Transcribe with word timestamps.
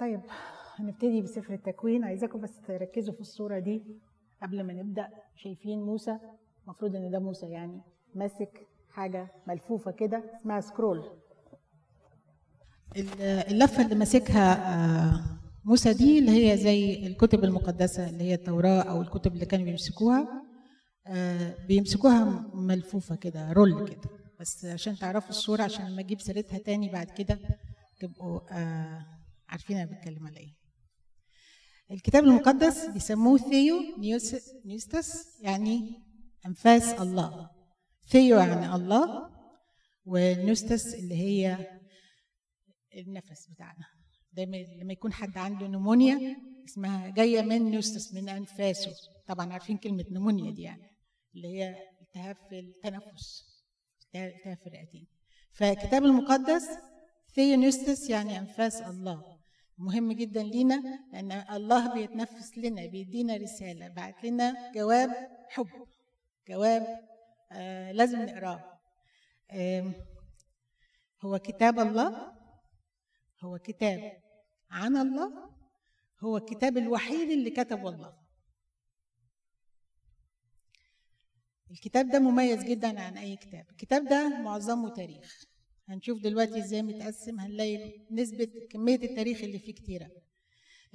طيب 0.00 0.20
هنبتدي 0.76 1.22
بسفر 1.22 1.54
التكوين. 1.54 2.04
عايزاكم 2.04 2.40
بس 2.40 2.60
تركزوا 2.66 3.14
في 3.14 3.20
الصورة 3.20 3.58
دي 3.58 3.82
قبل 4.42 4.62
ما 4.62 4.72
نبدأ. 4.72 5.08
شايفين 5.36 5.82
موسى؟ 5.82 6.18
المفروض 6.64 6.96
إن 6.96 7.10
ده 7.10 7.18
موسى 7.18 7.46
يعني. 7.46 7.80
ماسك 8.14 8.66
حاجة 8.90 9.28
ملفوفة 9.46 9.90
كده 9.90 10.22
اسمها 10.40 10.60
سكرول. 10.60 11.04
اللفة 13.50 13.82
اللي 13.84 13.94
ماسكها 13.94 14.74
آه، 14.74 15.20
موسى 15.64 15.92
دي 15.94 16.18
اللي 16.18 16.30
هي 16.52 16.56
زي 16.56 17.06
الكتب 17.06 17.44
المقدسة 17.44 18.08
اللي 18.10 18.24
هي 18.24 18.34
التوراة 18.34 18.82
أو 18.82 19.02
الكتب 19.02 19.32
اللي 19.34 19.46
كانوا 19.46 19.64
بيمسكوها 19.64 20.42
آه، 21.06 21.54
بيمسكوها 21.68 22.50
ملفوفة 22.54 23.16
كده 23.16 23.52
رول 23.52 23.88
كده. 23.88 24.00
بس 24.40 24.64
عشان 24.64 24.96
تعرفوا 24.96 25.28
الصورة 25.30 25.62
عشان 25.62 25.88
لما 25.90 26.00
أجيب 26.00 26.20
سيرتها 26.20 26.58
تاني 26.58 26.88
بعد 26.88 27.10
كده 27.10 27.38
تبقوا 28.00 28.40
آه، 28.52 29.06
عارفين 29.48 29.76
أنا 29.76 29.90
بتكلم 29.90 30.26
على 30.26 30.36
إيه. 30.36 30.54
الكتاب 31.90 32.24
المقدس 32.24 32.86
بيسموه 32.86 33.38
ثيو 33.38 33.96
نيوس 33.98 34.34
نيوستس 34.64 35.40
يعني 35.40 36.02
أنفاس 36.46 36.92
الله. 36.92 37.50
ثيو 38.08 38.38
يعني 38.38 38.74
الله 38.74 39.30
ونيوستس 40.04 40.94
اللي 40.94 41.14
هي 41.14 41.68
النفس 42.96 43.46
بتاعنا. 43.50 43.84
دايما 44.32 44.56
لما 44.56 44.92
يكون 44.92 45.12
حد 45.12 45.38
عنده 45.38 45.66
pneumonia 45.66 46.36
اسمها 46.68 47.08
جاية 47.08 47.42
من 47.42 47.62
نيوستس 47.70 48.14
من 48.14 48.28
أنفاسه. 48.28 48.92
طبعا 49.26 49.52
عارفين 49.52 49.76
كلمة 49.76 50.04
pneumonia 50.10 50.52
دي 50.52 50.62
يعني 50.62 50.90
اللي 51.34 51.48
هي 51.48 51.76
التهاب 52.00 52.36
في 52.48 52.58
التنفس 52.58 53.44
التهاب 54.14 54.58
في 54.58 54.66
الرئتين. 54.66 55.06
فالكتاب 55.52 56.04
المقدس 56.04 56.68
ثيونيستس 57.34 58.10
يعني 58.10 58.38
أنفاس 58.38 58.82
الله. 58.82 59.37
مهم 59.78 60.12
جدا 60.12 60.42
لينا 60.42 60.82
لأن 61.12 61.32
الله 61.32 61.94
بيتنفس 61.94 62.58
لنا 62.58 62.86
بيدينا 62.86 63.36
رسالة 63.36 63.88
بعت 63.88 64.24
لنا 64.24 64.72
جواب 64.72 65.10
حب 65.48 65.68
جواب 66.48 67.08
آه 67.52 67.92
لازم 67.92 68.22
نقراه. 68.22 68.80
آه 69.50 69.92
هو 71.22 71.38
كتاب 71.38 71.78
الله؟ 71.78 72.32
هو 73.40 73.58
كتاب 73.58 74.22
عن 74.70 74.96
الله؟ 74.96 75.50
هو 76.20 76.36
الكتاب 76.36 76.76
الوحيد 76.76 77.30
اللي 77.30 77.50
كتبه 77.50 77.88
الله. 77.88 78.18
الكتاب 81.70 82.10
ده 82.10 82.18
مميز 82.18 82.64
جدا 82.64 83.00
عن 83.00 83.16
أي 83.18 83.36
كتاب. 83.36 83.66
الكتاب 83.70 84.08
ده 84.08 84.28
معظمه 84.28 84.94
تاريخ. 84.94 85.44
هنشوف 85.88 86.22
دلوقتي 86.22 86.58
إزاي 86.58 86.82
متقسم 86.82 87.40
هنلاقي 87.40 87.92
نسبة 88.10 88.48
كمية 88.70 88.94
التاريخ 89.02 89.42
اللي 89.42 89.58
فيه 89.58 89.72
كتيرة. 89.74 90.06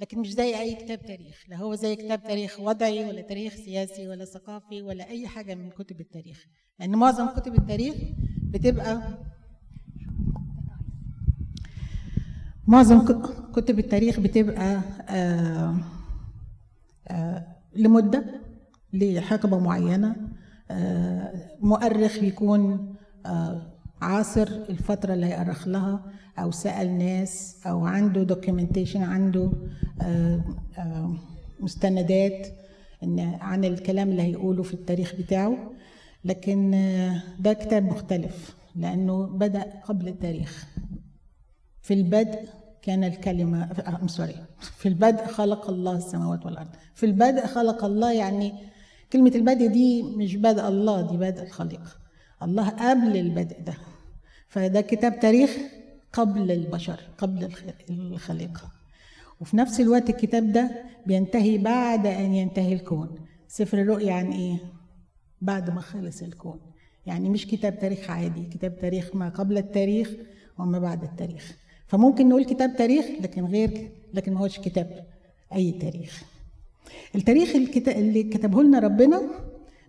لكن 0.00 0.18
مش 0.18 0.32
زي 0.32 0.60
أي 0.60 0.74
كتاب 0.74 1.02
تاريخ. 1.06 1.44
لا 1.48 1.56
هو 1.56 1.74
زي 1.74 1.96
كتاب 1.96 2.22
تاريخ 2.22 2.60
وضعي 2.60 3.04
ولا 3.04 3.22
تاريخ 3.22 3.54
سياسي 3.54 4.08
ولا 4.08 4.24
ثقافي 4.24 4.82
ولا 4.82 5.08
أي 5.08 5.28
حاجة 5.28 5.54
من 5.54 5.70
كتب 5.70 6.00
التاريخ. 6.00 6.46
لأن 6.80 6.90
معظم 6.96 7.26
كتب 7.26 7.54
التاريخ 7.54 7.94
بتبقى 8.42 9.18
معظم 12.66 13.04
كتب 13.52 13.78
التاريخ 13.78 14.20
بتبقى 14.20 14.80
آآ 15.08 15.76
آآ 17.08 17.56
لمدة 17.76 18.40
لحقبة 18.92 19.58
معينة 19.58 20.16
مؤرخ 21.60 22.22
يكون 22.22 22.94
عاصر 24.02 24.48
الفترة 24.68 25.14
اللي 25.14 25.26
هيأرخ 25.26 25.68
لها 25.68 26.04
أو 26.38 26.50
سأل 26.50 26.98
ناس 26.98 27.56
أو 27.66 27.86
عنده 27.86 28.22
دوكيومنتيشن 28.22 29.02
عنده 29.02 29.52
مستندات 31.60 32.46
إن 33.02 33.20
عن 33.20 33.64
الكلام 33.64 34.10
اللي 34.10 34.22
هيقوله 34.22 34.62
في 34.62 34.74
التاريخ 34.74 35.14
بتاعه. 35.14 35.70
لكن 36.24 36.70
ده 37.40 37.52
كتاب 37.52 37.82
مختلف 37.82 38.56
لأنه 38.76 39.26
بدأ 39.26 39.72
قبل 39.84 40.08
التاريخ. 40.08 40.66
في 41.82 41.94
البدء 41.94 42.48
كان 42.82 43.04
الكلمة 43.04 43.70
أم 44.02 44.08
سوري 44.08 44.34
في 44.60 44.88
البدء 44.88 45.26
خلق 45.26 45.70
الله 45.70 45.96
السماوات 45.96 46.46
والأرض. 46.46 46.68
في 46.94 47.06
البدء 47.06 47.46
خلق 47.46 47.84
الله 47.84 48.12
يعني 48.12 48.52
كلمة 49.12 49.32
البدء 49.34 49.66
دي 49.66 50.02
مش 50.02 50.36
بدء 50.36 50.68
الله 50.68 51.00
دي 51.10 51.16
بدء 51.16 51.42
الخليقة 51.42 52.03
الله 52.44 52.68
قبل 52.68 53.16
البدء 53.16 53.60
ده. 53.60 53.74
فده 54.48 54.80
كتاب 54.80 55.20
تاريخ 55.20 55.50
قبل 56.12 56.50
البشر 56.50 57.00
قبل 57.18 57.48
الخليقة. 57.90 58.72
وفي 59.40 59.56
نفس 59.56 59.80
الوقت 59.80 60.10
الكتاب 60.10 60.52
ده 60.52 60.82
بينتهي 61.06 61.58
بعد 61.58 62.06
أن 62.06 62.34
ينتهي 62.34 62.72
الكون. 62.72 63.18
سفر 63.48 63.80
الرؤيا 63.80 64.12
عن 64.12 64.32
إيه؟ 64.32 64.56
بعد 65.40 65.70
ما 65.70 65.80
خلص 65.80 66.22
الكون. 66.22 66.60
يعني 67.06 67.28
مش 67.28 67.46
كتاب 67.46 67.78
تاريخ 67.78 68.10
عادي 68.10 68.44
كتاب 68.44 68.78
تاريخ 68.78 69.14
ما 69.16 69.28
قبل 69.28 69.58
التاريخ 69.58 70.10
وما 70.58 70.78
بعد 70.78 71.02
التاريخ. 71.02 71.56
فممكن 71.86 72.28
نقول 72.28 72.44
كتاب 72.44 72.76
تاريخ 72.76 73.04
لكن 73.20 73.44
غير 73.44 73.90
لكن 74.14 74.34
ما 74.34 74.40
هوش 74.40 74.58
كتاب 74.58 75.06
أي 75.54 75.72
تاريخ. 75.72 76.22
التاريخ 77.14 77.56
اللي 77.88 78.22
كتبه 78.22 78.62
لنا 78.62 78.78
ربنا 78.78 79.22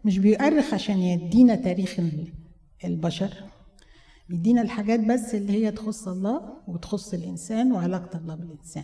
مش 0.05 0.19
بيؤرخ 0.19 0.73
عشان 0.73 0.97
يدينا 0.97 1.55
تاريخ 1.55 1.99
البشر. 2.83 3.33
بيدينا 4.29 4.61
الحاجات 4.61 4.99
بس 4.99 5.35
اللي 5.35 5.53
هي 5.53 5.71
تخص 5.71 6.07
الله 6.07 6.41
وتخص 6.67 7.13
الإنسان 7.13 7.71
وعلاقة 7.71 8.17
الله 8.17 8.35
بالإنسان. 8.35 8.83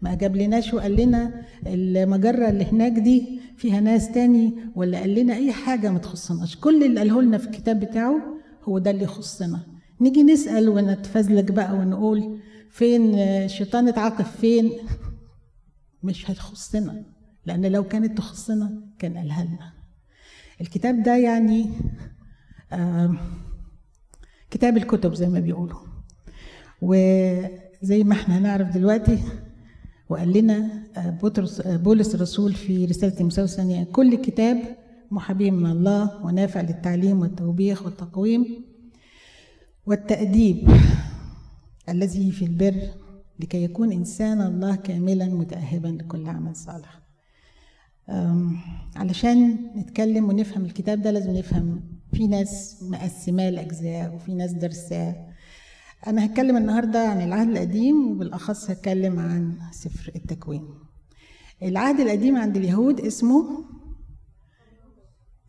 ما 0.00 0.14
جاب 0.14 0.36
لناش 0.36 0.74
وقال 0.74 0.96
لنا 0.96 1.42
المجرة 1.66 2.48
اللي 2.48 2.64
هناك 2.64 2.92
دي 2.92 3.40
فيها 3.56 3.80
ناس 3.80 4.10
تاني 4.12 4.54
ولا 4.74 4.98
قال 4.98 5.14
لنا 5.14 5.34
أي 5.34 5.52
حاجة 5.52 5.90
ما 5.90 5.98
تخصناش. 5.98 6.56
كل 6.56 6.84
اللي 6.84 7.00
قاله 7.00 7.22
لنا 7.22 7.38
في 7.38 7.46
الكتاب 7.46 7.80
بتاعه 7.80 8.20
هو 8.62 8.78
ده 8.78 8.90
اللي 8.90 9.04
يخصنا. 9.04 9.60
نيجي 10.00 10.22
نسأل 10.22 10.68
ونتفزلك 10.68 11.52
بقى 11.52 11.74
ونقول 11.74 12.40
فين 12.70 13.14
الشيطان 13.14 13.88
اتعاقب 13.88 14.24
فين؟ 14.24 14.70
مش 16.02 16.30
هتخصنا 16.30 17.04
لأن 17.46 17.66
لو 17.66 17.84
كانت 17.84 18.18
تخصنا 18.18 18.82
كان 18.98 19.16
قالها 19.16 19.44
لنا. 19.44 19.72
الكتاب 20.60 21.02
ده 21.02 21.16
يعني 21.16 21.70
كتاب 24.50 24.76
الكتب 24.76 25.14
زي 25.14 25.28
ما 25.28 25.40
بيقولوا. 25.40 25.78
وزي 26.82 28.04
ما 28.04 28.12
إحنا 28.12 28.38
هنعرف 28.38 28.68
دلوقتي 28.74 29.18
وقال 30.08 30.32
لنا 30.32 30.82
بطرس 31.22 31.60
بولس 31.60 32.14
الرسول 32.14 32.52
في 32.54 32.84
رسالة 32.84 33.14
تيموثاوس 33.14 33.50
الثانية 33.52 33.84
كل 33.84 34.14
كتاب 34.14 34.58
محابي 35.10 35.50
من 35.50 35.70
الله 35.70 36.24
ونافع 36.26 36.60
للتعليم 36.60 37.20
والتوبيخ 37.20 37.82
والتقويم 37.84 38.64
والتأديب 39.86 40.68
الذي 41.88 42.30
في 42.32 42.44
البر 42.44 42.74
لكي 43.40 43.62
يكون 43.64 43.92
إنسان 43.92 44.40
الله 44.40 44.76
كاملا 44.76 45.26
متأهبا 45.26 45.88
لكل 45.88 46.26
عمل 46.28 46.56
صالح. 46.56 47.00
علشان 48.96 49.56
نتكلم 49.76 50.28
ونفهم 50.28 50.64
الكتاب 50.64 51.02
ده 51.02 51.10
لازم 51.10 51.30
نفهم 51.36 51.80
في 52.14 52.26
ناس 52.26 52.82
مقسماه 52.82 53.50
لأجزاء 53.50 54.14
وفي 54.14 54.34
ناس 54.34 54.52
درساه. 54.52 55.34
أنا 56.06 56.24
هتكلم 56.24 56.56
النهاردة 56.56 57.08
عن 57.08 57.20
العهد 57.22 57.48
القديم 57.48 58.10
وبالأخص 58.10 58.70
هتكلم 58.70 59.18
عن 59.18 59.58
سفر 59.72 60.12
التكوين. 60.16 60.68
العهد 61.62 62.00
القديم 62.00 62.36
عند 62.36 62.56
اليهود 62.56 63.00
اسمه 63.00 63.64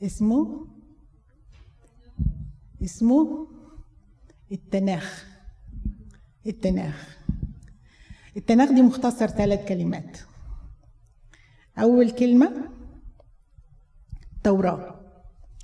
اسمه 0.04 0.68
اسمه 2.84 3.48
التناخ. 4.52 5.26
التناخ. 6.48 7.18
التناخ 8.38 8.72
دي 8.72 8.82
مختصر 8.82 9.28
ثلاث 9.28 9.68
كلمات. 9.68 10.18
أول 11.80 12.12
كلمة 12.12 12.70
توراة. 14.44 14.95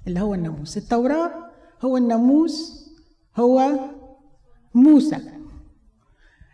اللي 0.08 0.20
هو 0.20 0.34
الناموس. 0.34 0.78
التوراة 0.78 1.32
هو 1.82 1.98
الناموس 1.98 2.86
هو 3.38 3.80
موسى. 4.74 5.18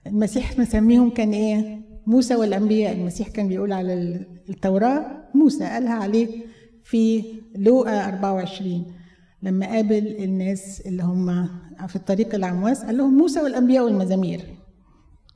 المسيح 0.07 0.59
مسميهم 0.59 1.09
كان 1.09 1.31
إيه؟ 1.31 1.81
موسى 2.07 2.35
والأنبياء. 2.35 2.93
المسيح 2.93 3.27
كان 3.27 3.47
بيقول 3.47 3.73
على 3.73 3.93
التوراة 4.49 5.23
موسى 5.35 5.63
قالها 5.63 5.93
عليه 5.93 6.41
في 6.83 7.23
لوقا 7.55 8.05
24 8.07 8.93
لما 9.43 9.65
قابل 9.65 10.07
الناس 10.07 10.81
اللي 10.85 11.03
هم 11.03 11.47
في 11.87 11.95
الطريق 11.95 12.35
العمواس 12.35 12.83
قال 12.83 12.97
لهم 12.97 13.17
موسى 13.17 13.41
والأنبياء 13.41 13.85
والمزامير. 13.85 14.41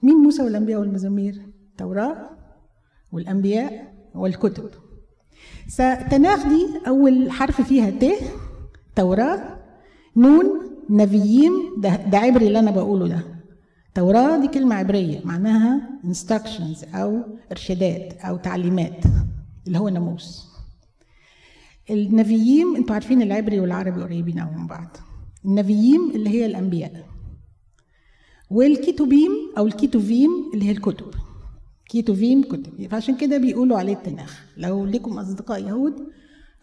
مين 0.03 0.15
موسى 0.15 0.43
والأنبياء 0.43 0.79
والمزامير؟ 0.79 1.41
التوراة 1.71 2.29
والأنبياء 3.11 3.93
والكتب. 4.15 4.69
تناخ 5.77 6.47
دي 6.47 6.67
أول 6.87 7.31
حرف 7.31 7.61
فيها 7.61 7.89
ت 7.89 8.05
توراة. 8.95 9.57
نون 10.15 10.45
نبيين. 10.89 11.51
ده, 11.77 11.95
ده 11.95 12.17
عبري 12.17 12.47
اللي 12.47 12.59
أنا 12.59 12.71
بقوله 12.71 13.07
ده. 13.07 13.23
توراة 13.95 14.37
دي 14.37 14.47
كلمة 14.47 14.75
عبرية 14.75 15.21
معناها 15.25 15.89
instructions 16.03 16.95
أو 16.95 17.19
إرشادات 17.51 18.13
أو 18.13 18.37
تعليمات 18.37 19.03
اللي 19.67 19.79
هو 19.79 19.89
ناموس. 19.89 20.47
النبيين 21.89 22.75
أنتوا 22.75 22.93
عارفين 22.93 23.21
العبري 23.21 23.59
والعربي 23.59 24.03
قريبين 24.03 24.39
قوي 24.39 24.55
من 24.55 24.67
بعض. 24.67 24.97
النبيين 25.45 26.11
اللي 26.15 26.29
هي 26.29 26.45
الأنبياء. 26.45 27.05
والكيتوبيم 28.49 29.31
أو 29.57 29.67
الكيتوفيم 29.67 30.29
اللي 30.53 30.65
هي 30.65 30.71
الكتب. 30.71 31.13
كيتوفيم 31.91 32.43
كتب 32.43 32.87
فعشان 32.91 33.17
كده 33.17 33.37
بيقولوا 33.37 33.77
عليه 33.77 33.93
التناخ 33.93 34.45
لو 34.57 34.85
لكم 34.85 35.17
أصدقاء 35.19 35.63
يهود 35.67 35.93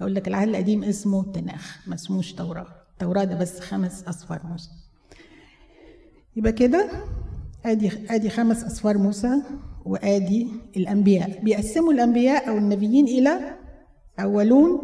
أقول 0.00 0.14
لك 0.14 0.28
العهد 0.28 0.48
القديم 0.48 0.84
اسمه 0.84 1.20
التناخ 1.20 1.88
ما 1.88 1.94
اسموش 1.94 2.32
توراة. 2.32 2.66
التوراة 2.92 3.24
ده 3.24 3.36
بس 3.38 3.60
خمس 3.60 4.04
أصفار 4.04 4.40
موسى. 4.44 4.70
يبقى 6.36 6.52
كده 6.52 6.90
ادي 7.64 7.90
آدي 8.10 8.30
خمس 8.30 8.64
أصفار 8.64 8.98
موسى 8.98 9.42
وآدي 9.84 10.48
الأنبياء. 10.76 11.44
بيقسموا 11.44 11.92
الأنبياء 11.92 12.48
أو 12.48 12.58
النبيين 12.58 13.04
إلى 13.06 13.56
أولون 14.20 14.80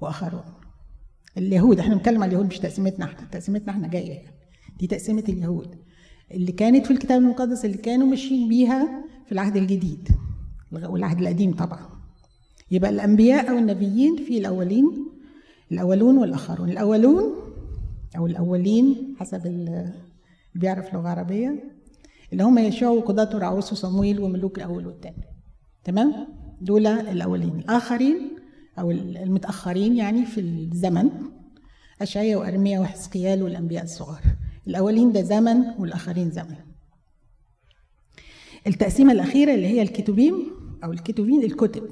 وآخرون. 0.00 0.44
اليهود 1.38 1.78
إحنا 1.78 1.94
بنتكلم 1.94 2.22
على 2.22 2.28
اليهود 2.28 2.46
مش 2.46 2.58
تقسيمتنا 2.58 3.04
إحنا. 3.04 3.28
تقسيمتنا 3.32 3.72
إحنا 3.72 3.88
جاية. 3.88 4.10
يعني 4.12 4.36
دي 4.78 4.86
تقسيمة 4.86 5.24
اليهود. 5.28 5.76
اللي 6.34 6.52
كانت 6.52 6.86
في 6.86 6.92
الكتاب 6.92 7.20
المقدس 7.22 7.64
اللي 7.64 7.76
كانوا 7.78 8.06
ماشيين 8.06 8.48
بيها 8.48 9.04
في 9.26 9.32
العهد 9.32 9.56
الجديد 9.56 10.08
والعهد 10.72 11.20
القديم 11.20 11.54
طبعا. 11.54 11.86
يبقى 12.70 12.90
الأنبياء 12.90 13.50
أو 13.50 13.58
النبيين 13.58 14.16
في 14.16 14.38
الأولين 14.38 15.06
الأولون 15.72 16.18
والآخرون. 16.18 16.70
الأولون 16.70 17.34
أو 18.16 18.26
الأولين 18.26 19.14
حسب 19.20 19.46
اللي 19.46 19.92
بيعرف 20.54 20.94
لغة 20.94 21.08
عربية 21.08 21.64
اللي 22.32 22.44
هم 22.44 22.58
يشوع 22.58 22.88
وقضاة 22.88 23.36
ورعوس 23.36 23.72
وصمويل 23.72 24.20
وملوك 24.20 24.58
الأول 24.58 24.86
والثاني 24.86 25.24
تمام؟ 25.84 26.28
دول 26.60 26.86
الأولين. 26.86 27.58
الآخرين 27.58 28.30
أو 28.78 28.90
المتأخرين 28.90 29.96
يعني 29.96 30.26
في 30.26 30.40
الزمن 30.40 31.10
اشعيا 32.02 32.36
وارميا 32.36 32.80
وحزقيال 32.80 33.42
والأنبياء 33.42 33.84
الصغار. 33.84 34.22
الأولين 34.66 35.12
ده 35.12 35.22
زمن 35.22 35.64
والآخرين 35.78 36.30
زمن. 36.30 36.56
التقسيمة 38.66 39.12
الأخيرة 39.12 39.54
اللي 39.54 39.66
هي 39.66 39.82
الكتبين 39.82 40.34
أو 40.84 40.92
الكتبين 40.92 41.44
الكتب. 41.44 41.88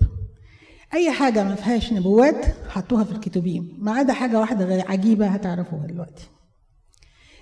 أي 0.94 1.10
حاجة 1.10 1.44
ما 1.44 1.54
فيهاش 1.54 1.92
نبوات 1.92 2.44
حطوها 2.68 3.04
في 3.04 3.12
الكتبين 3.12 3.76
ما 3.78 3.92
عدا 3.92 4.12
حاجة 4.12 4.40
واحدة 4.40 4.84
عجيبة 4.88 5.26
هتعرفوها 5.26 5.86
دلوقتي. 5.86 6.28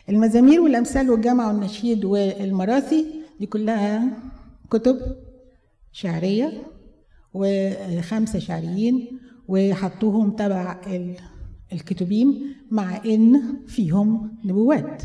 المزامير 0.09 0.61
والأمثال 0.61 1.11
والجامع 1.11 1.49
والنشيد 1.49 2.05
والمراثي 2.05 3.07
دي 3.41 3.47
كلها 3.47 4.19
كتب 4.71 4.97
شعرية 5.93 6.63
وخمسة 7.35 8.39
شعريين 8.39 9.19
وحطوهم 9.49 10.31
تبع 10.31 10.81
الكتبين 11.73 12.55
مع 12.71 12.97
إن 13.05 13.43
فيهم 13.67 14.39
نبوات. 14.45 15.03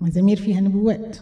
مزامير 0.00 0.36
فيها 0.36 0.60
نبوات. 0.60 1.18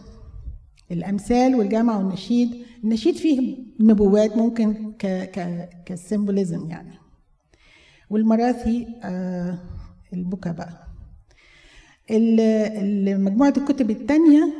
الأمثال 0.94 1.55
والجامع 1.55 1.96
والنشيد. 1.99 2.50
النشيد 2.85 3.14
فيه 3.17 3.56
نبوات 3.81 4.37
ممكن 4.37 4.93
ك 4.93 5.06
ك 5.06 5.69
كسيمبوليزم 5.87 6.70
يعني. 6.70 6.94
والمراثي 8.11 8.87
آه 9.02 9.58
البكا 10.12 10.52
بقى. 10.52 10.85
مجموعة 13.19 13.55
الكتب 13.56 13.91
الثانية 13.91 14.55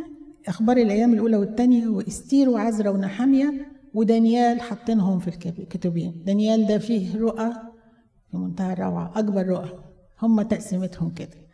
أخبار 0.49 0.77
الأيام 0.77 1.13
الأولى 1.13 1.37
والثانية 1.37 1.89
وإستير 1.89 2.49
وعزرا 2.49 2.91
ونحامية 2.91 3.67
ودانيال 3.95 4.61
حاطينهم 4.61 5.19
في 5.19 5.29
الكتبين. 5.59 6.23
دانيال 6.27 6.67
ده 6.67 6.79
فيه 6.79 7.17
رؤى 7.19 7.53
في 8.31 8.37
منتهى 8.37 8.73
الروعة 8.73 9.13
أكبر 9.19 9.47
رؤى. 9.47 9.69
هم 10.23 10.43
تقسيمتهم 10.43 11.11
كده. 11.11 11.45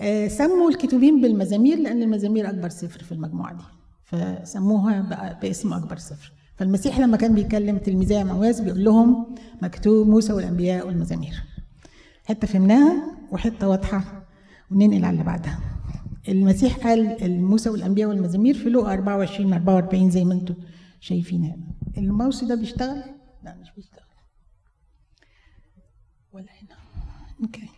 آه 0.00 0.28
سموا 0.28 0.70
الكتبين 0.70 1.20
بالمزامير 1.20 1.78
لأن 1.78 2.02
المزامير 2.02 2.48
أكبر 2.50 2.68
سفر 2.68 3.02
في 3.04 3.12
المجموعة 3.12 3.54
دي. 3.56 3.62
فسموها 4.10 5.00
باسم 5.42 5.72
أكبر 5.72 5.96
سفر 5.96 6.32
فالمسيح 6.56 6.98
لما 6.98 7.16
كان 7.16 7.34
بيكلم 7.34 7.78
تلميذي 7.78 8.24
معواز 8.24 8.60
بيقول 8.60 8.84
لهم 8.84 9.34
مكتوب 9.62 10.08
موسى 10.08 10.32
والأنبياء 10.32 10.86
والمزامير. 10.86 11.42
حتة 12.24 12.46
فهمناها 12.46 13.18
وحتة 13.32 13.68
واضحة 13.68 14.26
وننقل 14.70 15.04
على 15.04 15.12
اللي 15.12 15.24
بعدها. 15.24 15.60
المسيح 16.28 16.76
قال 16.86 17.42
موسى 17.42 17.70
والأنبياء 17.70 18.08
والمزامير 18.08 18.54
في 18.54 18.68
لقا 18.68 18.92
24 18.92 19.52
44 19.52 20.10
زي 20.10 20.24
ما 20.24 20.34
أنتم 20.34 20.54
شايفين. 21.00 21.44
هنا 21.44 21.56
الماوس 21.98 22.44
ده 22.44 22.54
بيشتغل؟ 22.54 23.02
لا 23.44 23.56
مش 23.60 23.68
بيشتغل. 23.76 24.04
ولا 26.32 26.50
هنا. 26.62 26.76
أوكي. 27.42 27.68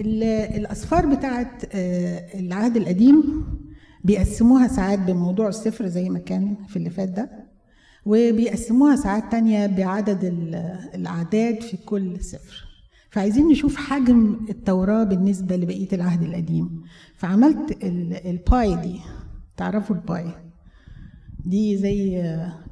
الأسفار 0.00 1.06
بتاعت 1.06 1.64
العهد 2.34 2.76
القديم 2.76 3.44
بيقسموها 4.04 4.68
ساعات 4.68 4.98
بموضوع 4.98 5.48
السفر 5.48 5.86
زي 5.86 6.08
ما 6.08 6.18
كان 6.18 6.56
في 6.68 6.76
اللي 6.76 6.90
فات 6.90 7.08
ده 7.08 7.30
وبيقسموها 8.06 8.96
ساعات 8.96 9.24
تانية 9.30 9.66
بعدد 9.66 10.24
الأعداد 10.94 11.62
في 11.62 11.76
كل 11.76 12.20
سفر 12.20 12.64
فعايزين 13.10 13.48
نشوف 13.48 13.76
حجم 13.76 14.46
التوراة 14.50 15.04
بالنسبة 15.04 15.56
لبقية 15.56 15.88
العهد 15.92 16.22
القديم. 16.22 16.82
فعملت 17.16 17.84
ال 18.26 18.38
pie 18.38 18.76
دي. 18.76 19.00
تعرفوا 19.56 19.96
ال 19.96 20.02
pie؟ 20.02 20.26
دي 21.44 21.76
زي 21.76 22.22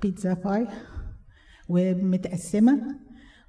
pizza 0.02 0.34
pie 0.34 0.66
ومتقسمة. 1.68 2.80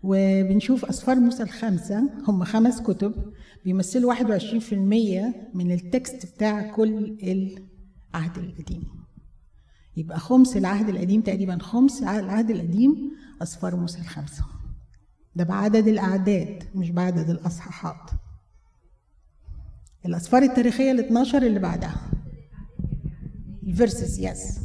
وبنشوف 0.04 0.86
أسفار 0.86 1.20
موسى 1.20 1.44
الخمسة 1.44 2.10
هم 2.28 2.44
خمس 2.44 2.82
كتب 2.82 3.14
بيمثلوا 3.66 4.14
21% 4.14 4.74
من 5.54 5.72
ال 5.72 5.84
text 5.84 6.34
بتاع 6.36 6.72
كل 6.72 7.18
العهد 7.24 8.38
القديم. 8.38 8.84
يبقى 9.98 10.20
خمس 10.20 10.58
العهد 10.58 10.90
القديم 10.90 11.22
تقريبا 11.22 11.58
خمس 11.58 12.04
العهد 12.04 12.50
القديم 12.50 13.12
أسفار 13.42 13.76
موسى 13.76 14.00
الخمسة. 14.00 14.46
ده 15.36 15.44
بعدد 15.44 15.88
الأعداد 15.88 16.64
مش 16.76 16.92
بعدد 16.92 17.30
الأصحاحات. 17.30 18.12
الأسفار 20.06 20.44
التاريخية 20.44 20.92
ال 20.92 21.00
12 21.00 21.44
اللي 21.44 21.60
بعدها. 21.60 22.12
ال 23.64 23.72
verses 23.72 24.20
yes 24.20 24.60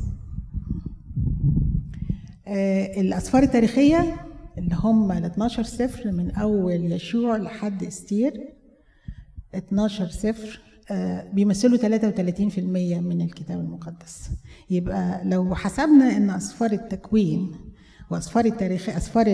الأسفار 2.99 3.43
التاريخية 3.43 4.25
اللي 4.59 4.75
هم 4.75 5.13
ال 5.13 5.25
12 5.25 5.63
سفر 5.63 6.13
من 6.13 6.31
أول 6.31 6.93
يشوع 6.93 7.37
لحد 7.37 7.83
إستير 7.85 8.53
12 9.55 10.09
سفر 10.09 10.61
آه 10.91 11.31
بيمثلوا 11.33 11.79
33% 11.79 12.59
من 13.01 13.21
الكتاب 13.21 13.61
المقدس. 13.61 14.31
يبقى 14.71 15.21
لو 15.25 15.55
حسبنا 15.55 16.17
إن 16.17 16.31
أسفار 16.31 16.73
التكوين 16.73 17.53
وأسفار 18.11 18.45
التاريخ 18.45 18.89
أسفار 18.89 19.27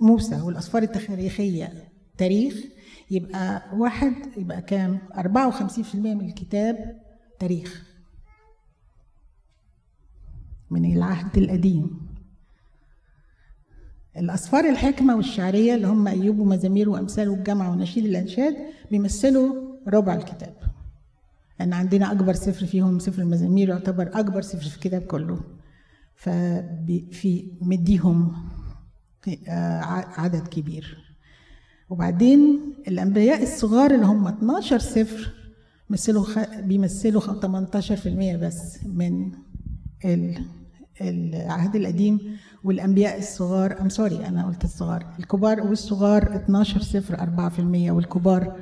موسى 0.00 0.40
والأسفار 0.40 0.82
التاريخية 0.82 1.72
تاريخ 2.18 2.64
يبقى 3.10 3.62
واحد 3.74 4.12
يبقى 4.36 4.62
كام؟ 4.62 4.98
54% 5.14 5.94
من 5.94 6.20
الكتاب 6.20 7.00
تاريخ. 7.38 7.84
من 10.70 10.92
العهد 10.96 11.38
القديم. 11.38 12.03
الأسفار 14.18 14.64
الحكمة 14.64 15.16
والشعرية 15.16 15.74
اللي 15.74 15.86
هم 15.86 16.08
أيوب 16.08 16.38
ومزامير 16.38 16.90
وأمثال 16.90 17.28
والجمع 17.28 17.68
ونشيد 17.68 18.04
الأنشاد 18.04 18.56
بيمثلوا 18.90 19.54
ربع 19.88 20.14
الكتاب. 20.14 20.54
أن 21.60 21.72
عندنا 21.72 22.12
أكبر 22.12 22.32
سفر 22.32 22.66
فيهم 22.66 22.98
سفر 22.98 23.22
المزامير 23.22 23.68
يعتبر 23.68 24.10
أكبر 24.12 24.42
سفر 24.42 24.68
في 24.68 24.76
الكتاب 24.76 25.02
كله. 25.02 25.40
ففي 26.16 27.44
مديهم 27.60 28.32
عدد 30.16 30.48
كبير. 30.48 30.98
وبعدين 31.90 32.60
الأنبياء 32.88 33.42
الصغار 33.42 33.94
اللي 33.94 34.06
هم 34.06 34.26
12 34.28 34.78
سفر 34.78 35.32
مثلوا. 35.90 36.26
بيمثلوا 36.60 37.20
18% 37.20 38.36
بس 38.36 38.78
من 38.86 39.32
العهد 41.00 41.76
القديم. 41.76 42.20
والأنبياء 42.64 43.18
الصغار 43.18 43.80
ام 43.80 43.88
سوري 43.88 44.26
أنا 44.26 44.46
قلت 44.46 44.64
الصغار. 44.64 45.06
الكبار 45.18 45.60
والصغار 45.60 46.36
12 46.36 46.82
صفر 46.82 47.16
4% 47.16 47.90
والكبار 47.90 48.56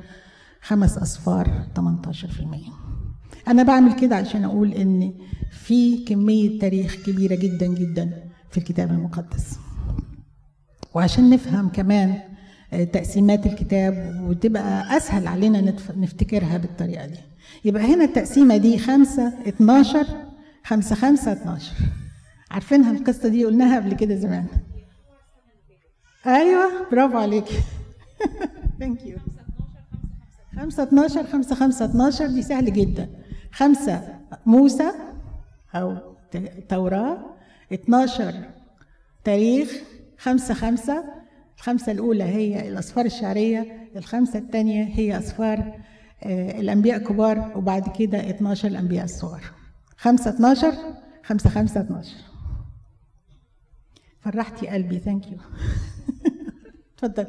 خمس 0.62 0.98
أصفار 0.98 1.66
18% 1.76 3.48
أنا 3.48 3.62
بعمل 3.62 3.92
كده 4.00 4.16
عشان 4.16 4.44
أقول 4.44 4.72
إن 4.72 5.14
في 5.50 6.04
كمية 6.04 6.58
تاريخ 6.60 6.96
كبيرة 7.06 7.34
جدا 7.34 7.66
جدا 7.66 8.24
في 8.50 8.58
الكتاب 8.58 8.90
المقدس. 8.90 9.58
وعشان 10.94 11.30
نفهم 11.30 11.68
كمان 11.68 12.18
تقسيمات 12.92 13.46
الكتاب 13.46 14.20
وتبقى 14.28 14.96
أسهل 14.96 15.26
علينا 15.26 15.74
نفتكرها 15.96 16.56
بالطريقة 16.56 17.06
دي. 17.06 17.18
يبقى 17.64 17.94
هنا 17.94 18.04
التقسيمة 18.04 18.56
دي 18.56 18.78
خمسة 18.78 19.32
اتناشر 19.46 20.06
خمسة 20.64 20.94
خمسة 20.94 21.32
اتناشر. 21.32 21.74
عارفينها 22.52 22.92
القصة 22.92 23.28
دي؟ 23.28 23.44
قلناها 23.44 23.76
قبل 23.76 23.94
كده 23.94 24.14
زمان. 24.14 24.46
أيوة 26.26 26.90
برافو 26.90 27.18
عليك. 27.18 27.44
thank 28.80 29.06
you 29.06 29.18
خمسة 30.56 30.82
اتناشر 30.82 31.26
خمسة 31.26 31.54
خمسة 31.54 31.84
اتناشر 31.84 32.26
دي 32.26 32.42
سهل 32.42 32.72
جدا. 32.72 33.08
خمسة 33.52 34.18
موسى 34.46 34.90
أو 35.74 35.96
توراة. 36.68 37.18
اتناشر 37.72 38.34
تاريخ. 39.24 39.72
خمسة 40.18 40.54
خمسة. 40.54 41.04
الخمسة 41.56 41.92
الأولى 41.92 42.24
هي 42.24 42.68
الأصفار 42.68 43.04
الشعرية. 43.04 43.88
الخمسة 43.96 44.38
الثانية 44.38 44.84
هي 44.84 45.18
أصفار 45.18 45.82
آه، 46.24 46.60
الأنبياء 46.60 46.98
كبار 46.98 47.52
وبعد 47.56 47.88
كده 47.98 48.30
12 48.30 48.68
الأنبياء 48.68 49.04
الصغار. 49.04 49.42
خمسة 49.96 50.30
12 50.30 50.74
خمسة 51.24 51.50
خمسة 51.50 51.80
12 51.80 52.31
فرحتي 54.24 54.66
قلبي. 54.68 54.98
ثانك 54.98 55.26
يو 55.32 55.38
اتفضل. 56.98 57.26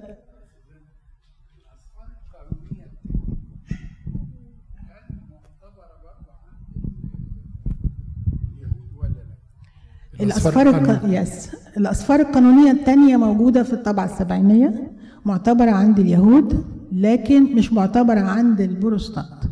الأسفار 10.21 10.69
الق... 10.69 11.01
yes 11.05 11.49
الأسفار 11.77 12.19
القانونية 12.19 12.71
الثانية 12.71 13.17
موجودة 13.17 13.63
في 13.63 13.73
الطبعة 13.73 14.05
السبعينية 14.05 14.91
معتبرة 15.25 15.71
عند 15.71 15.99
اليهود 15.99 16.65
لكن 16.91 17.55
مش 17.55 17.73
معتبرة 17.73 18.19
عند 18.19 18.61
البروستانت 18.61 19.43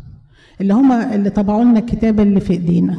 اللي 0.60 0.74
هما 0.74 1.14
اللي 1.14 1.30
طبعوا 1.30 1.64
لنا 1.64 1.78
الكتاب 1.78 2.20
اللي 2.20 2.40
في 2.40 2.52
إيدينا. 2.52 2.98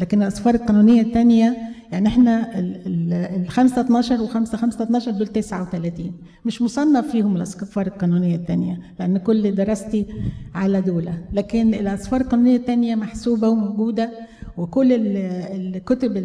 لكن 0.00 0.22
الأسفار 0.22 0.54
القانونية 0.54 1.02
الثانية 1.02 1.56
يعني 1.92 2.08
إحنا 2.08 2.58
ال 2.58 3.48
5 3.48 3.80
12 3.80 4.20
و 4.22 4.26
5 4.26 4.58
5 4.58 4.84
12 4.84 5.10
دول 5.10 5.26
39 5.26 6.12
مش 6.44 6.62
مصنف 6.62 7.10
فيهم 7.10 7.36
الأسفار 7.36 7.86
القانونية 7.86 8.36
الثانية 8.36 8.80
لأن 9.00 9.18
كل 9.18 9.54
دراستي 9.54 10.06
على 10.54 10.80
دول. 10.80 11.18
لكن 11.32 11.74
الأسفار 11.74 12.20
القانونية 12.20 12.56
الثانية 12.56 12.94
محسوبة 12.94 13.48
وموجودة 13.48 14.10
وكل 14.56 14.88
الكتب 14.92 16.16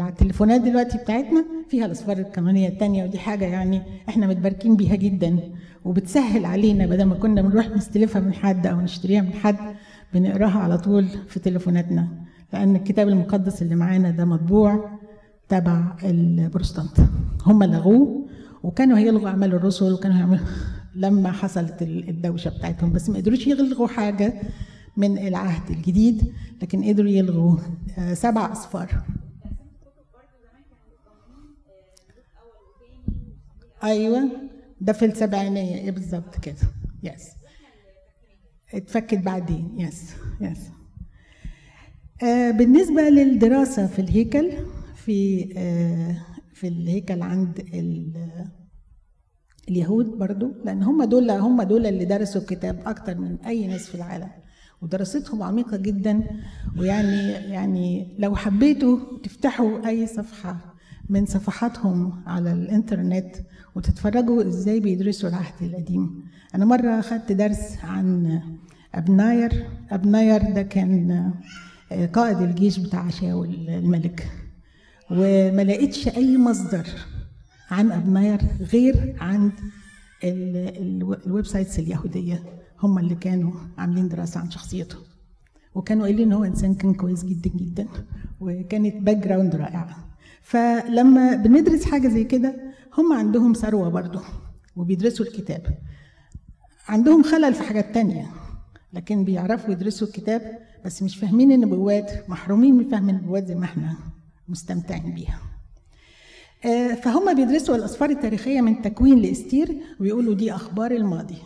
على 0.00 0.08
التليفونات 0.08 0.60
دلوقتي 0.60 0.98
بتاعتنا 0.98 1.44
فيها 1.68 1.86
الأصفار 1.86 2.18
القانونية 2.18 2.68
الثانية 2.68 3.04
ودي 3.04 3.18
حاجة 3.18 3.44
يعني 3.44 3.82
إحنا 4.08 4.26
متباركين 4.26 4.76
بيها 4.76 4.94
جدا 4.96 5.38
وبتسهل 5.84 6.44
علينا 6.44 6.86
بدل 6.86 7.04
ما 7.04 7.14
كنا 7.14 7.42
بنروح 7.42 7.68
نستلفها 7.68 8.20
من 8.22 8.32
حد 8.32 8.66
أو 8.66 8.80
نشتريها 8.80 9.22
من 9.22 9.32
حد 9.32 9.56
بنقراها 10.14 10.58
على 10.58 10.78
طول 10.78 11.06
في 11.28 11.40
تليفوناتنا. 11.40 12.08
لأن 12.52 12.76
الكتاب 12.76 13.08
المقدس 13.08 13.62
اللي 13.62 13.74
معانا 13.74 14.10
ده 14.10 14.24
مطبوع 14.24 14.95
تبع 15.48 15.96
البروتستانت 16.02 17.00
هم 17.46 17.62
لغوه 17.64 18.28
وكانوا 18.62 18.98
هيلغوا 18.98 19.28
أعمال 19.28 19.54
الرسل 19.54 19.92
وكانوا 19.92 20.16
هيعملوا 20.16 20.46
لما 20.94 21.32
حصلت 21.32 21.82
الدوشة 21.82 22.48
بتاعتهم 22.50 22.92
بس 22.92 23.10
ما 23.10 23.16
قدروش 23.16 23.46
يلغوا 23.46 23.88
حاجة 23.88 24.34
من 24.96 25.18
العهد 25.18 25.70
الجديد 25.70 26.32
لكن 26.62 26.84
قدروا 26.84 27.10
يلغوا 27.10 27.56
آه، 27.98 28.14
سبع 28.14 28.52
أسفار. 28.52 29.02
أيوه 33.84 34.30
ده 34.80 34.92
في 34.92 35.04
السبعينية 35.04 35.74
إيه 35.78 35.90
بالظبط 35.90 36.38
كده. 36.42 36.56
yes 37.02 37.28
اتفكت 38.74 39.18
بعدين. 39.18 39.74
yes 39.78 40.10
yes 40.40 40.58
آه 42.22 42.50
بالنسبة 42.50 43.02
للدراسة 43.02 43.86
في 43.86 43.98
الهيكل 43.98 44.52
في 45.06 45.48
آه 45.56 46.16
في 46.54 46.68
الهيكل 46.68 47.22
عند 47.22 47.64
اليهود 49.68 50.06
برضو 50.18 50.52
لأن 50.64 50.82
هم 50.82 51.04
دول 51.04 51.30
هم 51.30 51.62
دول 51.62 51.86
اللي 51.86 52.04
درسوا 52.04 52.40
الكتاب 52.40 52.80
أكتر 52.86 53.18
من 53.18 53.36
أي 53.46 53.66
ناس 53.66 53.88
في 53.88 53.94
العالم 53.94 54.28
ودراستهم 54.82 55.42
عميقة 55.42 55.76
جدا 55.76 56.22
ويعني 56.78 57.22
يعني 57.32 58.16
لو 58.18 58.36
حبيتوا 58.36 58.98
تفتحوا 59.22 59.86
أي 59.88 60.06
صفحة 60.06 60.74
من 61.08 61.26
صفحاتهم 61.26 62.22
على 62.26 62.52
الإنترنت 62.52 63.36
وتتفرجوا 63.74 64.42
إزاي 64.48 64.80
بيدرسوا 64.80 65.28
العهد 65.28 65.62
القديم. 65.62 66.24
أنا 66.54 66.64
مرة 66.64 66.98
أخدت 66.98 67.32
درس 67.32 67.76
عن 67.84 68.40
أبناير 68.94 69.66
أبناير 69.90 70.42
ده 70.54 70.62
كان 70.62 71.32
قائد 72.12 72.38
الجيش 72.38 72.78
بتاع 72.78 73.10
شاول 73.10 73.68
الملك. 73.68 74.28
وما 75.10 75.62
لقيتش 75.64 76.08
أي 76.08 76.38
مصدر 76.38 76.86
عن 77.70 77.92
أبناير 77.92 78.40
غير 78.60 79.16
عند 79.20 79.52
ال 80.24 81.46
websites 81.46 81.78
اليهودية 81.78 82.42
هم 82.82 82.98
اللي 82.98 83.14
كانوا 83.14 83.52
عاملين 83.78 84.08
دراسة 84.08 84.40
عن 84.40 84.50
شخصيته. 84.50 84.96
وكانوا 85.74 86.02
قايلين 86.04 86.26
إن 86.26 86.32
هو 86.32 86.44
إنسان 86.44 86.74
كان 86.74 86.94
كويس 86.94 87.24
جدا 87.24 87.50
جدا 87.50 87.86
وكانت 88.40 88.96
background 88.96 89.56
رائعة. 89.56 89.96
فلما 90.42 91.36
بندرس 91.36 91.84
حاجة 91.84 92.08
زي 92.08 92.24
كده 92.24 92.56
هم 92.98 93.12
عندهم 93.12 93.52
ثروة 93.52 93.88
برضه 93.88 94.22
وبيدرسوا 94.76 95.26
الكتاب. 95.26 95.78
عندهم 96.88 97.22
خلل 97.22 97.54
في 97.54 97.62
حاجات 97.62 97.94
تانية 97.94 98.26
لكن 98.92 99.24
بيعرفوا 99.24 99.72
يدرسوا 99.72 100.08
الكتاب 100.08 100.58
بس 100.84 101.02
مش 101.02 101.16
فاهمين 101.16 101.52
النبوات 101.52 102.30
محرومين 102.30 102.74
من 102.74 102.88
فهم 102.88 103.10
النبوات 103.10 103.46
زي 103.46 103.54
ما 103.54 103.64
إحنا. 103.64 103.96
مستمتعين 104.48 105.14
بيها. 105.14 105.40
آه، 106.64 106.94
فهم 106.94 107.34
بيدرسوا 107.34 107.76
الأسفار 107.76 108.10
التاريخية 108.10 108.60
من 108.60 108.82
تكوين 108.82 109.18
لإستير 109.18 109.76
ويقولوا 110.00 110.34
دي 110.34 110.54
أخبار 110.54 110.90
الماضي. 110.90 111.38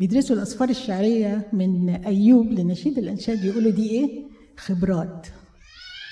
بيدرسوا 0.00 0.36
الأسفار 0.36 0.68
الشعرية 0.68 1.48
من 1.52 1.90
أيوب 1.90 2.46
لنشيد 2.46 2.98
الأنشاد 2.98 3.44
يقولوا 3.44 3.70
دي 3.70 3.90
إيه؟ 3.90 4.24
خبرات. 4.56 5.26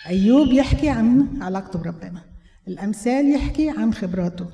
أيوب 0.07 0.49
يحكي 0.49 0.89
عن 0.89 1.43
علاقته 1.43 1.79
بربنا. 1.79 2.23
الأمثال 2.69 3.35
يحكي 3.35 3.71
عن 3.71 3.95
خبراته. 3.95 4.47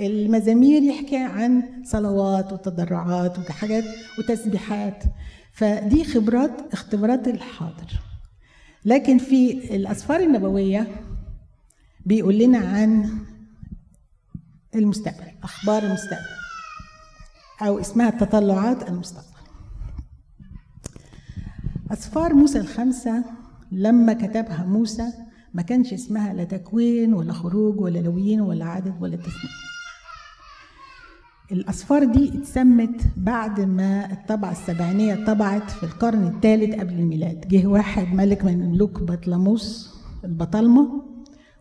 المزامير 0.00 0.82
يحكي 0.82 1.16
عن 1.16 1.62
صلوات 1.84 2.52
وتضرعات 2.52 3.38
وحاجات 3.38 3.84
وتسبيحات. 4.18 5.04
فدي 5.52 6.04
خبرات 6.04 6.72
اختبارات 6.72 7.28
الحاضر. 7.28 8.00
لكن 8.86 9.18
في 9.18 9.74
الأسفار 9.76 10.20
النبوية 10.20 10.86
بيقول 12.06 12.38
لنا 12.38 12.58
عن 12.58 13.18
المستقبل 14.74 15.30
أخبار 15.42 15.82
المستقبل 15.82 16.36
أو 17.62 17.80
اسمها 17.80 18.08
التطلعات 18.08 18.88
المستقبل. 18.88 19.26
أسفار 21.90 22.34
موسى 22.34 22.58
الخمسة 22.58 23.24
لما 23.72 24.12
كتبها 24.12 24.64
موسى 24.64 25.12
ما 25.54 25.62
كانش 25.62 25.92
اسمها 25.92 26.34
لا 26.34 26.44
تكوين 26.44 27.14
ولا 27.14 27.32
خروج 27.32 27.80
ولا 27.80 27.98
لويين 27.98 28.40
ولا 28.40 28.64
عدد 28.64 28.94
ولا 29.02 29.16
تسمية 29.16 29.65
الأسفار 31.52 32.04
دي 32.04 32.28
اتسمت 32.38 33.00
بعد 33.16 33.60
ما 33.60 34.12
الطبعة 34.12 34.50
السبعينية 34.50 35.24
طبعت 35.26 35.70
في 35.70 35.82
القرن 35.82 36.26
الثالث 36.26 36.74
قبل 36.80 36.92
الميلاد. 36.94 37.48
جه 37.48 37.66
واحد 37.66 38.14
ملك 38.14 38.44
من 38.44 38.70
ملوك 38.70 39.02
بطلموس 39.02 39.94
البطالمة 40.24 41.02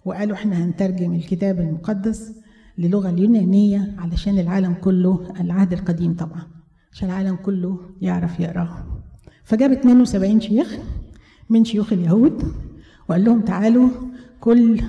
وقالوا 0.05 0.35
إحنا 0.35 0.65
هنترجم 0.65 1.13
الكتاب 1.13 1.59
المقدس 1.59 2.31
للغة 2.77 3.09
اليونانية 3.09 3.95
علشان 3.97 4.39
العالم 4.39 4.73
كله 4.73 5.33
العهد 5.39 5.73
القديم 5.73 6.13
طبعا 6.15 6.41
عشان 6.91 7.09
العالم 7.09 7.35
كله 7.35 7.79
يعرف 8.01 8.39
يقرأه. 8.39 8.85
فجاب 9.43 9.71
72 9.71 10.41
شيخ 10.41 10.77
من 11.49 11.65
شيوخ 11.65 11.93
اليهود 11.93 12.43
وقال 13.09 13.23
لهم 13.25 13.41
تعالوا 13.41 13.89
كل 14.41 14.81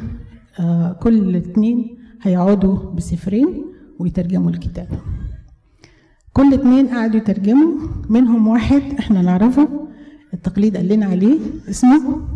آه 0.60 0.92
كل 0.92 1.36
اثنين 1.36 1.98
هيقعدوا 2.22 2.90
بسفرين 2.92 3.64
ويترجموا 3.98 4.50
الكتاب. 4.50 4.88
كل 6.32 6.54
اتنين 6.54 6.88
قعدوا 6.88 7.16
يترجموا 7.16 7.88
منهم 8.08 8.48
واحد 8.48 8.82
إحنا 8.98 9.22
نعرفه 9.22 9.68
التقليد 10.34 10.76
قال 10.76 10.88
لنا 10.88 11.06
عليه 11.06 11.38
اسمه 11.70 12.28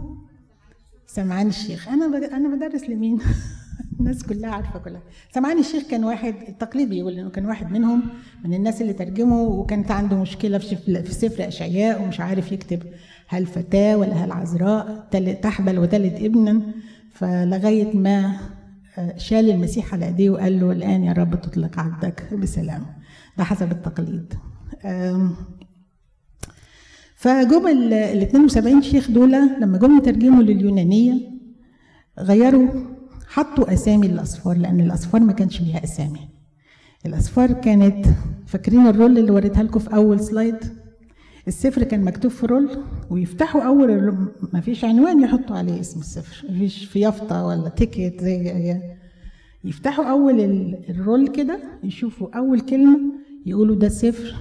سمعان 1.07 1.49
الشيخ. 1.49 1.89
أنا 1.89 2.37
أنا 2.37 2.57
بدرس 2.57 2.83
لمين؟ 2.83 3.19
الناس 4.01 4.23
كلها 4.23 4.51
عارفة 4.51 4.79
كلها. 4.79 5.03
سمعان 5.35 5.59
الشيخ 5.59 5.83
كان 5.91 6.05
واحد 6.05 6.35
التقليد 6.49 6.89
بيقول 6.89 7.19
إنه 7.19 7.31
كان 7.31 7.47
واحد 7.47 7.73
منهم 7.73 8.03
من 8.45 8.55
الناس 8.55 8.83
اللي 8.83 8.93
ترجموا 8.93 9.49
وكانت 9.49 9.91
عنده 9.91 10.17
مشكلة 10.17 10.59
في 10.59 10.77
في 11.03 11.13
سفر 11.13 11.49
أشعياء 11.49 12.03
ومش 12.03 12.21
عارف 12.21 12.53
يكتب 12.53 12.83
هل 13.29 13.47
فتاة 13.47 13.97
ولا 13.97 14.13
هل 14.13 14.33
عذراء 14.33 15.09
تحبل 15.43 15.79
وتلد 15.79 16.15
ابنا 16.15 16.63
فلغاية 17.13 17.97
ما 17.97 18.37
شال 19.17 19.51
المسيح 19.51 19.95
على 19.95 20.07
ايديه 20.07 20.31
وقال 20.31 20.61
له 20.61 20.73
الآن 20.73 21.05
يا 21.05 21.13
رب 21.13 21.41
تطلق 21.41 21.79
عبدك 21.79 22.35
بسلام. 22.35 22.87
ده 23.39 23.45
حسب 23.45 23.73
التقليد. 23.73 24.35
فجم 27.15 27.67
ال 27.69 27.93
72 28.23 28.83
شيخ 28.83 29.11
دول 29.11 29.33
لما 29.61 29.79
جم 29.79 29.99
يترجموا 29.99 30.43
لليونانية 30.43 31.31
غيروا 32.19 32.69
حطوا 33.29 33.73
أسامي 33.73 34.07
الأسفار 34.07 34.57
لأن 34.57 34.81
الأسفار 34.81 35.21
ما 35.21 35.33
كانش 35.33 35.61
ليها 35.61 35.85
أسامي. 35.85 36.29
الأسفار 37.07 37.53
كانت 37.53 38.07
فاكرين 38.47 38.87
ال 38.87 38.93
roll 38.93 39.19
اللي 39.19 39.31
وريتها 39.31 39.63
لكم 39.63 39.79
في 39.81 39.95
أول 39.95 40.21
slide؟ 40.21 40.57
السفر 41.49 41.83
كان 41.85 42.05
مكتوب 42.05 42.31
في 42.31 42.47
roll 42.47 42.69
ويفتحوا 43.11 43.63
أول 43.63 44.15
ما 44.53 44.61
فيش 44.61 44.85
عنوان 44.85 45.23
يحطوا 45.23 45.57
عليه 45.57 45.81
اسم 45.81 46.01
السفر. 46.01 46.47
ما 46.51 46.59
فيش 46.59 46.85
في 46.85 47.01
يافطة 47.01 47.47
ولا 47.47 47.69
ticket 47.69 48.21
زي 48.21 48.81
يفتحوا 49.65 50.05
أول 50.05 50.41
الرول 50.89 51.29
كده 51.29 51.61
يشوفوا 51.85 52.37
أول 52.39 52.61
كلمة 52.61 53.01
يقولوا 53.47 53.77
ده 53.77 53.89
سفر 53.89 54.35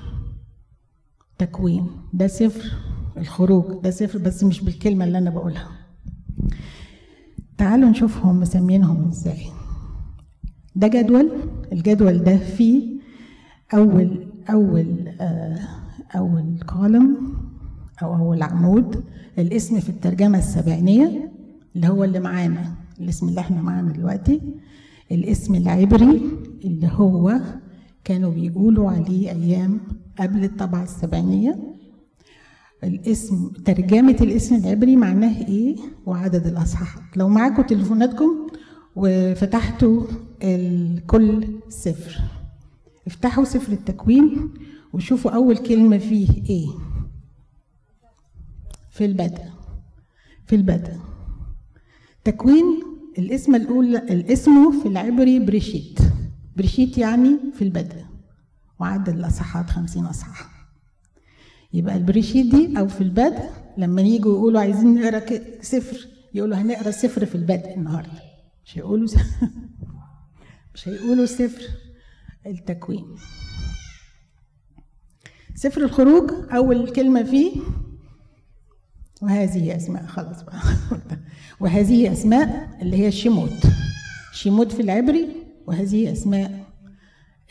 تكوين 1.37 1.87
ده 2.13 2.27
سفر 2.27 2.71
الخروج 3.17 3.81
ده 3.83 3.89
سفر 3.91 4.19
بس 4.19 4.43
مش 4.43 4.61
بالكلمة 4.63 5.05
اللي 5.05 5.17
أنا 5.17 5.29
بقولها. 5.29 5.67
تعالوا 7.57 7.89
نشوفهم 7.89 8.39
مسمينهم 8.39 9.07
إزاي. 9.07 9.45
ده 10.75 10.87
جدول 10.87 11.29
الجدول 11.71 12.23
ده 12.23 12.37
فيه 12.37 12.99
اول 13.73 14.27
أول 14.49 15.07
آه 15.21 15.59
اول 16.15 16.59
كولم 16.65 17.17
أو 18.03 18.15
اول 18.15 18.41
عمود 18.43 19.03
الاسم 19.39 19.79
في 19.79 19.89
الترجمة 19.89 20.37
السبعينية 20.37 21.31
اللي 21.75 21.87
هو 21.87 22.03
اللي 22.03 22.19
معانا 22.19 22.75
الاسم 22.99 23.27
اللي 23.27 23.39
إحنا 23.39 23.61
معانا 23.61 23.91
دلوقتي. 23.91 24.41
الاسم 25.11 25.55
العبري 25.55 26.21
اللي 26.65 26.89
هو 26.93 27.39
كانوا 28.03 28.31
بيقولوا 28.31 28.91
عليه 28.91 29.31
أيام 29.31 29.79
قبل 30.19 30.43
الطبعة 30.43 30.83
السبعينية. 30.83 31.59
الاسم 32.83 33.49
ترجمة 33.65 34.17
الاسم 34.21 34.55
العبري 34.55 34.95
معناه 34.95 35.47
إيه؟ 35.47 35.75
وعدد 36.05 36.47
الاصحاحات 36.47 37.17
لو 37.17 37.29
معاكم 37.29 37.61
تليفوناتكم 37.61 38.47
وفتحتوا 38.95 40.03
كل 41.07 41.47
سفر 41.69 42.21
افتحوا 43.07 43.43
سفر 43.43 43.73
التكوين 43.73 44.49
وشوفوا 44.93 45.31
أول 45.31 45.57
كلمة 45.57 45.97
فيه 45.97 46.43
إيه. 46.49 46.67
في 48.89 49.05
البدء. 49.05 49.43
في 50.45 50.55
البدء. 50.55 50.93
تكوين 52.23 52.83
الاسم 53.17 53.55
الاولى 53.55 53.97
الاسم 53.97 54.81
في 54.81 54.87
العبري 54.87 55.39
بريشيت. 55.39 55.99
بريشيت 56.57 56.97
يعني 56.97 57.39
في 57.53 57.61
البدء. 57.61 58.05
وعدد 58.79 59.09
الاصحاحات 59.09 59.69
خمسين 59.69 60.05
اصحاح 60.05 60.49
يبقى 61.73 61.97
البريشيت 61.97 62.55
دي 62.55 62.79
أو 62.79 62.87
في 62.87 63.01
البدء 63.01 63.49
لما 63.77 64.01
يجوا 64.01 64.33
يقولوا 64.33 64.61
عايزين 64.61 65.01
نقرأ 65.01 65.21
سفر 65.61 66.07
يقولوا 66.33 66.57
هنقرأ 66.57 66.91
سفر 66.91 67.25
في 67.25 67.35
البدء 67.35 67.73
النهارده. 67.77 68.21
مش 68.65 68.77
هيقولوا 68.77 69.07
مش 70.75 70.87
هيقولوا 70.87 71.25
سفر 71.25 71.61
التكوين. 72.45 73.05
سفر 75.59 75.81
الخروج 75.81 76.31
أول 76.51 76.89
كلمة 76.89 77.23
فيه 77.23 77.61
وهذه 79.21 79.75
أسماء 79.75 80.05
خلاص 80.05 80.43
بقى. 80.43 80.59
وهذه 81.61 82.11
أسماء 82.11 82.77
اللي 82.81 82.97
هي 82.97 83.07
الشموت 83.07 83.63
شموت 84.33 84.71
في 84.71 84.81
العبري 84.81 85.27
وهذه 85.67 86.11
أسماء 86.11 86.65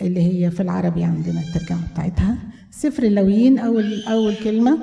اللي 0.02 0.22
هي 0.22 0.50
في 0.50 0.62
العربي 0.62 1.04
عندنا 1.04 1.40
الترجمة 1.40 1.92
بتاعتها. 1.92 2.38
سفر 2.70 3.02
اللويين 3.02 3.58
أول 3.58 4.02
أول 4.02 4.36
كلمة. 4.36 4.78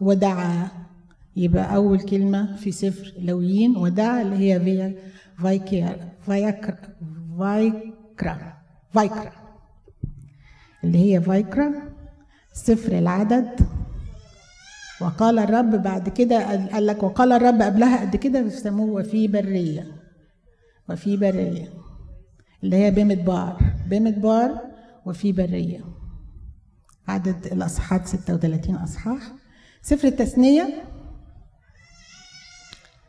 ودعا 0.00 0.68
يبقى 1.36 1.74
أول 1.76 2.00
كلمة 2.00 2.56
في 2.56 2.72
سفر 2.72 3.12
اللويين 3.16 3.76
ودعا 3.76 4.22
اللي 4.22 4.36
هي 4.36 4.60
فيا 4.60 4.94
فايكرا 5.38 5.96
فايكرا 6.26 7.89
فايكرا. 8.20 8.52
فايكرا. 8.92 9.32
اللي 10.84 10.98
هي 10.98 11.20
فايكرا 11.20 11.72
سفر 12.52 12.98
العدد. 12.98 13.60
وقال 15.00 15.38
الرب 15.38 15.70
بعد 15.82 16.08
كده 16.08 16.46
قال 16.72 16.86
لك 16.86 17.02
وقال 17.02 17.32
الرب 17.32 17.62
قبلها 17.62 18.00
قد 18.00 18.16
كده 18.16 18.42
بيسموه 18.42 18.90
وفي 18.90 19.28
برية. 19.28 19.86
وفي 20.88 21.16
برية. 21.16 21.68
اللي 22.64 22.76
هي 22.76 22.90
بمدبار 22.90 23.58
بمدبار 23.86 24.60
وفي 25.06 25.32
برية. 25.32 25.84
عدد 27.08 27.46
الاصحاحات 27.46 28.06
36 28.06 28.76
أصحاح. 28.76 29.22
سفر 29.82 30.08
التثنية. 30.08 30.82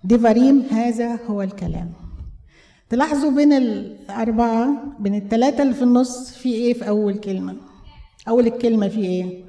ديفاريم 0.04 0.62
هذا 0.72 1.26
هو 1.26 1.42
الكلام. 1.42 1.94
تلاحظوا 2.92 3.32
بين 3.32 3.54
الأربعة 3.54 4.68
بين 5.00 5.16
الثلاثة 5.16 5.64
اللي 5.64 5.74
في 5.74 5.82
النص 5.84 6.32
في 6.32 6.54
إيه 6.54 6.74
في 6.74 6.88
أول 6.88 7.14
كلمة؟ 7.18 7.56
أول 8.28 8.48
الكلمة 8.48 8.88
في 8.88 9.00
إيه؟ 9.00 9.44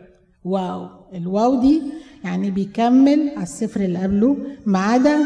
واو. 0.45 0.89
الواو 1.15 1.61
دي 1.61 1.83
يعني 2.25 2.51
بيكمل 2.51 3.31
على 3.35 3.43
السفر 3.43 3.81
اللي 3.81 3.99
قبله 3.99 4.37
ما 4.67 4.79
عدا 4.79 5.19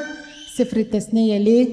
سفر 0.57 0.77
التثنية 0.77 1.39
ليه؟ 1.39 1.69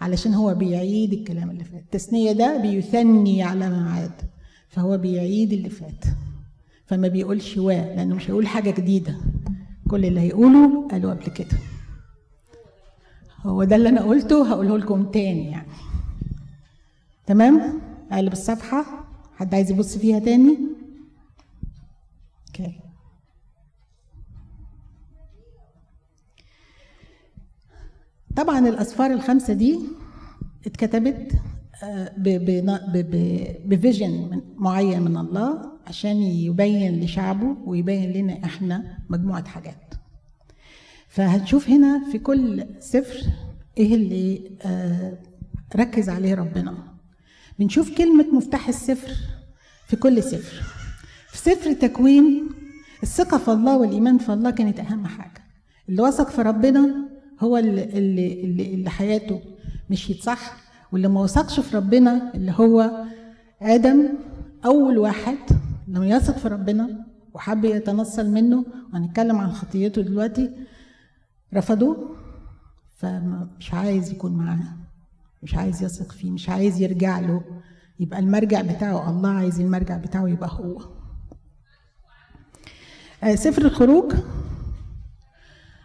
علشان 0.00 0.34
هو 0.34 0.54
بيعيد 0.54 1.12
الكلام 1.12 1.50
اللي 1.50 1.64
فات. 1.64 1.82
التثنية 1.82 2.32
ده 2.32 2.56
بيثني 2.56 3.42
على 3.42 3.70
ما 3.70 3.90
عاد 3.90 4.12
فهو 4.68 4.98
بيعيد 4.98 5.52
اللي 5.52 5.70
فات. 5.70 6.04
فما 6.86 7.08
بيقولش 7.08 7.56
وا 7.58 7.72
لأنه 7.72 8.14
مش 8.14 8.30
هيقول 8.30 8.46
حاجة 8.46 8.70
جديدة. 8.70 9.16
كل 9.90 10.04
اللي 10.04 10.20
هيقوله 10.20 10.88
قالوا 10.88 11.10
قبل 11.14 11.26
كده. 11.26 11.58
هو 13.46 13.64
ده 13.64 13.76
اللي 13.76 13.88
أنا 13.88 14.02
قلته 14.02 14.50
هقوله 14.52 14.78
لكم 14.78 15.10
تاني 15.10 15.50
يعني. 15.50 15.68
تمام؟ 17.26 17.80
أقلب 18.12 18.32
الصفحة. 18.32 18.84
حد 19.36 19.54
عايز 19.54 19.70
يبص 19.70 19.98
فيها 19.98 20.18
تاني؟ 20.18 20.58
okay. 22.48 22.80
طبعا 28.36 28.58
الأسفار 28.68 29.10
الخمسة 29.12 29.52
دي 29.54 29.80
اتكتبت 30.66 31.32
ب 33.66 33.77
vision 33.77 34.42
معين 34.56 35.02
من 35.02 35.16
الله 35.16 35.72
عشان 35.86 36.16
يبين 36.16 37.00
لشعبه 37.00 37.56
ويبين 37.64 38.12
لنا 38.12 38.44
إحنا 38.44 38.98
مجموعة 39.10 39.48
حاجات. 39.48 39.85
فهنشوف 41.16 41.68
هنا 41.70 42.02
في 42.12 42.18
كل 42.18 42.64
سفر 42.80 43.20
إيه 43.78 43.94
اللي 43.94 44.50
آه 44.62 45.18
ركز 45.76 46.08
عليه 46.08 46.34
ربنا. 46.34 46.74
بنشوف 47.58 47.98
كلمة 47.98 48.26
مفتاح 48.32 48.68
السفر 48.68 49.10
في 49.86 49.96
كل 49.96 50.22
سفر. 50.22 50.62
في 51.28 51.38
سفر 51.38 51.72
تكوين 51.72 52.48
الثقة 53.02 53.38
في 53.38 53.48
الله 53.52 53.76
والإيمان 53.76 54.18
في 54.18 54.32
الله 54.32 54.50
كانت 54.50 54.80
أهم 54.80 55.06
حاجة. 55.06 55.42
اللي 55.88 56.02
وثق 56.02 56.28
في 56.30 56.42
ربنا 56.42 57.08
هو 57.40 57.56
اللي, 57.56 57.84
اللي, 57.84 58.44
اللي, 58.44 58.74
اللي 58.74 58.90
حياته 58.90 59.40
مشيت 59.90 60.22
صح 60.22 60.56
واللي 60.92 61.08
ما 61.08 61.20
وثقش 61.20 61.60
في 61.60 61.76
ربنا 61.76 62.32
اللي 62.34 62.52
هو 62.56 63.04
آدم 63.62 64.08
أول 64.64 64.98
واحد 64.98 65.36
لما 65.88 66.06
يثق 66.06 66.38
في 66.38 66.48
ربنا 66.48 67.06
وحب 67.34 67.64
يتنصل 67.64 68.30
منه. 68.30 68.64
وهنتكلم 68.92 69.36
عن 69.38 69.52
خطيته 69.52 70.02
دلوقتي. 70.02 70.50
رفضوه 71.56 72.16
فمش 72.96 73.74
عايز 73.74 74.10
يكون 74.10 74.32
معاه 74.32 74.76
مش 75.42 75.54
عايز 75.54 75.82
يثق 75.82 76.12
فيه 76.12 76.30
مش 76.30 76.48
عايز 76.48 76.80
يرجع 76.80 77.20
له. 77.20 77.40
يبقى 78.00 78.18
المرجع 78.18 78.62
بتاعه 78.62 79.10
الله 79.10 79.28
عايز 79.30 79.60
المرجع 79.60 79.96
بتاعه 79.96 80.28
يبقى 80.28 80.50
هو. 80.52 80.78
سفر 83.34 83.62
الخروج 83.62 84.12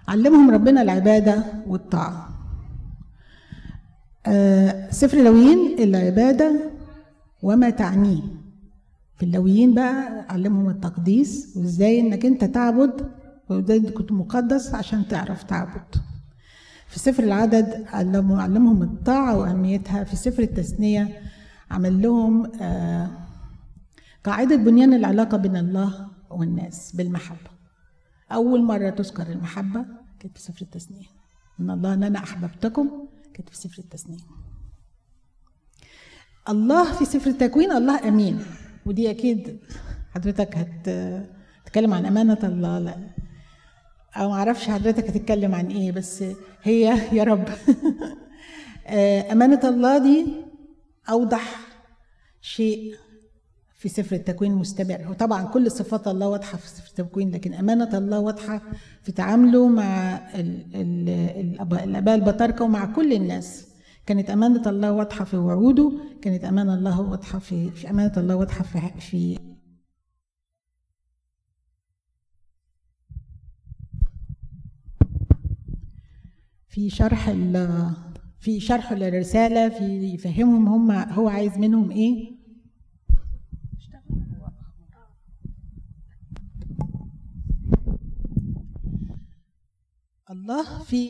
علمهم 0.07 0.51
ربنا 0.51 0.81
العبادة 0.81 1.43
والطاعة. 1.67 2.29
سفر 4.91 5.17
اللويين 5.17 5.79
العبادة 5.79 6.71
وما 7.43 7.69
تعنيه. 7.69 8.21
في 9.17 9.23
اللويين 9.25 9.73
بقى 9.73 10.25
علمهم 10.29 10.69
التقديس 10.69 11.53
وإزاي 11.57 11.99
إنك 11.99 12.25
أنت 12.25 12.43
تعبد 12.43 13.11
وده 13.55 13.77
كنت 13.77 14.11
مقدس 14.11 14.75
عشان 14.75 15.07
تعرف 15.07 15.43
تعبد. 15.43 15.95
في 16.87 16.99
سفر 16.99 17.23
العدد 17.23 17.85
علموا 17.87 18.41
علمهم 18.41 18.83
الطاعة 18.83 19.37
وأهميتها. 19.37 20.03
في 20.03 20.15
سفر 20.15 20.43
التثنية 20.43 21.21
عمل 21.71 22.01
لهم 22.01 22.51
قاعدة 24.23 24.55
بنيان 24.55 24.93
العلاقة 24.93 25.37
بين 25.37 25.57
الله 25.57 26.07
والناس 26.29 26.95
بالمحبة. 26.95 27.51
أول 28.31 28.63
مرة 28.63 28.89
تذكر 28.89 29.31
المحبة 29.31 29.85
كانت 30.19 30.37
في 30.37 30.43
سفر 30.43 30.61
التثنية. 30.61 31.07
إن 31.59 31.69
الله 31.69 31.93
أن 31.93 32.03
أنا 32.03 32.19
أحببتكم 32.19 32.89
كانت 33.33 33.49
في 33.49 33.57
سفر 33.57 33.79
التثنية. 33.79 34.23
الله 36.49 36.93
في 36.93 37.05
سفر 37.05 37.29
التكوين 37.29 37.71
الله 37.71 38.07
أمين. 38.07 38.39
ودي 38.85 39.09
أكيد 39.09 39.59
حضرتك 40.15 40.57
هتتكلم 40.57 41.93
عن 41.93 42.05
أمانة 42.05 42.39
الله 42.43 42.79
لا. 42.79 42.95
أو 44.15 44.29
معرفش 44.29 44.67
حضرتك 44.69 45.09
هتتكلم 45.09 45.55
عن 45.55 45.67
إيه 45.67 45.91
بس 45.91 46.23
هي 46.63 46.97
يا 47.17 47.23
رب. 47.23 47.47
آه، 48.87 49.31
أمانة 49.31 49.59
الله 49.63 49.97
دي 49.97 50.25
أوضح 51.09 51.55
شيء 52.41 52.95
في 53.77 53.89
سفر 53.89 54.15
التكوين 54.15 54.51
مستمر. 54.55 55.07
وطبعا 55.09 55.43
كل 55.43 55.71
صفات 55.71 56.07
الله 56.07 56.27
واضحة 56.27 56.57
في 56.57 56.67
سفر 56.67 56.87
التكوين 56.89 57.31
لكن 57.31 57.53
أمانة 57.53 57.97
الله 57.97 58.19
واضحة 58.19 58.61
في 59.03 59.11
تعامله 59.11 59.67
مع 59.67 60.19
الأباء 61.83 62.15
البطاركه 62.15 62.65
ومع 62.65 62.85
كل 62.85 63.13
الناس. 63.13 63.67
كانت 64.05 64.29
أمانة 64.29 64.69
الله 64.69 64.91
واضحة 64.91 65.25
في 65.25 65.37
وعوده 65.37 65.91
كانت 66.21 66.43
أمانة 66.45 66.73
الله 66.73 67.01
واضحة 67.01 67.39
في 67.39 67.69
في 67.71 67.89
أمانة 67.89 68.13
الله 68.17 68.35
واضحة 68.35 68.63
في 68.63 68.79
في 68.99 69.39
في 76.71 76.89
شرح 76.89 77.29
في 78.39 78.59
شرح 78.59 78.91
للرساله 78.93 79.69
في 79.69 79.83
يفهمهم 80.13 80.67
هم 80.67 80.91
هو 80.91 81.27
عايز 81.27 81.57
منهم 81.57 81.91
إيه؟ 81.91 82.31
الله 90.29 90.83
في 90.83 91.09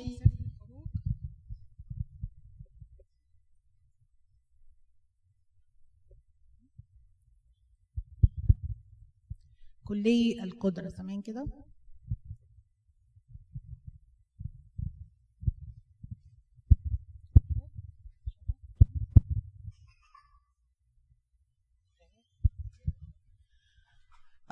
كلي 9.84 10.44
القدرة 10.44 10.90
سامعين 10.90 11.22
كده؟ 11.22 11.71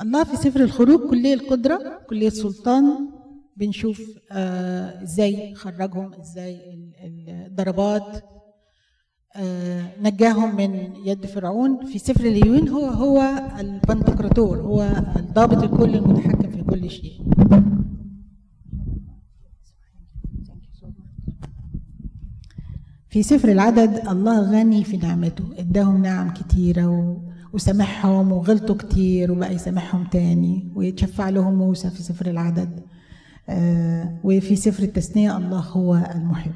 الله 0.01 0.23
في 0.23 0.35
سفر 0.37 0.59
الخروج 0.63 1.09
كلية 1.09 1.33
القدرة 1.33 2.01
كلية 2.09 2.27
السلطان 2.27 2.83
بنشوف 3.57 4.01
آه 4.31 5.03
إزاي 5.03 5.55
خرجهم 5.55 6.13
إزاي 6.13 6.59
الضربات. 7.47 8.23
آه 9.35 10.01
نجاهم 10.01 10.55
من 10.55 10.95
يد 11.05 11.25
فرعون. 11.25 11.85
في 11.85 11.99
سفر 11.99 12.25
اليوين 12.25 12.69
هو 12.69 12.85
هو 12.85 13.21
البنتقراطور 13.59 14.57
هو 14.57 14.81
الضابط 15.15 15.63
الكل 15.63 15.95
المتحكم 15.95 16.51
في 16.51 16.61
كل 16.63 16.89
شيء. 16.89 17.21
في 23.09 23.23
سفر 23.23 23.51
العدد 23.51 24.07
الله 24.07 24.51
غني 24.51 24.83
في 24.83 24.97
نعمته 24.97 25.43
إداهم 25.57 26.01
نعم 26.01 26.33
كتيرة 26.33 26.87
وسامحهم 27.53 28.31
وغلطوا 28.31 28.75
كتير 28.75 29.31
وبقى 29.31 29.53
يسامحهم 29.55 30.03
تاني 30.03 30.71
ويتشفع 30.75 31.29
لهم 31.29 31.53
موسى 31.53 31.89
في 31.89 32.03
سفر 32.03 32.29
العدد. 32.29 32.83
آه، 33.49 34.19
وفي 34.23 34.55
سفر 34.55 34.83
التثنية 34.83 35.37
الله 35.37 35.59
هو 35.59 35.95
المحب. 35.95 36.53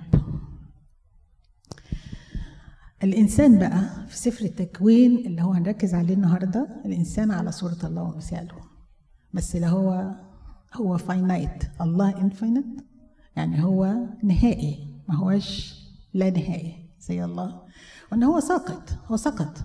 الإنسان 3.04 3.60
بقى 3.60 3.82
في 4.08 4.18
سفر 4.18 4.46
التكوين 4.46 5.18
اللي 5.26 5.42
هو 5.42 5.52
هنركز 5.54 5.94
عليه 5.94 6.14
النهاردة 6.14 6.68
الإنسان 6.86 7.32
على 7.32 7.52
صورة 7.52 7.78
الله 7.84 8.04
ومثاله. 8.04 8.56
بس 9.34 9.56
اللي 9.56 9.68
هو 9.68 10.12
هو 10.74 10.98
finite 10.98 11.64
الله 11.82 12.22
infinite 12.22 12.66
يعني 13.36 13.64
هو 13.64 13.96
نهائي. 14.24 14.88
ما 15.10 15.16
هوش 15.16 15.76
لا 16.14 16.30
نهائي. 16.30 16.76
زي 17.00 17.24
الله. 17.26 17.62
وإن 18.12 18.24
هو 18.24 18.40
ساقط. 18.40 18.98
هو 19.08 19.18
سقط. 19.18 19.58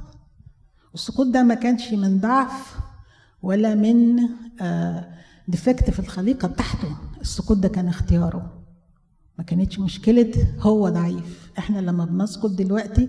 والسقوط 0.98 1.26
ده 1.26 1.42
ما 1.42 1.54
كانش 1.54 1.92
من 1.92 2.20
ضعف 2.20 2.78
ولا 3.42 3.74
من 3.74 4.18
آه 4.60 5.14
ديفكت 5.48 5.90
في 5.90 5.98
الخليقة 5.98 6.48
بتاعته. 6.48 6.96
السقوط 7.20 7.56
ده 7.56 7.68
كان 7.68 7.88
اختياره. 7.88 8.62
ما 9.38 9.44
كانتش 9.44 9.78
مشكلة 9.78 10.32
هو 10.60 10.88
ضعيف. 10.88 11.50
إحنا 11.58 11.78
لما 11.78 12.04
بنسقط 12.04 12.50
دلوقتي 12.50 13.08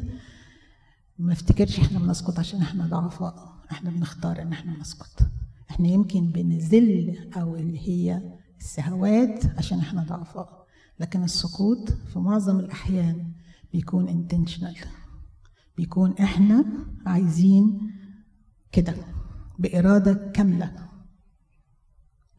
ما 1.20 1.34
افتكرش 1.34 1.80
إحنا 1.80 2.00
بنسقط 2.00 2.40
عشان 2.40 2.62
إحنا 2.62 2.86
ضعفاء. 2.88 3.54
إحنا 3.72 3.90
بنختار 3.90 4.42
ان 4.42 4.54
إحنا 4.54 4.80
نسقط. 4.80 5.20
إحنا 5.70 5.88
يمكن 5.88 6.32
بنذل 6.32 7.18
أو 7.38 7.56
اللي 7.56 7.80
هي 7.90 8.22
السهوات 8.60 9.46
عشان 9.58 9.80
إحنا 9.80 10.04
ضعفاء. 10.04 10.66
لكن 11.00 11.24
السقوط 11.24 11.90
في 12.14 12.20
معظم 12.20 12.60
الأحيان 12.60 13.32
بيكون 13.74 14.08
انتشنال 14.08 14.76
بيكون 15.80 16.14
إحنا 16.20 16.66
عايزين 17.06 17.92
كده 18.72 18.94
بإرادة 19.60 20.32
كاملة 20.34 20.72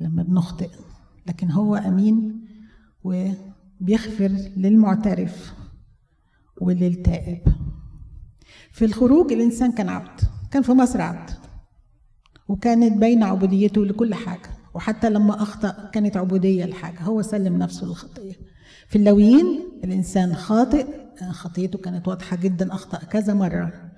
لما 0.00 0.22
بنخطئ. 0.22 0.70
لكن 1.26 1.50
هو 1.50 1.76
أمين 1.76 2.46
وبيغفر 3.04 4.28
للمعترف 4.56 5.54
وللتائب. 6.60 7.40
في 8.72 8.84
الخروج 8.84 9.32
الإنسان 9.32 9.72
كان 9.72 9.88
عبد 9.88 10.20
كان 10.50 10.62
في 10.62 10.72
مصر 10.72 11.00
عبد 11.00 11.30
وكانت 12.48 12.98
باينه 12.98 13.26
عبوديته 13.26 13.86
لكل 13.86 14.14
حاجة. 14.14 14.50
وحتى 14.74 15.10
لما 15.10 15.42
أخطأ 15.42 15.90
كانت 15.90 16.16
عبودية 16.16 16.64
لحاجة 16.64 17.02
هو 17.02 17.22
سلم 17.22 17.58
نفسه 17.58 17.86
للخطية. 17.86 18.34
في 18.88 18.96
اللويين 18.96 19.60
الإنسان 19.84 20.34
خاطئ 20.34 20.99
خطيته 21.22 21.78
كانت 21.78 22.08
واضحة 22.08 22.36
جدا 22.36 22.74
أخطأ 22.74 22.98
كذا 22.98 23.34
مرة. 23.34 23.90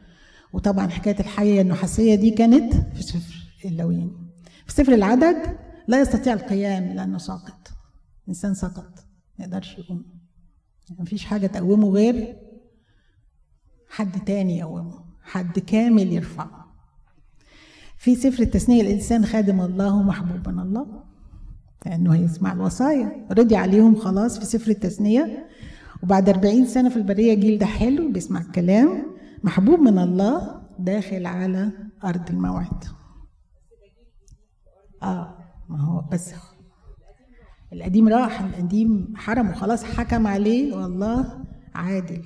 وطبعا 0.53 0.89
حكاية 0.89 1.21
الحيه 1.21 1.61
النحاسية 1.61 2.15
دي 2.15 2.31
كانت 2.31 2.75
في 2.97 3.03
سفر 3.03 3.35
اللويين 3.65 4.31
في 4.67 4.73
سفر 4.73 4.93
العدد 4.93 5.57
لا 5.89 6.01
يستطيع 6.01 6.33
القيام 6.33 6.85
لأنه 6.85 7.19
ساقط. 7.19 7.69
إنسان 8.29 8.55
سقط 8.55 9.05
ما 9.39 9.45
يقدرش 9.45 9.79
يقوم. 9.79 10.05
ما 10.99 11.05
فيش 11.05 11.25
حاجة 11.25 11.47
تقومه 11.47 11.89
غير 11.89 12.37
حد 13.91 14.25
تاني 14.25 14.59
يقومه 14.59 15.05
حد 15.23 15.59
كامل 15.59 16.13
يرفعه. 16.13 16.73
في 17.99 18.15
سفر 18.15 18.43
التثنية 18.43 18.83
الإنسان 18.83 19.27
خادم 19.27 19.61
الله 19.61 19.95
ومحبوب 19.95 20.49
من 20.49 20.61
الله. 20.61 21.05
لأنه 21.87 22.15
هيسمع 22.15 22.53
الوصايا. 22.53 23.27
رضي 23.31 23.57
عليهم 23.57 23.97
خلاص 23.97 24.39
في 24.39 24.45
سفر 24.45 24.71
التثنية. 24.71 25.49
وبعد 26.03 26.29
أربعين 26.29 26.67
سنة 26.67 26.89
في 26.89 26.97
البرية 26.97 27.35
جيل 27.35 27.59
ده 27.59 27.67
حلو 27.67 28.13
بيسمع 28.13 28.41
الكلام 28.41 29.07
محبوب 29.45 29.81
من 29.81 29.99
الله 29.99 30.63
داخل 30.79 31.27
على 31.27 31.73
أرض 32.05 32.31
الموعد. 32.31 32.85
آه 35.03 35.39
ما 35.69 35.81
هو 35.81 36.05
بس 36.13 36.35
القديم 37.73 38.09
راح 38.09 38.41
القديم 38.41 39.13
حرم 39.17 39.51
وخلاص 39.51 39.85
حكم 39.85 40.27
عليه 40.27 40.75
والله 40.77 41.45
عادل. 41.75 42.25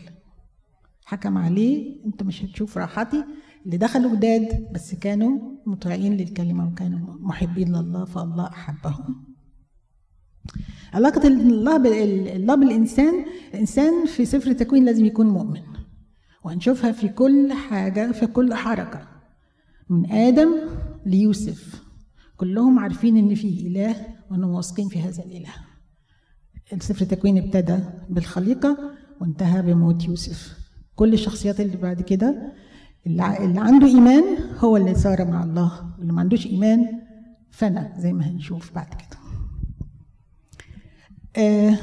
حكم 1.05 1.39
عليه 1.39 2.05
انت 2.07 2.23
مش 2.23 2.45
هتشوف 2.45 2.79
راحتي. 2.79 3.25
اللي 3.67 3.77
دخلوا 3.77 4.17
جداد 4.17 4.73
بس 4.73 4.95
كانوا 4.95 5.39
مطيعين 5.67 6.17
للكلمة 6.17 6.69
وكانوا 6.69 7.17
محبين 7.21 7.77
لله 7.77 8.05
فالله 8.05 8.47
أحبهم. 8.47 9.26
علاقة 10.93 11.29
الله 11.29 11.77
الله 12.37 12.55
بالإنسان 12.55 13.25
الإنسان 13.55 14.07
في 14.07 14.25
سفر 14.25 14.51
التكوين 14.51 14.85
لازم 14.85 15.05
يكون 15.05 15.27
مؤمن 15.27 15.63
وهنشوفها 16.45 16.93
في 16.93 17.09
كل 17.09 17.53
حاجة 17.53 18.13
في 18.13 18.27
كل 18.27 18.55
حركة. 18.55 19.09
من 19.91 20.13
آدم 20.13 20.49
ليوسف 21.07 21.83
كلهم 22.37 22.79
عارفين 22.79 23.17
إن 23.17 23.35
في 23.35 23.67
إله 23.67 23.97
وإنهم 24.31 24.51
واثقين 24.51 24.89
في 24.89 25.01
هذا 25.01 25.23
الإله. 25.25 25.55
السفر 26.73 27.03
التكوين 27.03 27.39
ابتدى 27.39 27.79
بالخليقة 28.11 28.79
وانتهى 29.21 29.63
بموت 29.63 30.05
يوسف. 30.05 30.59
كل 30.95 31.13
الشخصيات 31.13 31.61
اللي 31.61 31.77
بعد 31.77 32.03
كده 32.03 32.53
اللي 33.07 33.23
عنده 33.61 33.87
إيمان 33.87 34.25
هو 34.59 34.77
اللي 34.77 34.95
صار 34.95 35.25
مع 35.25 35.45
الله 35.45 35.95
واللي 35.99 36.13
ما 36.13 36.21
عندوش 36.21 36.47
إيمان 36.47 36.87
فنى 37.51 37.93
زي 37.99 38.13
ما 38.13 38.31
هنشوف 38.31 38.75
بعد 38.75 38.89
كده. 38.89 39.15
آه 41.38 41.77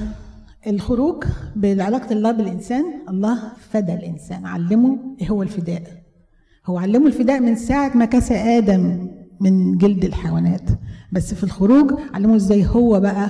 الخروج 0.68 1.24
بعلاقة 1.56 2.12
الله 2.14 2.32
بالإنسان 2.32 2.84
الله 3.10 3.54
فدى 3.70 3.94
الإنسان 3.94 4.46
علمه 4.46 5.00
إيه 5.22 5.30
هو 5.30 5.44
الفداء؟ 5.44 6.04
هو 6.66 6.78
علمه 6.78 7.08
الفداء 7.08 7.40
من 7.40 7.56
ساعة 7.56 7.98
ما 7.98 8.06
كسى 8.06 8.34
آدم 8.36 9.08
من 9.42 9.78
جلد 9.78 10.06
الحيوانات. 10.06 10.70
بس 11.12 11.34
في 11.34 11.44
الخروج 11.44 11.92
علموا 12.14 12.36
إزاي 12.36 12.66
هو 12.68 13.00
بقى 13.00 13.30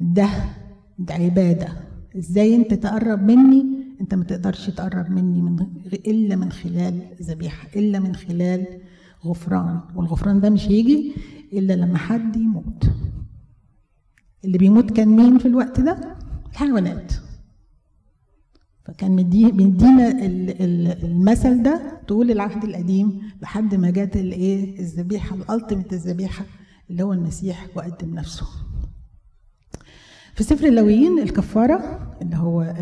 ده 0.00 0.28
ده 0.98 1.14
عبادة. 1.14 1.68
إزاي 2.18 2.56
أنت 2.56 2.74
تقرب 2.74 3.22
مني 3.22 3.64
أنت 4.00 4.14
ما 4.14 4.24
تقدرش 4.24 4.70
تقرب 4.70 5.10
مني 5.10 5.42
من 5.42 5.56
إلا 6.06 6.36
من 6.36 6.52
خلال 6.52 7.00
ذبيحة 7.22 7.68
إلا 7.76 7.98
من 8.00 8.14
خلال 8.14 8.66
غفران. 9.26 9.80
والغفران 9.96 10.40
ده 10.40 10.50
مش 10.50 10.68
هيجي 10.68 11.12
إلا 11.52 11.72
لما 11.72 11.98
حد 11.98 12.36
يموت. 12.36 12.84
اللي 14.44 14.58
بيموت 14.58 14.90
كان 14.90 15.08
مين 15.08 15.38
في 15.38 15.48
الوقت 15.48 15.80
ده؟ 15.80 16.16
الحيوانات. 16.52 17.12
فكان 18.84 19.10
مدينا 19.16 20.08
المثل 21.04 21.62
ده 21.62 22.00
طول 22.08 22.30
العهد 22.30 22.64
القديم 22.64 23.22
لحد 23.42 23.74
ما 23.74 23.90
جت 23.90 24.16
الايه 24.16 24.78
الذبيحة 24.80 25.36
الألتيميت 25.36 25.92
الذبيحة 25.92 26.44
اللي 26.90 27.02
هو 27.02 27.12
المسيح 27.12 27.66
وقدم 27.76 28.14
نفسه. 28.14 28.46
في 30.34 30.44
سفر 30.44 30.66
اللويين 30.66 31.18
الكفارة 31.18 32.10
اللي 32.22 32.36
هو 32.36 32.74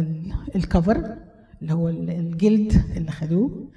الكفر 0.57 1.17
اللي 1.63 1.73
هو 1.73 1.89
الجلد 1.89 2.73
اللي 2.97 3.11
خدوه 3.11 3.71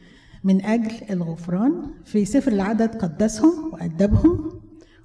من 0.44 0.66
أجل 0.66 0.92
الغفران. 1.10 1.74
في 2.06 2.26
سفر 2.26 2.52
العدد 2.52 2.96
قدسهم 2.96 3.74
وأدبهم 3.74 4.52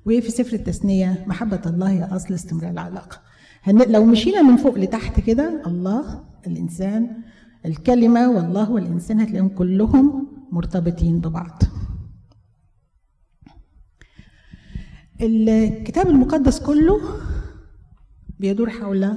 وفي 0.06 0.30
سفر 0.30 0.52
التثنية 0.56 1.24
محبة 1.26 1.60
الله 1.66 1.90
هي 1.90 2.04
أصل 2.04 2.34
استمرار 2.34 2.70
العلاقة. 2.70 3.20
لو 3.66 4.04
مشينا 4.04 4.42
من 4.42 4.56
فوق 4.56 4.78
لتحت 4.78 5.20
كده 5.20 5.62
الله 5.66 6.24
الإنسان 6.46 7.22
الكلمة 7.66 8.30
والله 8.30 8.70
والإنسان 8.70 9.20
هتلاقيهم 9.20 9.48
كلهم 9.48 10.28
مرتبطين 10.52 11.20
ببعض. 11.20 11.62
الكتاب 15.20 16.08
المقدس 16.08 16.60
كله 16.60 17.00
بيدور 18.38 18.70
حول 18.70 19.16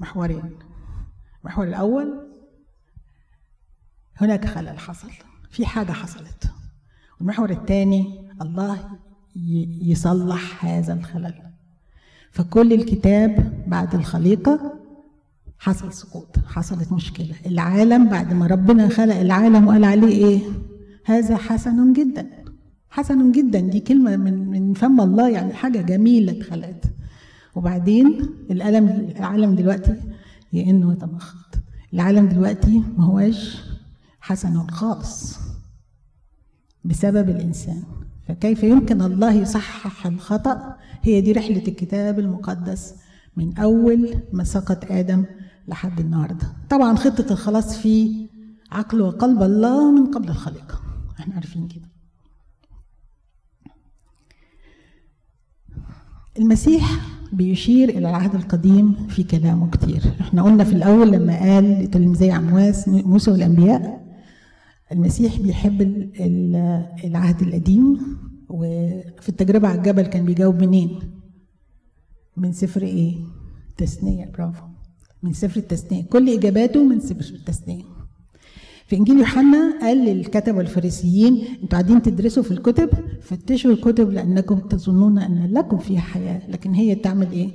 محورين. 0.00 0.58
المحور 1.40 1.64
الأول 1.66 2.28
هناك 4.16 4.44
خلل 4.46 4.78
حصل 4.78 5.10
في 5.50 5.66
حاجة 5.66 5.92
حصلت. 5.92 6.50
والمحور 7.18 7.50
الثاني 7.50 8.30
الله 8.42 8.98
يصلح 9.82 10.64
هذا 10.64 10.94
الخلل 10.94 11.34
فكل 12.30 12.72
الكتاب 12.72 13.62
بعد 13.66 13.94
الخليقة 13.94 14.78
حصل 15.58 15.92
سقوط 15.92 16.38
حصلت 16.46 16.92
مشكلة. 16.92 17.34
العالم 17.46 18.08
بعد 18.08 18.32
ما 18.32 18.46
ربنا 18.46 18.88
خلق 18.88 19.16
العالم 19.16 19.66
وقال 19.66 19.84
عليه 19.84 20.08
إيه؟ 20.26 20.40
هذا 21.04 21.36
حسن 21.36 21.92
جدا 21.92 22.30
حسن 22.90 23.32
جدا. 23.32 23.60
دي 23.60 23.80
كلمة 23.80 24.16
من 24.16 24.48
من 24.50 24.74
فم 24.74 25.00
الله 25.00 25.28
يعني 25.30 25.52
حاجة 25.52 25.80
جميلة 25.80 26.32
اتخلقت. 26.32 26.84
وبعدين 27.54 28.28
الألم 28.50 28.88
العالم 29.16 29.54
دلوقتي 29.54 29.94
يئن 30.52 30.92
يتمخض 30.92 31.38
العالم 31.94 32.28
دلوقتي 32.28 32.82
ما 32.96 33.04
هواش 33.04 33.62
حسن 34.20 34.66
خالص 34.66 35.38
بسبب 36.84 37.28
الإنسان. 37.28 37.82
فكيف 38.28 38.62
يمكن 38.62 39.02
الله 39.02 39.32
يصحح 39.32 40.06
الخطأ؟ 40.06 40.76
هي 41.02 41.20
دي 41.20 41.32
رحلة 41.32 41.62
الكتاب 41.68 42.18
المقدس 42.18 42.94
من 43.36 43.58
أول 43.58 44.14
ما 44.32 44.44
سقط 44.44 44.84
آدم 44.90 45.24
لحد 45.68 46.00
النهاردة. 46.00 46.52
طبعا 46.70 46.96
خطة 46.96 47.32
الخلاص 47.32 47.78
في 47.78 48.26
عقل 48.72 49.00
وقلب 49.00 49.42
الله 49.42 49.92
من 49.92 50.06
قبل 50.10 50.28
الخليقة. 50.28 50.80
إحنا 51.20 51.34
عارفين 51.34 51.68
كده. 51.68 51.88
المسيح 56.38 57.00
بيشير 57.32 57.88
إلى 57.88 57.98
العهد 58.10 58.34
القديم 58.34 59.06
في 59.08 59.22
كلامه 59.22 59.70
كتير. 59.70 60.02
إحنا 60.20 60.42
قلنا 60.42 60.64
في 60.64 60.72
الأول 60.72 61.12
لما 61.12 61.38
قال 61.38 61.82
لتلميذي 61.84 62.30
عمواس 62.30 62.88
موسى 62.88 63.30
والأنبياء 63.30 64.02
المسيح 64.92 65.40
بيحب 65.40 65.82
العهد 67.04 67.42
القديم 67.42 67.98
وفي 68.48 69.28
التجربة 69.28 69.68
على 69.68 69.78
الجبل 69.78 70.02
كان 70.02 70.24
بيجاوب 70.24 70.60
منين؟ 70.62 70.98
من 72.36 72.52
سفر 72.52 72.82
إيه؟ 72.82 73.16
تثنية 73.76 74.32
برافو 74.38 74.64
من 75.22 75.32
سفر 75.32 75.60
التثنية 75.60 76.02
كل 76.02 76.30
إجاباته 76.30 76.84
من 76.84 77.00
سفر 77.00 77.34
التثنية 77.34 77.82
في 78.86 78.96
إنجيل 78.96 79.18
يوحنا 79.18 79.78
قال 79.80 79.98
للكتب 80.04 80.56
والفريسيين 80.56 81.34
أنتوا 81.62 81.68
قاعدين 81.68 82.02
تدرسوا 82.02 82.42
في 82.42 82.50
الكتب 82.50 82.88
فتشوا 83.22 83.70
الكتب 83.72 84.10
لأنكم 84.10 84.58
تظنون 84.58 85.18
أن 85.18 85.52
لكم 85.52 85.78
فيها 85.78 86.00
حياة 86.00 86.50
لكن 86.50 86.72
هي 86.74 86.94
تعمل 86.94 87.32
إيه؟ 87.32 87.50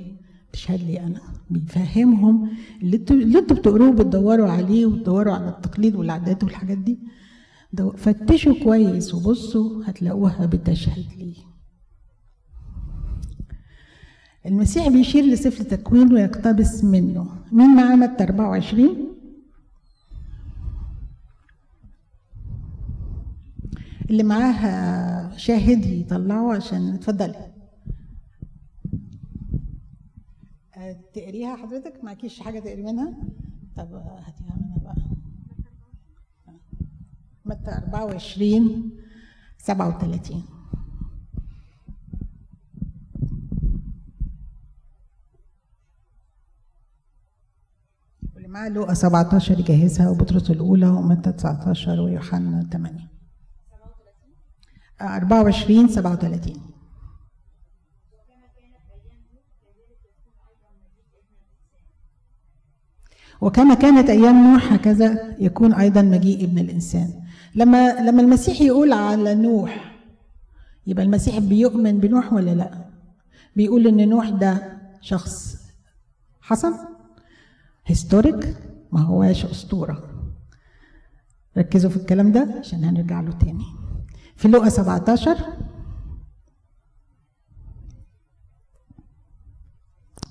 تشهد 0.52 0.80
لي 0.82 1.00
أنا 1.00 1.20
بيفهمهم 1.50 2.50
اللي 2.82 3.38
أنتوا 3.38 3.56
بتقروه 3.56 3.92
بتدوروا 3.92 4.48
عليه 4.48 4.86
وتدوروا 4.86 5.34
على 5.34 5.48
التقليد 5.48 5.96
والعادات 5.96 6.44
والحاجات 6.44 6.78
دي 6.78 6.98
فتشوا 7.96 8.64
كويس 8.64 9.14
وبصوا 9.14 9.82
هتلاقوها 9.86 10.46
بتشهد 10.46 11.06
لي 11.18 11.34
المسيح 14.46 14.88
بيشير 14.88 15.24
لسفر 15.24 15.64
تكوين 15.64 16.12
ويقتبس 16.12 16.84
منه. 16.84 17.28
مين 17.52 17.76
معاه 17.76 17.96
متى 17.96 18.24
24 18.24 19.08
اللي 24.10 24.22
معاه 24.22 25.36
شاهد 25.36 25.86
يطلعه 25.86 26.54
عشان 26.54 26.94
اتفضلي. 26.94 27.52
تقريها 31.14 31.56
حضرتك؟ 31.56 32.04
معكيش 32.04 32.40
حاجة 32.40 32.58
تقري 32.60 32.82
منها؟ 32.82 33.14
طب 33.76 33.92
هاتيها 33.94 34.56
منها 34.60 34.78
بقى. 34.84 34.96
متى 37.48 37.70
24 37.70 38.90
37 39.58 40.42
واللي 48.34 48.48
معاه 48.48 48.68
لوقا 48.68 48.94
17 48.94 49.58
يجهزها 49.60 50.10
وبطرس 50.10 50.50
الأولى 50.50 50.86
ومتى 50.88 51.32
19 51.32 52.00
ويوحنا 52.00 52.68
8 52.72 53.08
24 55.00 55.88
37 55.88 56.68
وكما 63.40 63.74
كانت 63.74 64.10
أيام 64.10 64.52
نوح 64.52 64.72
هكذا 64.72 65.36
يكون 65.38 65.74
أيضا 65.74 66.02
مجيء 66.02 66.44
ابن 66.44 66.58
الإنسان. 66.58 67.17
لما 67.54 68.00
لما 68.00 68.22
المسيح 68.22 68.60
يقول 68.60 68.92
على 68.92 69.34
نوح 69.34 69.94
يبقى 70.86 71.04
المسيح 71.04 71.38
بيؤمن 71.38 71.98
بنوح 71.98 72.32
ولا 72.32 72.54
لا؟ 72.54 72.88
بيقول 73.56 73.86
إن 73.86 74.08
نوح 74.08 74.28
ده 74.28 74.78
شخص 75.00 75.58
حصل 76.40 76.74
هيستوريك 77.86 78.56
ما 78.92 79.00
هواش 79.00 79.44
أسطورة. 79.44 80.04
ركزوا 81.58 81.90
في 81.90 81.96
الكلام 81.96 82.32
ده 82.32 82.54
عشان 82.58 82.84
هنرجع 82.84 83.20
له 83.20 83.30
تاني. 83.32 83.64
في 84.36 84.48
لقا 84.48 84.68
17 84.68 85.36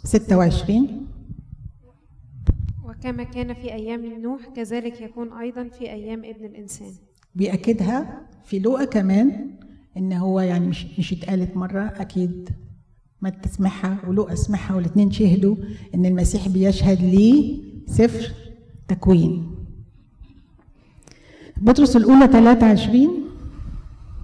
26 0.03 1.07
وكما 2.85 3.23
كان 3.23 3.53
في 3.53 3.73
أيام 3.73 4.05
نوح 4.21 4.45
كذلك 4.55 5.01
يكون 5.01 5.33
أيضا 5.33 5.67
في 5.67 5.91
أيام 5.91 6.23
ابن 6.25 6.45
الإنسان. 6.45 6.93
بيأكدها 7.35 8.27
في 8.45 8.59
لقا 8.59 8.85
كمان 8.85 9.57
إن 9.97 10.13
هو 10.13 10.39
يعني 10.39 10.67
مش 10.67 10.85
مش 10.99 11.13
اتقالت 11.13 11.57
مرة 11.57 11.81
أكيد 11.81 12.49
ما 13.21 13.29
تسمعها 13.29 14.09
ولقا 14.09 14.33
اسمعها 14.33 14.75
والاثنين 14.75 15.11
شهدوا 15.11 15.55
إن 15.95 16.05
المسيح 16.05 16.47
بيشهد 16.47 17.01
ليه 17.01 17.61
سفر 17.87 18.31
تكوين. 18.87 19.55
بطرس 21.57 21.95
الأولى 21.95 22.27
23 22.27 23.07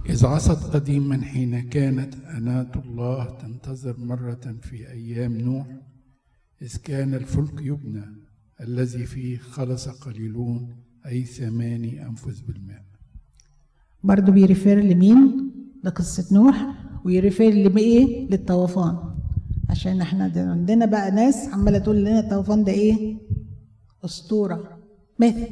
إذ 0.08 0.26
عصت 0.26 0.74
قديما 0.74 1.22
حين 1.22 1.68
كانت 1.68 2.14
أناة 2.14 2.72
الله 2.86 3.24
تنتظر 3.24 3.96
مرة 3.98 4.56
في 4.62 4.90
أيام 4.90 5.36
نوح 5.40 5.66
إذ 6.62 6.76
كان 6.76 7.14
الفلك 7.14 7.60
يبنى 7.60 8.04
الذي 8.60 9.06
فيه 9.06 9.38
خلص 9.38 9.88
قليلون 9.88 10.76
أي 11.06 11.24
ثماني 11.24 12.06
أنفس 12.06 12.40
بالماء 12.40 12.84
برضو 14.04 14.32
بي 14.32 14.46
refer 14.46 14.80
لمين؟ 14.80 15.50
لقصة 15.84 16.34
نوح 16.34 16.66
وي 17.04 17.18
refer 17.18 17.54
لإيه 17.54 18.28
للطوفان. 18.30 18.96
عشان 19.70 20.00
إحنا 20.00 20.24
عندنا 20.36 20.86
بقى 20.86 21.10
ناس 21.10 21.48
عمالة 21.48 21.78
تقول 21.78 22.04
لنا 22.04 22.20
الطوفان 22.20 22.64
ده 22.64 22.72
إيه؟ 22.72 23.16
أسطورة. 24.04 24.78
مثل 25.18 25.46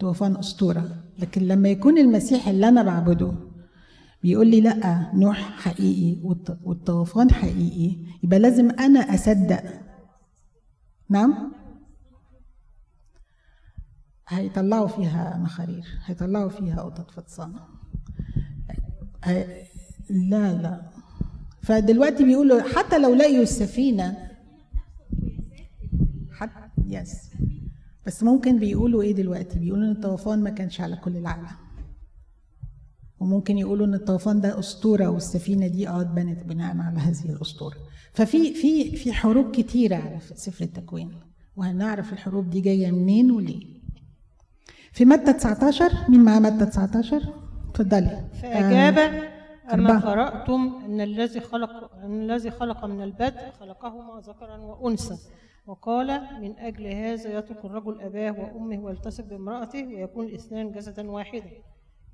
طوفان 0.00 0.36
أسطورة. 0.36 0.96
لكن 1.18 1.42
لما 1.42 1.68
يكون 1.68 1.98
المسيح 1.98 2.48
اللي 2.48 2.68
أنا 2.68 2.82
بعبده 2.82 3.32
بيقول 4.22 4.46
لي 4.46 4.60
لأ 4.60 5.10
نوح 5.14 5.38
حقيقي 5.38 6.16
والطوفان 6.64 7.30
حقيقي 7.30 7.96
يبقى 8.22 8.38
لازم 8.38 8.70
أنا 8.70 9.14
أصدق. 9.14 9.62
نعم؟ 11.08 11.52
هيطلعوا 14.28 14.86
فيها 14.88 15.38
مخارير 15.38 15.84
هيطلعوا 16.04 16.48
فيها 16.48 16.82
قطط 16.82 17.10
فطسانة. 17.10 17.60
هي- 19.24 19.62
لا 20.10 20.52
لا. 20.62 20.82
فدلوقتي 21.62 22.24
بيقولوا 22.24 22.62
حتى 22.62 22.98
لو 22.98 23.14
لقيوا 23.14 23.42
السفينة 23.42 24.16
حتى 26.32 26.70
يس 26.86 27.30
بس 28.06 28.22
ممكن 28.22 28.58
بيقولوا 28.58 29.02
إيه 29.02 29.12
دلوقتي؟ 29.14 29.58
بيقولوا 29.58 29.84
إن 29.86 29.90
الطوفان 29.92 30.42
ما 30.42 30.50
كانش 30.50 30.80
على 30.80 30.96
كل 30.96 31.16
العالم. 31.16 31.46
وممكن 33.20 33.58
يقولوا 33.58 33.86
إن 33.86 33.94
الطوفان 33.94 34.40
ده 34.40 34.58
أسطورة 34.58 35.06
والسفينة 35.08 35.66
دي 35.66 35.88
آه 35.88 36.00
اتبنت 36.00 36.42
بناء 36.44 36.76
على 36.78 36.98
هذه 36.98 37.24
الأسطورة. 37.30 37.76
ففي 38.12 38.54
في 38.54 38.96
في 38.96 39.12
حروب 39.12 39.50
كتيرة 39.50 39.96
على 39.96 40.18
سفر 40.20 40.64
التكوين. 40.64 41.10
وهنعرف 41.56 42.12
الحروب 42.12 42.50
دي 42.50 42.60
جاية 42.60 42.90
منين 42.90 43.30
وليه. 43.30 43.73
في 44.94 45.04
متى 45.04 45.32
19 45.32 45.92
مين 46.08 46.20
معاه 46.24 46.38
متى 46.38 46.66
19 46.66 47.22
اتفضلي. 47.70 48.24
فأجاب 48.42 48.98
أما 49.72 49.90
أربعة. 49.90 50.00
قرأتم 50.00 50.72
أن 50.86 51.00
الذي 51.00 51.40
خلق 51.40 51.90
أن 52.04 52.30
الذي 52.30 52.50
خلق 52.50 52.84
من 52.84 53.02
البدء 53.02 53.50
خلقهما 53.60 54.20
ذكرا 54.20 54.56
وأنثى 54.56 55.16
وقال 55.66 56.20
من 56.42 56.58
أجل 56.58 56.86
هذا 56.86 57.38
يترك 57.38 57.64
الرجل 57.64 58.00
أباه 58.00 58.30
وأمه 58.40 58.84
ويلتصق 58.84 59.24
بامرأته 59.24 59.86
ويكون 59.86 60.26
الاثنان 60.26 60.72
جسدا 60.72 61.10
واحدا. 61.10 61.50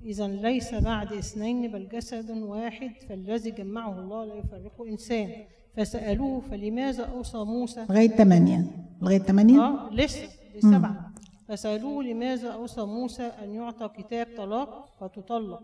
إذا 0.05 0.27
ليس 0.27 0.73
بعد 0.73 1.13
اثنين 1.13 1.71
بل 1.71 1.87
جسد 1.87 2.31
واحد 2.31 2.91
فالذي 3.09 3.51
جمعه 3.51 3.99
الله 3.99 4.25
لا 4.25 4.33
يفرقه 4.35 4.87
إنسان. 4.87 5.29
فسألوه 5.77 6.41
فلماذا 6.51 7.03
أوصى 7.03 7.37
موسى؟ 7.37 7.85
لغاية 7.89 8.07
8 8.07 8.65
لغاية 9.01 9.19
8 9.19 9.59
آه 9.59 9.89
لسه 9.93 10.27
دي 10.53 10.61
سبعة 10.61 11.10
فسألوه 11.55 12.03
لماذا 12.03 12.47
أوصى 12.49 12.81
موسى 12.81 13.23
أن 13.23 13.49
يعطى 13.51 13.89
كتاب 13.97 14.27
طلاق 14.37 14.85
فتطلق. 14.99 15.63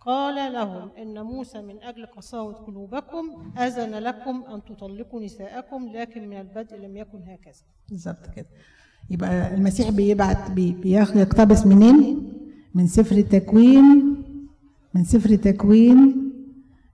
قال 0.00 0.52
لهم 0.52 0.88
إن 1.02 1.22
موسى 1.22 1.62
من 1.62 1.82
أجل 1.82 2.06
قساوة 2.06 2.52
قلوبكم 2.52 3.52
أذن 3.58 3.94
لكم 3.94 4.42
أن 4.54 4.62
تطلقوا 4.64 5.20
نساءكم 5.22 5.88
لكن 5.94 6.28
من 6.28 6.36
البدء 6.40 6.76
لم 6.76 6.96
يكن 6.96 7.18
هكذا. 7.18 7.62
بالظبط 7.88 8.26
كده. 8.36 8.46
يبقى 9.10 9.54
المسيح 9.54 9.90
بيبعت 9.90 10.50
بي- 10.50 10.72
بياخد 10.72 11.16
يقتبس 11.16 11.66
منين؟ 11.66 12.32
من 12.74 12.86
سفر 12.86 13.16
التكوين 13.16 14.16
من 14.94 15.04
سفر 15.04 15.30
التكوين 15.30 16.30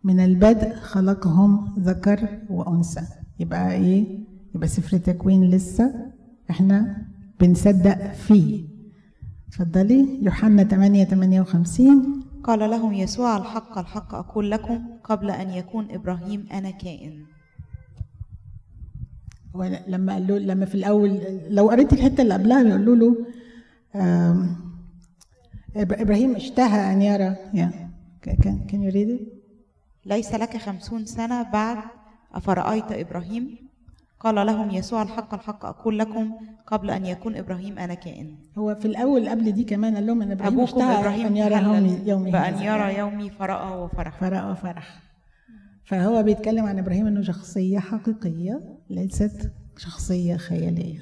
من 0.04 0.20
البدء 0.20 0.74
خلقهم 0.74 1.74
ذكر 1.78 2.28
وأنثى. 2.50 3.02
يبقى 3.40 3.72
إيه؟ 3.72 4.18
يبقى 4.54 4.68
سفر 4.68 4.96
التكوين 4.96 5.50
لسه 5.50 5.94
إحنا 6.50 7.03
بنصدق 7.40 8.12
فيه. 8.12 8.64
اتفضلي. 9.48 10.18
يوحنا 10.22 10.64
8 10.64 11.04
58 11.04 12.20
قال 12.44 12.70
لهم 12.70 12.92
يسوع 12.92 13.36
الحق 13.36 13.78
الحق 13.78 14.14
أقول 14.14 14.50
لكم 14.50 14.82
قبل 15.04 15.30
أن 15.30 15.50
يكون 15.50 15.90
إبراهيم 15.90 16.46
أنا 16.52 16.70
كائن. 16.70 17.24
ولما 19.54 20.12
قال 20.12 20.26
له 20.26 20.38
لما 20.38 20.66
في 20.66 20.74
الأول 20.74 21.20
لو 21.48 21.70
قريت 21.70 21.92
الحتة 21.92 22.22
اللي 22.22 22.34
قبلها 22.34 22.62
بيقولوا 22.62 22.96
له 22.96 23.26
آم، 23.94 24.56
إب- 25.74 26.00
إبراهيم 26.00 26.36
اشتهى 26.36 26.92
أن 26.92 27.02
يرى. 27.02 27.36
يا 27.54 27.90
كان 28.22 28.66
كان 28.66 28.82
يريد 28.82 29.28
ليس 30.06 30.34
لك 30.34 30.56
خمسون 30.56 31.06
سنة 31.06 31.42
بعد 31.42 31.78
أفرأيت 32.34 32.92
إبراهيم؟ 32.92 33.56
قال 34.24 34.46
لهم 34.46 34.70
يسوع 34.70 35.02
الحق 35.02 35.34
الحق 35.34 35.64
أقول 35.64 35.98
لكم 35.98 36.32
قبل 36.66 36.90
أن 36.90 37.06
يكون 37.06 37.36
إبراهيم 37.36 37.78
أنا 37.78 37.94
كائن. 37.94 38.34
هو 38.58 38.74
في 38.74 38.84
الأول 38.84 39.28
قبل 39.28 39.52
دي 39.52 39.64
كمان 39.64 39.94
قال 39.94 40.06
لهم 40.06 40.22
ان 40.22 40.30
إبراهيم 40.30 40.60
أبوكم 40.60 40.82
إبراهيم 40.82 41.26
أن 41.26 41.36
يرى 41.36 41.54
يومي 41.62 41.98
يومي 42.06 42.30
بأن. 42.30 42.54
يرى 42.62 42.98
يومي 42.98 43.30
فرأى 43.30 43.78
وفرح. 43.78 44.20
فرح 44.20 44.44
وفرح. 44.44 45.02
فهو 45.84 46.22
بيتكلم 46.22 46.64
عن 46.66 46.78
إبراهيم 46.78 47.06
إنه 47.06 47.22
شخصية 47.22 47.78
حقيقية 47.78 48.60
ليست 48.90 49.50
شخصية 49.76 50.36
خيالية. 50.36 51.00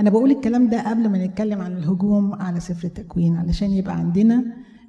أنا 0.00 0.10
بقول 0.10 0.30
الكلام 0.30 0.68
ده 0.68 0.90
قبل 0.90 1.08
ما 1.08 1.26
نتكلم 1.26 1.60
عن 1.60 1.72
الهجوم 1.72 2.34
على 2.34 2.60
سفر 2.60 2.84
التكوين 2.86 3.36
علشان 3.36 3.70
يبقى 3.70 3.94
عندنا 3.96 4.44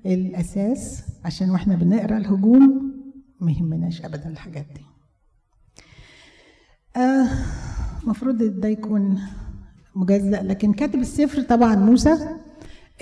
الأساس 0.05 1.03
عشان 1.25 1.49
وإحنا 1.49 1.75
بنقرأ 1.75 2.17
الهجوم 2.17 2.93
ما 3.41 3.51
يهمناش 3.51 4.01
ابدا 4.05 4.29
الحاجات 4.29 4.65
دي. 4.75 4.81
آه 6.95 7.27
المفروض 8.03 8.37
ده 8.43 8.67
يكون 8.67 9.19
مجزأ 9.95 10.43
لكن 10.43 10.73
كاتب 10.73 10.99
السفر 10.99 11.41
طبعا 11.41 11.75
موسى. 11.75 12.17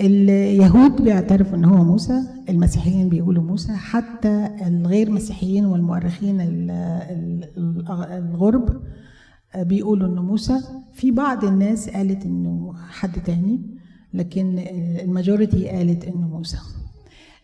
اليهود 0.00 1.02
بيعترفوا 1.02 1.56
إن 1.56 1.64
هو 1.64 1.84
موسى 1.84 2.22
المسيحيين 2.48 3.08
بيقولوا 3.08 3.42
موسى 3.42 3.72
حتى 3.72 4.48
الغير 4.66 5.10
مسيحيين 5.10 5.64
والمؤرخين 5.66 6.40
ال- 6.40 6.70
ال- 6.70 7.84
الغرب 8.12 8.82
بيقولوا 9.56 10.08
إنه 10.08 10.22
موسى. 10.22 10.60
في 10.94 11.10
بعض 11.10 11.44
الناس 11.44 11.88
قالت 11.90 12.24
إنه 12.24 12.74
حد 12.90 13.22
تاني 13.22 13.60
لكن 14.14 14.58
الماجوريتي 15.02 15.68
قالت 15.68 16.04
إنه 16.04 16.28
موسى. 16.28 16.58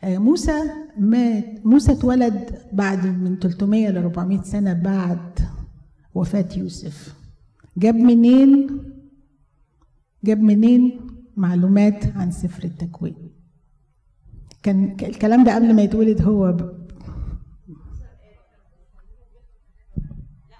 آه، 0.04 0.18
موسى 0.18 0.52
مات 0.98 1.44
موسى 1.66 1.92
اتولد 1.92 2.50
بعد 2.72 3.06
من 3.06 3.38
300 3.38 3.88
ل 3.90 3.96
400 3.96 4.42
سنة 4.42 4.72
بعد 4.72 5.18
وفاة 6.18 6.48
يوسف. 6.56 7.14
جاب 7.76 7.94
منين؟ 7.94 8.82
جاب 10.24 10.40
منين؟ 10.40 11.00
معلومات 11.36 12.16
عن 12.16 12.30
سفر 12.30 12.64
التكوين. 12.64 13.30
كان 14.62 14.96
الكلام 15.02 15.44
ده 15.44 15.54
قبل 15.54 15.74
ما 15.74 15.82
يتولد 15.82 16.22
هو 16.22 16.52
ب... 16.52 16.78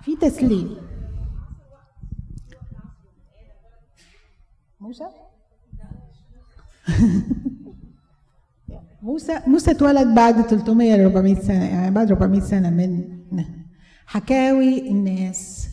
في 0.02 0.16
تسليم. 0.16 0.76
موسى؟ 4.80 5.04
موسى 9.02 9.40
موسى 9.46 9.70
اتولد 9.70 10.14
بعد 10.14 10.42
300 10.42 10.96
ل 10.96 11.00
400 11.00 11.34
سنة 11.34 11.64
يعني 11.64 11.90
بعد 11.94 12.10
400 12.10 12.40
سنة 12.40 12.70
من 12.70 13.18
حكاوي 14.12 14.90
الناس 14.90 15.68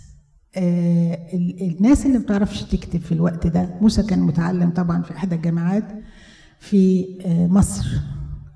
آه 0.57 1.13
ال- 1.33 1.61
الناس 1.77 2.05
اللي 2.05 2.17
ما 2.17 2.23
بتعرفش 2.23 2.63
تكتب 2.63 2.99
في 2.99 3.11
الوقت 3.11 3.47
ده. 3.47 3.77
موسى 3.81 4.03
كان 4.03 4.19
متعلم 4.19 4.69
طبعا 4.69 5.01
في 5.01 5.11
إحدى 5.15 5.35
الجامعات 5.35 5.83
في 6.59 7.05
آه 7.25 7.47
مصر 7.47 7.85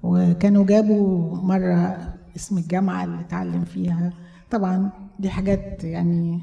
وكانوا 0.04 0.66
جابوا 0.66 1.36
مرة 1.38 2.14
اسم 2.36 2.58
الجامعة 2.58 3.04
اللي 3.04 3.20
اتعلم 3.22 3.66
فيها. 3.66 4.14
طبعا 4.52 4.92
دي 5.20 5.30
حاجات 5.30 5.84
يعني 5.84 6.42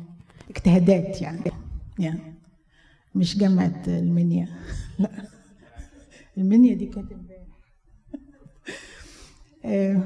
اجتهادات 0.50 1.22
يعني 1.22 1.40
يعني 1.98 2.20
مش 3.14 3.38
جامعة 3.38 3.82
المنيا. 3.88 4.48
لا 4.98 5.10
المنيا 6.38 6.74
دي 6.74 6.86
كانت 6.86 7.12
امبارح. 7.12 7.46
آه، 9.64 10.02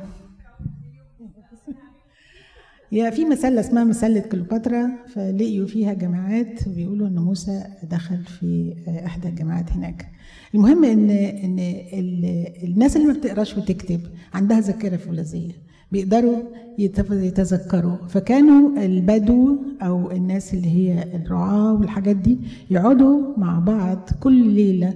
يا 2.92 3.10
في 3.10 3.24
مسلة 3.24 3.60
اسمها 3.60 3.84
مسلة 3.84 4.20
كليوباترا 4.20 4.90
فلقيوا 5.08 5.66
فيها 5.66 5.92
جماعات 5.92 6.68
بيقولوا 6.68 7.08
إن 7.08 7.18
موسى 7.18 7.64
دخل 7.90 8.24
في 8.24 8.74
آه، 8.88 9.06
احدى 9.06 9.28
الجامعات 9.28 9.72
هناك. 9.72 10.06
المهم 10.54 10.84
إن 10.84 11.10
إن 11.10 11.58
ال- 11.92 12.64
الناس 12.64 12.96
اللي 12.96 13.06
ما 13.06 13.12
بتقراش 13.12 13.56
وتكتب 13.58 14.00
عندها 14.34 14.60
ذاكرة 14.60 14.96
فولاذيه 14.96 15.50
بيقدروا 15.92 16.36
يتذكروا. 16.78 17.96
فكانوا 18.08 18.84
البدو 18.84 19.58
أو 19.82 20.10
الناس 20.10 20.54
اللي 20.54 20.68
هي 20.68 21.02
الرعاة 21.16 21.74
والحاجات 21.74 22.16
دي 22.16 22.38
يقعدوا 22.70 23.38
مع 23.38 23.58
بعض 23.58 24.08
كل 24.20 24.48
ليلة 24.50 24.94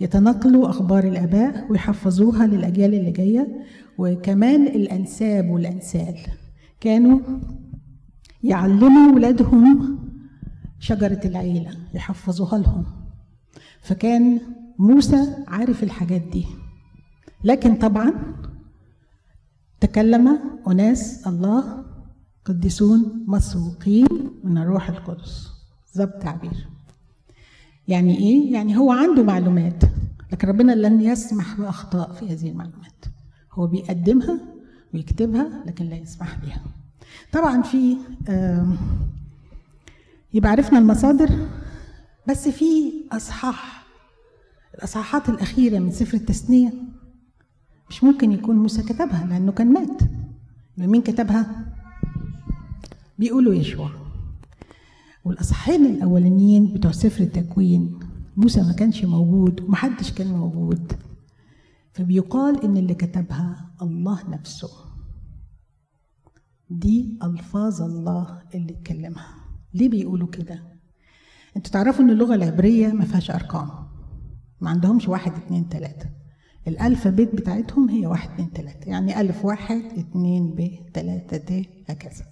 يتناقلوا 0.00 0.70
أخبار 0.70 1.04
الآباء 1.04 1.66
ويحفظوها 1.70 2.46
للأجيال 2.46 2.94
اللي 2.94 3.10
جاية 3.10 3.48
وكمان 3.98 4.66
الأنساب 4.66 5.50
والأنسال. 5.50 6.14
كانوا 6.80 7.20
يعلموا 8.42 9.14
ولادهم 9.14 9.98
شجرة 10.78 11.20
العيلة 11.24 11.70
يحفظوها 11.94 12.58
لهم. 12.58 12.84
فكان 13.80 14.40
موسى 14.78 15.34
عارف 15.48 15.82
الحاجات 15.82 16.22
دي. 16.22 16.46
لكن 17.44 17.76
طبعا 17.76 18.12
تكلم 19.80 20.38
أناس 20.68 21.26
الله 21.26 21.84
قديسون 22.44 23.24
مسروقين 23.26 24.06
من 24.44 24.58
الروح 24.58 24.88
القدس. 24.88 25.48
بالظبط 25.86 26.22
تعبير. 26.22 26.68
يعني 27.88 28.18
إيه؟ 28.18 28.52
يعني 28.52 28.76
هو 28.78 28.92
عنده 28.92 29.22
معلومات 29.22 29.82
لكن 30.32 30.48
ربنا 30.48 30.72
لن 30.72 31.00
يسمح 31.00 31.60
بأخطاء 31.60 32.12
في 32.12 32.32
هذه 32.32 32.50
المعلومات. 32.50 33.04
هو 33.52 33.66
بيقدمها 33.66 34.40
ويكتبها 34.96 35.48
لكن 35.66 35.84
لا 35.84 35.96
يسمح 35.96 36.38
بها. 36.38 36.60
طبعا 37.32 37.62
في 37.62 37.96
يبقى 40.34 40.50
عرفنا 40.50 40.78
المصادر 40.78 41.48
بس 42.28 42.48
في 42.48 42.92
أصحاح. 43.12 43.86
الأصحاحات 44.74 45.28
الأخيرة 45.28 45.78
من 45.78 45.90
سفر 45.90 46.16
التثنية 46.16 46.72
مش 47.90 48.04
ممكن 48.04 48.32
يكون 48.32 48.56
موسى 48.56 48.82
كتبها 48.82 49.26
لأنه 49.26 49.52
كان 49.52 49.72
مات. 49.72 50.02
يبقى 50.76 50.88
مين 50.88 51.02
كتبها؟ 51.02 51.66
بيقولوا 53.18 53.54
يشوع. 53.54 53.90
والأصحاحين 55.24 55.86
الأولانيين 55.86 56.74
بتوع 56.74 56.92
سفر 56.92 57.22
التكوين 57.24 57.98
موسى 58.36 58.62
ما 58.62 58.72
كانش 58.72 59.04
موجود 59.04 59.60
ومحدش 59.60 60.12
كان 60.12 60.26
موجود. 60.26 60.92
فبيقال 61.96 62.64
إن 62.64 62.76
اللي 62.76 62.94
كتبها 62.94 63.70
الله 63.82 64.30
نفسه. 64.30 64.68
دي 66.70 67.18
ألفاظ 67.22 67.82
الله 67.82 68.42
اللي 68.54 68.72
اتكلمها. 68.72 69.34
ليه 69.74 69.88
بيقولوا 69.88 70.28
كده؟ 70.28 70.62
أنتوا 71.56 71.72
تعرفوا 71.72 72.04
إن 72.04 72.10
اللغة 72.10 72.34
العبرية 72.34 72.88
ما 72.88 73.04
فيهاش 73.04 73.30
أرقام. 73.30 73.70
ما 74.60 74.70
عندهمش 74.70 75.08
واحد 75.08 75.32
اتنين 75.32 75.68
تلاتة. 75.68 76.10
الألفابيت 76.68 77.34
بتاعتهم 77.34 77.88
هي 77.88 78.06
واحد 78.06 78.30
اتنين 78.30 78.52
تلاتة. 78.52 78.88
يعني 78.88 79.20
ألف 79.20 79.44
واحد 79.44 79.82
اتنين 79.96 80.54
ب 80.54 80.70
تلاتة 80.94 81.36
د 81.36 81.66
هكذا. 81.88 82.24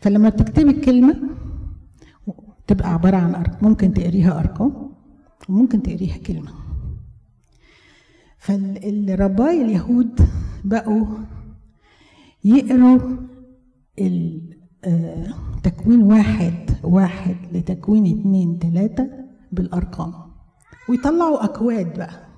فلما 0.00 0.28
بتكتبي 0.28 0.70
الكلمة 0.70 1.16
تبقى 2.66 2.92
عبارة 2.92 3.16
عن 3.16 3.34
أرقام 3.34 3.68
ممكن 3.68 3.94
تقريها 3.94 4.38
أرقام 4.40 4.92
وممكن 5.48 5.82
تقريها 5.82 6.16
كلمة. 6.16 6.59
فالرباي 8.40 9.62
اليهود 9.62 10.20
بقوا 10.64 11.06
يقروا 12.44 12.98
آه، 14.84 15.26
تكوين 15.62 16.02
واحد 16.02 16.70
واحد 16.82 17.36
لتكوين 17.52 18.20
اتنين 18.20 18.58
تلاتة 18.58 19.08
بالأرقام. 19.52 20.12
ويطلعوا 20.88 21.44
أكواد 21.44 21.98
بقى. 21.98 22.28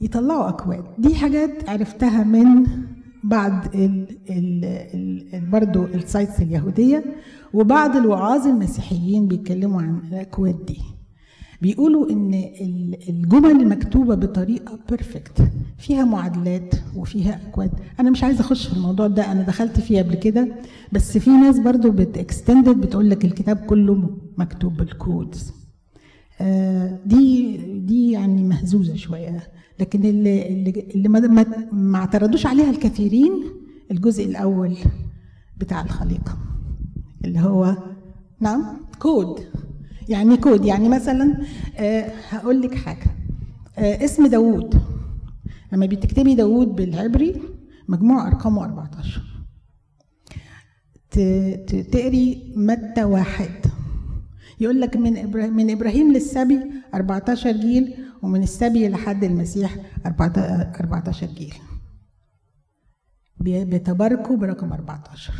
يطلعوا 0.00 0.48
أكواد. 0.48 0.84
دي 0.98 1.14
حاجات 1.14 1.68
عرفتها 1.68 2.24
من 2.24 2.66
بعض 3.24 3.52
ال 3.74 4.18
ال 4.30 4.64
ال 5.34 5.50
برضو 5.50 5.84
ال 5.84 5.93
sites 5.93 6.40
اليهودية 6.40 7.04
وبعض 7.54 7.96
الوعاظ 7.96 8.46
المسيحيين 8.46 9.28
بيتكلموا 9.28 9.82
عن 9.82 9.98
الأكواد 10.12 10.64
دي. 10.66 10.80
بيقولوا 11.62 12.10
إن 12.10 12.34
ال- 12.34 13.08
الجمل 13.08 13.68
مكتوبه 13.68 14.14
بطريقة 14.14 14.78
perfect 14.90 15.42
فيها 15.78 16.04
معادلات 16.04 16.74
وفيها 16.96 17.40
أكواد. 17.48 17.70
أنا 18.00 18.10
مش 18.10 18.24
عايزة 18.24 18.40
أخش 18.40 18.66
في 18.66 18.76
الموضوع 18.76 19.06
ده 19.06 19.32
أنا 19.32 19.42
دخلت 19.42 19.80
فيه 19.80 20.02
قبل 20.02 20.14
كده 20.14 20.48
بس 20.92 21.18
في 21.18 21.30
ناس 21.30 21.58
برضو 21.58 21.90
بت 21.90 22.12
extend 22.12 22.76
بتقول 22.80 23.10
لك 23.10 23.24
الكتاب 23.24 23.56
كله 23.56 24.10
مكتوب 24.38 24.76
بال 24.76 24.98
codes 24.98 25.52
آه، 26.40 26.98
دي 27.06 27.56
دي 27.78 28.10
يعني 28.12 28.42
مهزوزة 28.44 28.96
شوية. 28.96 29.40
لكن 29.80 30.04
اللي 30.04 30.48
اللي, 30.94 31.08
ما 31.72 31.98
اعترضوش 31.98 32.46
عليها 32.46 32.70
الكثيرين 32.70 33.32
الجزء 33.90 34.24
الأول 34.24 34.76
بتاع 35.58 35.82
الخليقة 35.82 36.38
اللي 37.24 37.40
هو 37.40 37.76
نعم 38.40 38.62
كود 38.98 39.40
يعني 40.10 40.36
كود 40.36 40.64
يعني 40.64 40.88
مثلا 40.88 41.38
آه 41.78 42.12
هقول 42.28 42.62
لك 42.62 42.74
حاجة. 42.74 43.06
آه 43.78 44.04
اسم 44.04 44.26
داوود. 44.26 44.82
لما 45.72 45.86
بتكتبي 45.86 46.34
داوود 46.34 46.68
بالعبري 46.68 47.42
مجموع 47.88 48.26
أرقامه 48.28 48.64
14 48.64 49.22
ت- 51.10 51.18
ت- 51.68 51.86
تقري 51.92 52.52
متى 52.56 53.04
واحد. 53.04 53.50
يقول 54.60 54.80
لك 54.80 54.96
من 54.96 55.16
إبراهيم 55.16 55.56
من 55.56 55.70
إبراهيم 55.70 56.12
للسبي 56.12 56.58
14 56.94 57.52
جيل 57.52 57.94
ومن 58.22 58.42
السبي 58.42 58.88
لحد 58.88 59.24
المسيح 59.24 59.76
14 60.06 61.26
جيل. 61.26 61.54
بي- 63.40 63.64
بيتباركوا 63.64 64.36
برقم 64.36 64.72
14 64.72 65.32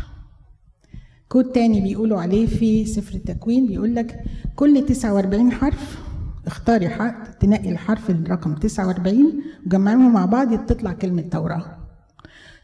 كود 1.33 1.45
تاني 1.45 1.81
بيقولوا 1.81 2.21
عليه 2.21 2.47
في 2.47 2.85
سفر 2.85 3.15
التكوين 3.15 3.67
بيقول 3.67 3.95
لك 3.95 4.25
كل 4.57 4.87
49 4.87 5.53
حرف 5.53 5.99
اختاري 6.47 6.89
حرف 6.89 7.29
تنقي 7.41 7.71
الحرف 7.71 8.11
الرقم 8.11 8.55
49 8.55 9.43
وجمعيهم 9.67 10.13
مع 10.13 10.25
بعض 10.27 10.67
تطلع 10.67 10.93
كلمة 10.93 11.23
توراة. 11.23 11.77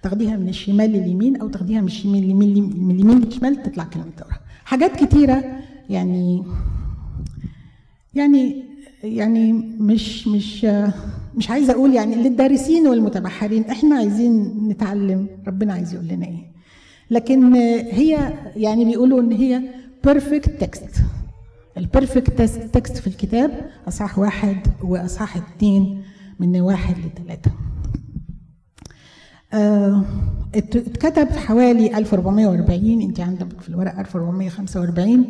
تاخديها 0.03 0.37
من 0.37 0.49
الشمال 0.49 0.91
لليمين 0.91 1.37
أو 1.37 1.49
تاخديها 1.49 1.81
من 1.81 1.87
الشمال 1.87 2.35
من 2.37 2.91
اليمين 2.91 3.19
للشمال 3.21 3.63
تطلع 3.63 3.85
كلمة 3.85 4.11
توراة. 4.17 4.39
حاجات 4.65 5.05
كتيرة 5.05 5.45
يعني 5.91 6.45
يعني 8.15 8.65
يعني 9.05 9.53
مش 9.81 10.29
مش 10.29 10.67
مش 11.35 11.51
عايزة 11.51 11.73
أقول 11.73 11.95
يعني 11.95 12.15
للدارسين 12.15 12.87
والمتبحرين. 12.87 13.65
إحنا 13.65 13.97
عايزين 13.97 14.69
نتعلم. 14.69 15.29
ربنا 15.47 15.73
عايز 15.73 15.95
يقول 15.95 16.09
لنا 16.09 16.27
إيه. 16.27 16.56
لكن 17.11 17.55
هي 17.93 18.33
يعني 18.57 18.85
بيقولوا 18.85 19.21
إن 19.21 19.33
هي 19.33 19.63
perfect 20.05 20.51
text 20.65 20.97
ال 21.77 21.85
perfect 21.85 22.43
text 22.73 22.97
في 22.97 23.07
الكتاب 23.07 23.71
اصحاح 23.89 24.19
واحد 24.19 24.57
واصحاح 24.83 25.37
اتنين 25.37 26.03
من 26.41 26.61
واحد 26.61 26.95
لثلاثه 26.99 27.51
آه، 29.53 30.05
ات- 30.55 30.77
اتكتب 30.77 31.29
حوالي 31.29 31.99
1440 31.99 33.03
انت 33.03 33.21
عندك 33.21 33.61
في 33.61 33.69
الورق 33.69 33.99
1445 33.99 35.25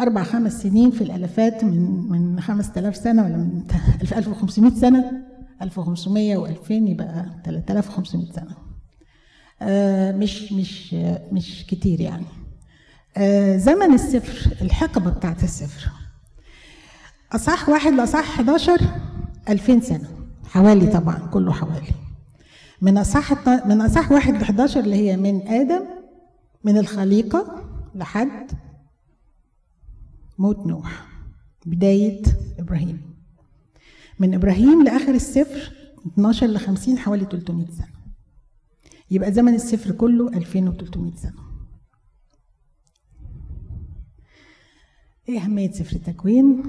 أربع 0.00 0.22
خمس 0.22 0.62
سنين 0.62 0.90
في 0.90 1.00
الألفات 1.04 1.64
من 1.64 2.08
من 2.10 2.40
5000 2.40 2.96
سنة 2.96 3.24
ولا 3.24 3.36
من 3.36 3.62
1500 4.16 4.74
سنة. 4.74 5.12
1500 5.62 6.44
و2000 6.46 6.70
يبقى 6.70 7.26
3500 7.44 8.32
سنة. 8.32 8.69
مش 9.62 10.52
مش 10.52 10.94
آه، 10.94 11.22
مش 11.32 11.66
كتير 11.68 12.00
يعني. 12.00 12.24
آه، 13.16 13.56
زمن 13.56 13.94
السفر 13.94 14.62
الحقبة 14.62 15.10
بتاعت 15.10 15.42
السفر. 15.44 15.90
أصح 17.32 17.68
واحد 17.68 17.92
لأصح 17.92 18.30
11 18.40 18.80
2000 19.48 19.80
سنة. 19.80 20.08
حوالي 20.44 20.86
طبعا 20.86 21.18
كله 21.18 21.52
حوالي. 21.52 21.92
من 22.82 22.98
أصح 22.98 23.46
من 23.66 23.80
أصح 23.80 24.12
واحد 24.12 24.34
ل 24.34 24.42
11 24.42 24.80
اللي 24.80 24.96
هي 24.96 25.16
من 25.16 25.48
آدم 25.48 25.82
من 26.64 26.78
الخليقة 26.78 27.62
لحد 27.94 28.50
موت 30.38 30.66
نوح. 30.66 31.06
بداية 31.66 32.22
إبراهيم. 32.58 33.00
من 34.18 34.34
إبراهيم 34.34 34.84
لآخر 34.84 35.14
السفر 35.14 35.72
12 36.12 36.46
ل 36.46 36.58
50 36.58 36.98
حوالي 36.98 37.24
300 37.24 37.66
سنة. 37.66 37.99
يبقى 39.10 39.32
زمن 39.32 39.54
السفر 39.54 39.90
كله 39.90 40.28
2300 40.28 41.14
سنة. 41.16 41.32
إيه 45.28 45.38
أهمية 45.40 45.70
سفر 45.70 45.96
التكوين؟ 45.96 46.62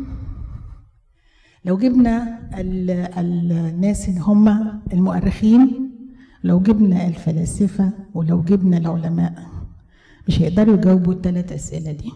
لو 1.65 1.77
جبنا 1.77 2.39
ال- 2.59 2.89
الناس 3.17 4.09
اللي 4.09 4.19
هم 4.19 4.47
المؤرخين 4.93 5.91
لو 6.43 6.59
جبنا 6.59 7.07
الفلاسفة 7.07 7.91
ولو 8.13 8.41
جبنا 8.41 8.77
العلماء 8.77 9.47
مش 10.27 10.41
هيقدروا 10.41 10.73
يجاوبوا 10.75 11.13
الثلاث 11.13 11.51
أسئلة 11.51 11.91
دي. 11.91 12.11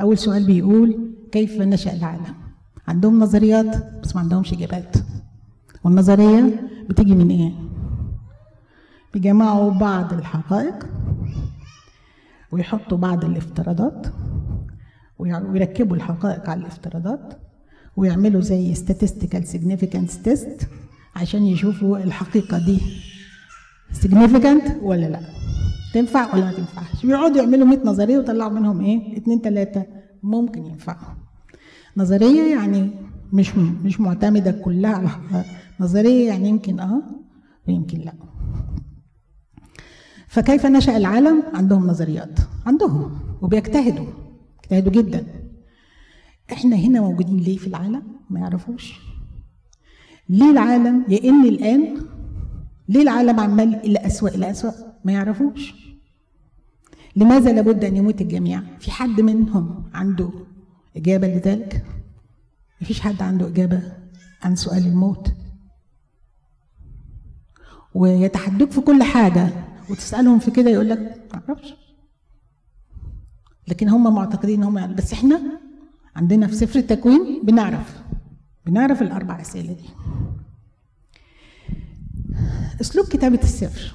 أول 0.00 0.18
سؤال 0.18 0.46
بيقول 0.46 1.14
كيف 1.32 1.60
نشأ 1.60 1.92
العالم؟ 1.96 2.34
عندهم 2.88 3.18
نظريات 3.18 4.00
بس 4.02 4.14
ما 4.16 4.20
عندهمش 4.22 4.52
إجابات. 4.52 4.96
والنظرية 5.84 6.68
بتيجي 6.90 7.14
من 7.14 7.30
إيه؟ 7.30 7.52
بيجمعوا 9.14 9.70
بعض 9.70 10.12
الحقائق 10.12 10.86
ويحطوا 12.52 12.98
بعض 12.98 13.24
الافتراضات 13.24 14.06
ويركبوا 15.18 15.96
الحقائق 15.96 16.50
على 16.50 16.60
الافتراضات 16.60 17.34
ويعملوا 17.96 18.40
زي 18.40 18.74
statistical 18.74 19.44
significance 19.52 20.12
test 20.28 20.66
عشان 21.16 21.42
يشوفوا 21.46 21.98
الحقيقة 21.98 22.58
دي 22.58 22.78
significant 24.02 24.82
ولا 24.82 25.06
لا. 25.06 25.20
تنفع 25.94 26.34
ولا 26.34 26.44
ما 26.44 26.52
تنفعش؟ 26.52 27.06
بيقعدوا 27.06 27.36
يعملوا 27.42 27.66
100 27.66 27.78
نظرية 27.84 28.18
ويطلعوا 28.18 28.50
منهم 28.52 28.80
إيه؟ 28.80 29.16
اتنين 29.18 29.42
تلاتة. 29.42 29.86
ممكن 30.22 30.66
ينفعوا 30.66 31.14
نظرية 31.96 32.54
يعني 32.56 32.90
مش 33.32 33.56
مش 33.56 34.00
معتمدة 34.00 34.50
كلها 34.50 34.90
على 34.96 35.08
حقائق 35.08 35.46
نظرية 35.80 36.28
يعني 36.28 36.48
يمكن 36.48 36.80
آه 36.80 37.02
ويمكن 37.68 37.98
لا. 37.98 38.12
فكيف 40.34 40.66
نشأ 40.66 40.96
العالم؟ 40.96 41.42
عندهم 41.54 41.86
نظريات. 41.86 42.38
عندهم 42.66 43.18
وبيجتهدوا. 43.42 44.06
بيجتهدوا 44.62 44.92
جدا. 45.02 45.26
إحنا 46.52 46.76
هنا 46.76 47.00
موجودين 47.00 47.36
ليه 47.36 47.56
في 47.56 47.66
العالم؟ 47.66 48.02
ما 48.30 48.40
يعرفوش. 48.40 49.00
ليه 50.28 50.50
العالم؟ 50.50 51.04
يئن 51.08 51.44
الآن. 51.44 51.96
ليه 52.88 53.02
العالم 53.02 53.40
عمال 53.40 53.74
إلى 53.74 54.06
أسوأ 54.06 54.28
إلى 54.28 54.50
أسوأ؟ 54.50 54.72
ما 55.04 55.12
يعرفوش. 55.12 55.74
لماذا 57.16 57.52
لابد 57.52 57.84
أن 57.84 57.96
يموت 57.96 58.20
الجميع؟ 58.20 58.62
في 58.80 58.90
حد 58.90 59.20
منهم 59.20 59.84
عنده 59.94 60.30
إجابة 60.96 61.26
لذلك؟ 61.26 61.84
مفيش 62.80 63.00
حد 63.00 63.22
عنده 63.22 63.48
إجابة 63.48 63.82
عن 64.42 64.56
سؤال 64.56 64.86
الموت. 64.86 65.32
ويتحدوك 67.94 68.70
في 68.70 68.80
كل 68.80 69.02
حاجة. 69.02 69.73
وتسألهم 69.90 70.38
في 70.38 70.50
كده 70.50 70.70
يقول 70.70 70.88
لك 70.90 71.22
معرفش 71.34 71.74
لكن 73.68 73.88
هم 73.88 74.14
معتقدين 74.14 74.58
إن 74.62 74.68
هم 74.68 74.78
يعرفوا. 74.78 74.96
بس 74.96 75.12
إحنا 75.12 75.40
عندنا 76.16 76.46
في 76.46 76.54
سفر 76.54 76.78
التكوين 76.78 77.40
بنعرف 77.42 78.02
بنعرف 78.66 79.02
الأربع 79.02 79.40
أسئلة 79.40 79.72
دي. 79.72 79.88
أسلوب 82.80 83.06
كتابة 83.06 83.40
السفر. 83.42 83.94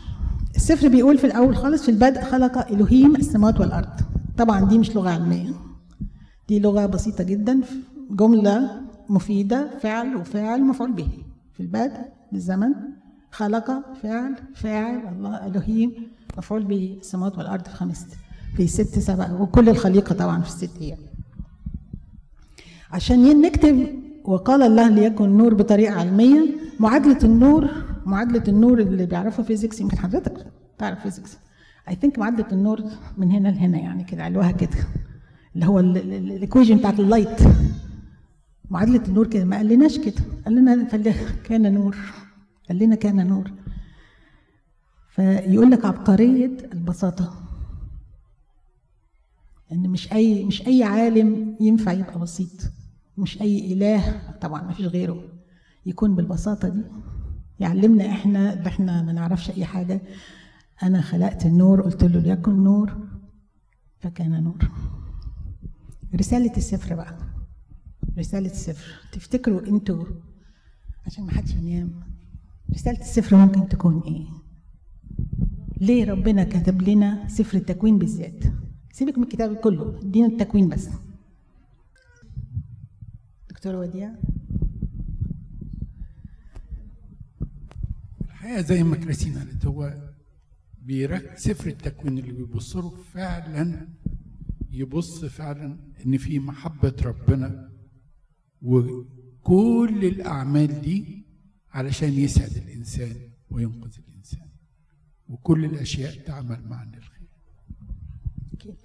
السفر 0.56 0.88
بيقول 0.88 1.18
في 1.18 1.28
الأول 1.28 1.56
خالص 1.58 1.84
في 1.84 1.92
البدء 1.92 2.22
خلق 2.22 2.68
إلهيم 2.68 3.16
السماوات 3.16 3.60
والأرض. 3.60 4.00
طبعا 4.38 4.66
دي 4.66 4.78
مش 4.78 4.96
لغة 4.96 5.10
علمية. 5.10 5.54
دي 6.48 6.60
لغة 6.60 6.86
بسيطة 6.86 7.24
جدا 7.24 7.62
جملة 8.12 8.82
مفيدة 9.10 9.78
فعل 9.80 10.16
وفاعل 10.16 10.64
مفعول 10.64 10.92
به. 10.92 11.10
في 11.54 11.60
البدء 11.60 12.00
للزمن 12.32 12.74
خلق 13.32 13.72
فعل 14.04 14.36
فاعل 14.56 15.08
الله 15.14 15.48
إلهيم 15.48 15.92
مفعول 16.38 16.64
به 16.64 16.98
السماوات 17.02 17.38
والأرض 17.38 17.64
في 17.66 17.70
خمس 17.76 18.06
في 18.56 18.68
ست 18.68 19.00
سبع 19.00 19.32
وكل 19.32 19.70
الخليقة 19.70 20.16
طبعا 20.16 20.42
في 20.42 20.48
الست 20.48 20.82
أيام. 20.82 20.98
عشان 22.92 23.42
نكتب 23.42 23.88
وقال 24.24 24.62
الله 24.62 24.90
ليكن 24.90 25.38
نور 25.38 25.54
بطريقة 25.54 26.00
علمية 26.00 26.42
معادلة 26.80 27.18
النور 27.24 27.70
معادلة 28.06 28.44
النور 28.48 28.80
اللي 28.80 29.06
بيعرفها 29.06 29.46
physics 29.46 29.82
يمكن 29.82 29.98
حضرتك 29.98 30.46
تعرف 30.78 31.00
physics. 31.00 31.38
I 31.90 31.96
think 31.96 32.20
معادلة 32.20 32.48
النور 32.52 32.84
من 33.18 33.32
هنا 33.32 33.50
لهنا 33.50 33.78
يعني 33.78 34.04
كده 34.04 34.24
علوها 34.24 34.52
كده 34.52 34.78
اللي 35.56 35.66
هو 35.66 35.80
ال 35.80 35.91
equation 35.91 36.78
بتاعت 36.78 37.00
ال 37.00 37.07
light 37.07 37.42
معادلة 38.70 39.04
النور 39.08 39.28
كده 39.28 39.46
ما 39.46 39.58
قالناش 39.58 39.98
كده 39.98 40.14
قال 40.46 40.56
لنا 40.56 40.84
كان 41.44 41.74
نور. 41.74 41.96
قال 42.70 42.78
لنا 42.80 42.96
كان 42.96 43.28
نور. 43.28 43.52
فيقول 45.10 45.72
لك 45.72 45.86
عبقرية 45.86 46.58
البساطة. 46.74 47.44
ان 49.72 49.90
مش 49.90 50.14
أي 50.14 50.46
مش 50.46 50.68
أي 50.68 50.84
عالم 50.84 51.58
ينفع 51.60 51.92
يبقى 51.92 52.20
بسيط. 52.20 52.72
مش 53.18 53.42
أي 53.42 53.74
إله 53.74 54.22
طبعا 54.42 54.62
ما 54.62 54.74
فيش 54.74 54.86
غيره 54.86 55.24
يكون 55.86 56.16
بالبساطة 56.16 56.70
دي. 56.70 56.84
يعلمنا 57.60 58.06
إحنا 58.12 58.54
اللي 58.54 58.68
إحنا 58.68 59.02
ما 59.02 59.12
نعرفش 59.14 59.50
أي 59.50 59.66
حاجة. 59.66 60.02
أنا 60.84 61.02
خلقت 61.02 61.46
النور 61.46 61.82
قلت 61.82 62.04
له 62.04 62.20
ليكن 62.20 62.64
نور 62.64 62.98
فكان 64.00 64.44
نور. 64.44 64.72
رسالة 66.16 66.58
السفر 66.58 66.96
بقى. 66.96 67.18
رسالة 68.18 68.52
السفر. 68.52 69.10
تفتكروا 69.12 69.68
أنتوا؟ 69.68 70.06
عشان 71.06 71.24
ما 71.26 71.32
حدش 71.32 71.52
ينام. 71.54 72.09
رسالة 72.74 73.00
السفر 73.00 73.36
ممكن 73.36 73.68
تكون 73.68 74.02
إيه؟ 74.02 74.26
ليه 75.82 76.06
ربنا 76.12 76.44
كتب 76.44 76.82
لنا 76.82 77.28
سفر 77.28 77.58
التكوين 77.58 77.98
بالذات؟ 77.98 78.44
سيبك 78.92 79.18
من 79.18 79.24
الكتاب 79.24 79.56
كله 79.56 80.00
ادينا 80.00 80.28
التكوين 80.28 80.70
بس. 80.70 80.90
دكتور 83.50 83.76
وديع. 83.76 84.12
الحقيقة 88.22 88.62
زي 88.62 88.84
ما 88.84 88.96
كريستينا 88.96 89.40
قالت 89.40 89.66
هو 89.66 89.94
بيرك 90.82 91.38
سفر 91.38 91.68
التكوين 91.70 92.18
اللي 92.18 92.32
بيبص 92.32 92.76
له 92.76 92.90
فعلا 93.14 93.88
يبص 94.72 95.26
فعلا 95.26 95.78
إن 96.06 96.18
في 96.18 96.40
محبة 96.40 96.96
ربنا 97.06 97.70
وكل 98.62 100.06
الأعمال 100.06 100.82
دي 100.82 101.26
علشان 101.74 102.14
يسعد 102.14 102.52
الإنسان 102.58 103.16
وينقذ 103.52 103.92
الإنسان. 104.08 104.48
وكل 105.30 105.66
الأشياء 105.66 106.18
تعمل 106.26 106.68
معا 106.70 106.86
للخير. 106.86 107.28
أكيد. 108.54 108.76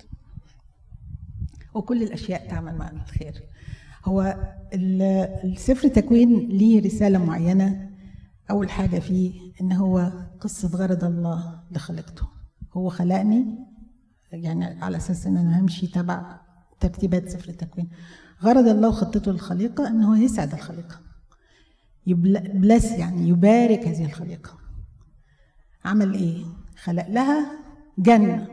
وكل 1.75 2.03
الأشياء 2.03 2.49
تعمل 2.51 2.75
معنا 2.79 3.03
الخير 3.03 3.43
هو 4.05 4.23
ال- 4.75 5.03
السفر 5.53 5.87
التكوين 5.87 6.49
ليه 6.49 6.81
رسالة 6.83 7.25
معينة؟ 7.25 7.91
أول 8.51 8.71
حاجة 8.71 8.99
فيه 8.99 9.41
إن 9.61 9.73
هو 9.73 10.13
قصة 10.41 10.69
غرض 10.69 11.05
الله 11.05 11.61
لخلقته 11.71 12.29
هو 12.73 12.89
خلقني 12.89 13.47
يعني 14.33 14.65
على 14.65 14.97
أساس 14.97 15.27
إن 15.27 15.37
أنا 15.37 15.61
همشي 15.61 15.87
تبع 15.87 16.41
ترتيبات 16.81 17.29
سفر 17.29 17.49
التكوين 17.49 17.89
غرض 18.43 18.69
الله 18.69 18.89
وخطته 18.89 19.33
للخليقة 19.33 19.89
إن 19.89 20.03
هو 20.03 20.15
يسعد 20.15 20.53
الخليقة. 20.55 21.01
يبلس 22.07 22.93
يعني 22.93 23.29
يبارك 23.29 23.89
هذه 23.89 24.05
الخليقة. 24.05 24.59
عمل 25.85 26.15
إيه؟ 26.15 26.45
خلق 26.83 27.09
لها 27.09 27.59
جنة. 27.99 28.49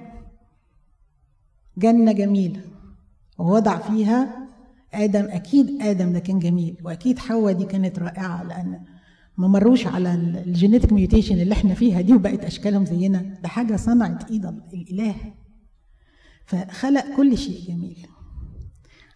جنة 1.78 2.12
جميلة. 2.12 2.62
ووضع 3.38 3.78
فيها 3.78 4.48
آدم 4.94 5.26
أكيد 5.30 5.82
آدم 5.82 6.14
ده 6.14 6.20
كان 6.20 6.40
جميل 6.40 6.78
وأكيد 6.84 7.20
حواء 7.20 7.54
دي 7.54 7.66
كانت 7.66 8.00
رائعة 8.00 8.44
لأن 8.44 8.80
ما 9.38 9.48
مروش 9.48 9.88
على 9.88 10.14
ال 10.14 10.24
genetic 10.24 10.94
mutation 10.94 11.42
اللي 11.42 11.54
إحنا 11.54 11.74
فيها 11.74 12.02
دي 12.02 12.14
وبقت 12.14 12.46
أشكالهم 12.46 12.86
زينا. 12.86 13.40
ده 13.44 13.48
حاجة 13.50 13.76
صنعت 13.76 14.32
إيد 14.32 14.46
الإله. 14.74 15.16
فخلق 16.46 17.16
كل 17.18 17.38
شيء 17.38 17.68
جميل 17.68 18.08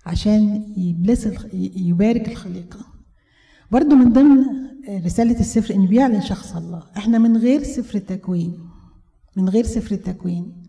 عشان 0.06 0.74
ي 0.78 0.86
bless 0.86 1.30
يبارك 1.76 2.28
الخليقة. 2.30 2.95
برضو 3.72 3.96
من 3.96 4.14
ضمن 4.14 4.46
رسالة 5.06 5.40
السفر 5.40 5.74
إن 5.76 5.86
بيعلن 5.88 6.22
شخص 6.22 6.56
الله. 6.56 6.84
إحنا 6.98 7.18
من 7.18 7.38
غير 7.38 7.64
سفر 7.64 7.96
التكوين 7.98 8.60
من 9.36 9.50
غير 9.50 9.64
سفر 9.64 9.96
التكوين. 9.96 10.64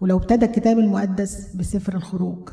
ولو 0.00 0.16
ابتدى 0.16 0.46
الكتاب 0.46 0.78
المقدس 0.78 1.56
بسفر 1.56 1.96
الخروج 1.96 2.48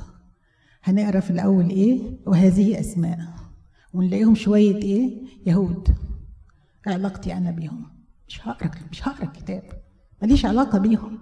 هنقرأ 0.84 1.20
في 1.20 1.30
الأول 1.32 1.70
إيه؟ 1.70 2.02
وهذه 2.26 2.80
أسماء. 2.80 3.20
ونلاقيهم 3.94 4.36
شوية 4.36 4.76
إيه؟ 4.76 5.22
يهود. 5.46 5.88
علاقتي 6.88 7.34
أنا 7.34 7.52
بيهم. 7.52 7.86
مش 8.28 8.48
هقرأ 8.48 8.72
مش 8.92 9.08
هقرأ 9.08 9.24
الكتاب 9.24 9.64
ماليش 10.22 10.46
علاقة 10.46 10.78
بيهم. 10.80 11.20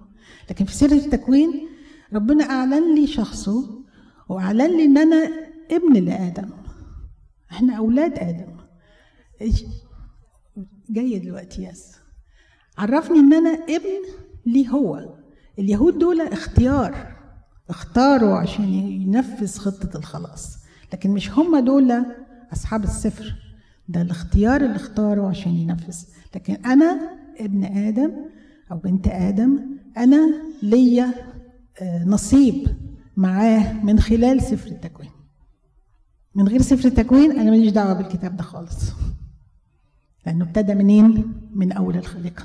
لكن 0.49 0.65
في 0.65 0.75
سر 0.75 0.91
التكوين 0.91 1.67
ربنا 2.13 2.43
أعلن 2.43 2.95
لي 2.95 3.07
شخصه 3.07 3.83
وأعلن 4.29 4.77
لي 4.77 4.85
إن 4.85 4.97
أنا 4.97 5.29
ابن 5.71 6.05
لآدم. 6.05 6.49
إحنا 7.51 7.73
أولاد 7.73 8.19
آدم. 8.19 8.58
جاي 10.89 11.19
دلوقتي 11.19 11.63
يس 11.63 11.95
عرفني 12.77 13.19
إن 13.19 13.33
أنا 13.33 13.49
ابن 13.49 14.19
ليه 14.45 14.67
هو. 14.69 15.15
اليهود 15.59 15.97
دول 15.99 16.21
اختيار 16.21 17.15
اختاروا 17.69 18.37
عشان 18.37 18.73
ينفذ 18.73 19.57
خطة 19.59 19.97
الخلاص 19.97 20.57
لكن 20.93 21.09
مش 21.09 21.31
هم 21.31 21.59
دول 21.65 22.05
أصحاب 22.53 22.83
السفر 22.83 23.35
ده 23.89 24.01
الاختيار 24.01 24.61
اللي 24.61 24.75
اختاره 24.75 25.27
عشان 25.29 25.51
ينفذ. 25.55 25.97
لكن 26.35 26.53
أنا 26.65 27.17
ابن 27.39 27.63
آدم 27.63 28.11
أو 28.71 28.77
بنت 28.77 29.07
آدم 29.07 29.59
أنا 29.97 30.41
ليا 30.63 31.13
آه، 31.81 32.03
نصيب 32.05 32.67
معاه 33.17 33.73
من 33.83 33.99
خلال 33.99 34.41
سفر 34.41 34.67
التكوين. 34.71 35.09
من 36.35 36.47
غير 36.47 36.61
سفر 36.61 36.87
التكوين 36.87 37.31
أنا 37.31 37.51
ماليش 37.51 37.71
دعوة 37.71 37.93
بالكتاب 37.93 38.37
ده 38.37 38.43
خالص. 38.43 38.91
لأنه 40.25 40.45
ابتدى 40.45 40.73
منين؟ 40.73 41.33
من 41.55 41.71
أول 41.71 41.97
الخليقة 41.97 42.43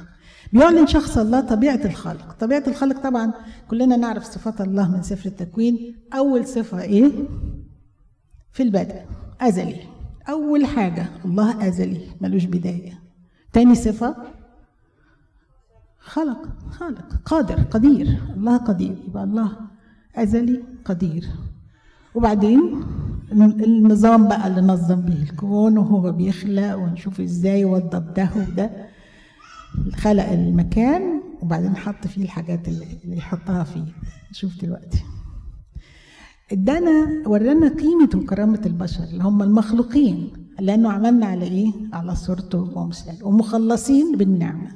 بيعلن 0.53 0.87
شخص 0.87 1.19
الله 1.19 1.41
طبيعة 1.41 1.81
الخالق. 1.85 2.33
طبيعة 2.33 2.63
الخالق 2.67 3.03
طبعا 3.03 3.33
كلنا 3.69 3.97
نعرف 3.97 4.25
صفات 4.25 4.61
الله 4.61 4.91
من 4.91 5.03
سفر 5.03 5.27
التكوين. 5.27 5.97
أول 6.15 6.47
صفة 6.47 6.83
إيه؟ 6.83 7.13
في 8.53 8.63
البدء 8.63 9.03
أزلي. 9.41 9.81
أول 10.29 10.67
حاجة 10.67 11.07
الله 11.25 11.69
أزلي 11.69 12.01
ملوش 12.21 12.45
بداية. 12.45 13.03
تاني 13.53 13.75
صفة؟ 13.75 14.17
خلق. 15.99 16.49
خالق. 16.71 17.15
قادر 17.25 17.63
قدير. 17.63 18.19
الله 18.37 18.57
قدير. 18.57 18.97
يبقى 19.09 19.25
الله 19.25 19.57
أزلي 20.17 20.63
قدير. 20.85 21.27
وبعدين؟ 22.15 22.85
النظام 23.33 24.29
بقى 24.29 24.47
اللي 24.47 24.61
نظم 24.61 25.01
به 25.01 25.23
الكون 25.23 25.79
وهو 25.79 26.13
بيخلق 26.13 26.75
ونشوف 26.75 27.21
إزاي 27.21 27.65
وضب 27.65 28.15
ده 28.15 28.29
وده. 28.37 28.71
خلق 29.97 30.29
المكان 30.29 31.21
وبعدين 31.43 31.77
حط 31.77 32.07
فيه 32.07 32.23
الحاجات 32.23 32.69
اللي 32.69 33.17
يحطها 33.17 33.65
فيه. 33.65 33.85
نشوف 34.31 34.61
دلوقتي. 34.63 35.05
ادانا 36.53 37.23
ورانا 37.27 37.69
قيمة 37.69 38.09
وكرامة 38.15 38.61
البشر 38.67 39.05
اللي 39.05 39.25
هم 39.25 39.43
المخلوقين. 39.43 40.33
لأنه 40.61 40.93
عملنا 40.93 41.27
على 41.27 41.45
إيه؟ 41.45 41.73
على 41.93 42.15
صورته 42.15 42.59
ومثاله. 42.79 43.27
ومخلصين 43.27 44.17
بالنعمة. 44.17 44.69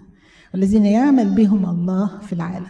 والذين 0.54 0.86
يعمل 0.86 1.30
بهم 1.34 1.66
الله 1.70 2.18
في 2.20 2.32
العالم. 2.32 2.66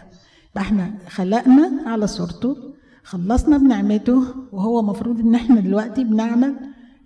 يبقى 0.51 0.61
إحنا 0.61 0.93
خلقنا 1.07 1.71
على 1.85 2.07
صورته. 2.07 2.57
خلصنا 3.03 3.57
بنعمته 3.57 4.23
وهو 4.51 4.81
مفروض 4.81 5.19
إن 5.19 5.35
إحنا 5.35 5.59
دلوقتي 5.61 6.03
بنعمل 6.03 6.55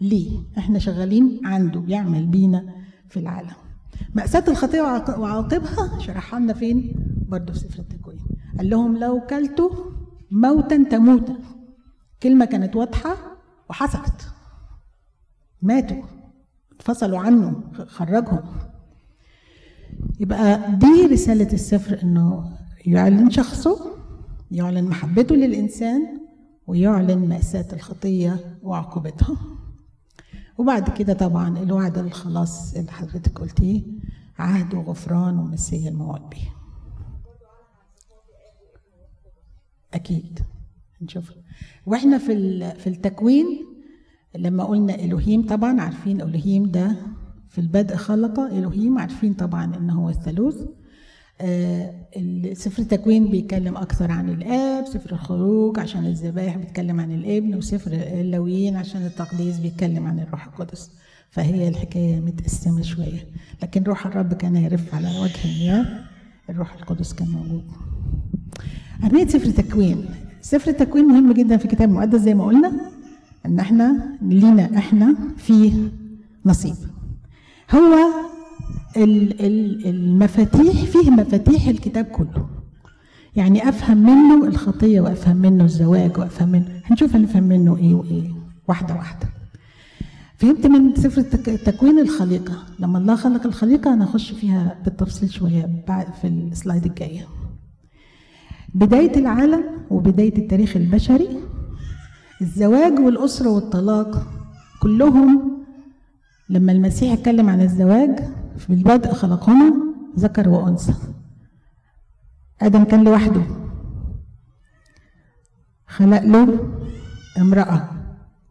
ليه. 0.02 0.40
إحنا 0.58 0.80
شغالين 0.80 1.40
عنده 1.46 1.80
بيعمل 1.80 2.26
بينا 2.26 2.74
في 3.10 3.20
العالم. 3.20 3.52
مأساة 4.16 4.44
الخطية 4.48 4.82
وعاق- 4.82 5.20
وعواقبها 5.20 6.00
شرحها 6.00 6.40
لنا 6.40 6.54
فين؟ 6.54 6.94
برضه 7.30 7.54
في 7.54 7.60
سفر 7.60 7.80
التكوين. 7.80 8.20
قال 8.58 8.70
لهم 8.70 8.98
لو 8.98 9.22
كلتوا 9.30 9.70
موتا 10.32 10.84
تموتا 10.84 11.36
كلمة 12.24 12.46
كانت 12.46 12.76
واضحة 12.76 13.16
وحصلت. 13.70 14.28
ماتوا. 15.62 16.04
اتفصلوا 16.76 17.20
عنه 17.20 17.64
خرجهم. 17.88 18.40
يبقى 20.20 20.60
دي 20.72 21.06
رسالة 21.12 21.54
السفر 21.54 22.00
إنه 22.04 22.52
يعلن 22.86 23.30
شخصه 23.30 23.94
يعلن 24.52 24.84
محبته 24.86 25.36
للإنسان 25.36 26.20
ويعلن 26.68 27.30
مأساة 27.30 27.68
الخطية 27.74 28.58
وعقوبتها. 28.64 29.38
وبعد 30.58 30.90
كده 30.90 31.14
طبعا 31.14 31.58
الوعد 31.60 31.98
الخلاص 31.98 32.74
اللي 32.76 32.92
حضرتك 32.92 33.40
قلتيه 33.40 33.84
عهد 34.40 34.74
وغفران 34.74 35.40
ومسيا 35.40 35.90
الموعود 35.90 36.30
به 36.30 36.50
أكيد. 39.94 40.40
نشوف 41.02 41.32
وإحنا 41.86 42.18
في 42.18 42.60
في 42.80 42.88
التكوين 42.88 43.46
لما 44.36 44.64
قلنا 44.64 44.96
إلهيم 44.96 45.46
طبعا 45.48 45.82
عارفين 45.82 46.22
إلهيم 46.22 46.72
ده 46.72 46.96
في 47.50 47.62
البدء 47.62 47.96
خلق 47.96 48.40
إلهيم 48.40 48.98
عارفين 49.00 49.34
طبعا 49.34 49.76
إنه 49.78 50.02
هو 50.04 50.10
الثالوث. 50.10 50.66
سفر 52.54 52.82
التكوين 52.82 53.28
بيتكلم 53.28 53.78
أكثر 53.78 54.12
عن 54.12 54.30
الآب 54.30 54.86
سفر 54.86 55.12
الخروج 55.12 55.80
عشان 55.80 56.06
الذبائح 56.06 56.58
بيتكلم 56.58 57.00
عن 57.00 57.12
الابن 57.12 57.56
وسفر 57.56 57.92
اللاويين 57.94 58.76
عشان 58.76 59.06
التقديس 59.06 59.60
بيتكلم 59.60 60.08
عن 60.08 60.20
الروح 60.20 60.46
القدس. 60.46 60.92
فهي 61.30 61.68
الحكاية 61.68 62.20
متقسمة 62.20 62.82
شوية. 62.82 63.28
لكن 63.64 63.84
روح 63.84 64.06
الرب 64.06 64.34
كان 64.34 64.56
يرف 64.56 64.96
على 64.96 65.08
وجه 65.20 65.46
المياه 65.46 65.86
الروح 66.50 66.74
القدس 66.74 67.14
كان 67.14 67.28
موجود. 67.28 67.64
أهمية 69.04 69.28
سفر 69.28 69.48
التكوين. 69.48 70.06
سفر 70.42 70.72
التكوين 70.72 71.06
مهم 71.06 71.34
جدا 71.34 71.58
في 71.58 71.66
الكتاب 71.66 71.90
المقدس 71.90 72.20
زي 72.20 72.34
ما 72.34 72.46
قلنا 72.46 72.72
إن 73.46 73.60
إحنا 73.60 74.18
لينا 74.22 74.78
إحنا 74.78 75.16
فيه 75.38 75.74
نصيب. 76.46 76.76
هو 77.72 77.96
المفاتيح 78.98 80.84
فيه 80.84 81.10
مفاتيح 81.12 81.68
الكتاب 81.68 82.06
كله. 82.06 82.48
يعني 83.36 83.70
أفهم 83.70 83.98
منه 83.98 84.48
الخطية 84.48 85.02
وأفهم 85.02 85.38
منه 85.38 85.64
الزواج 85.64 86.18
وأفهم 86.18 86.50
منه 86.50 86.82
هنشوف 86.86 87.16
هنفهم 87.16 87.44
منه 87.44 87.78
إيه 87.78 87.94
وإيه. 87.94 88.30
واحدة 88.68 88.94
واحدة. 88.96 89.28
فهمت 90.38 90.66
من 90.68 90.96
سفر 90.96 91.22
التكوين 91.48 92.00
الخليقة؟ 92.00 92.54
لما 92.80 92.98
الله 92.98 93.16
خلق 93.16 93.46
الخليقة 93.46 93.94
هنخش 93.94 94.32
فيها 94.32 94.78
بالتفصيل 94.86 95.30
شوية 95.30 95.70
في 96.22 96.28
السلايد 96.28 96.86
الجاية. 96.86 97.28
بداية 98.76 99.16
العالم 99.20 99.64
وبداية 99.90 100.38
التاريخ 100.38 100.76
البشري 100.78 101.30
الزواج 102.42 103.00
والأسرة 103.00 103.50
والطلاق 103.50 104.28
كلهم 104.82 105.52
لما 106.50 106.72
المسيح 106.72 107.12
اتكلم 107.14 107.50
عن 107.50 107.62
الزواج 107.62 108.20
في 108.58 108.70
البدء 108.74 109.14
خلقهما 109.14 109.74
ذكر 110.20 110.50
وأنثى. 110.50 110.94
آدم 112.62 112.84
كان 112.84 113.04
لوحده. 113.04 113.44
خلق 115.88 116.22
له 116.22 116.72
امرأة 117.38 117.90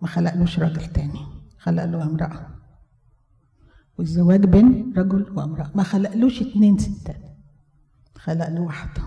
ما 0.02 0.08
خلقلوش 0.08 0.58
راجل 0.58 0.86
تاني 0.86 1.20
خلق 1.58 1.84
له 1.84 2.02
امرأة. 2.02 2.46
والزواج 3.98 4.44
بين 4.46 4.92
رجل 4.96 5.32
وامرأة. 5.36 5.70
ما 5.74 5.82
خلقلوش 5.82 6.42
اتنين 6.42 6.78
ستات. 6.78 7.16
خلق 8.16 8.48
له 8.48 8.60
واحدة. 8.60 9.02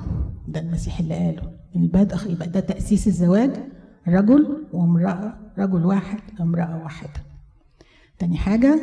ده 0.47 0.59
المسيح 0.59 0.99
اللي 0.99 1.13
قاله. 1.15 1.51
البدء 1.75 2.31
يبقى 2.31 2.47
ده 2.47 2.59
تأسيس 2.59 3.07
الزواج 3.07 3.51
رجل 4.07 4.67
وامرأة 4.73 5.37
رجل 5.57 5.85
واحد 5.85 6.19
امرأة 6.41 6.83
واحدة. 6.83 7.21
تاني 8.19 8.37
حاجة 8.37 8.79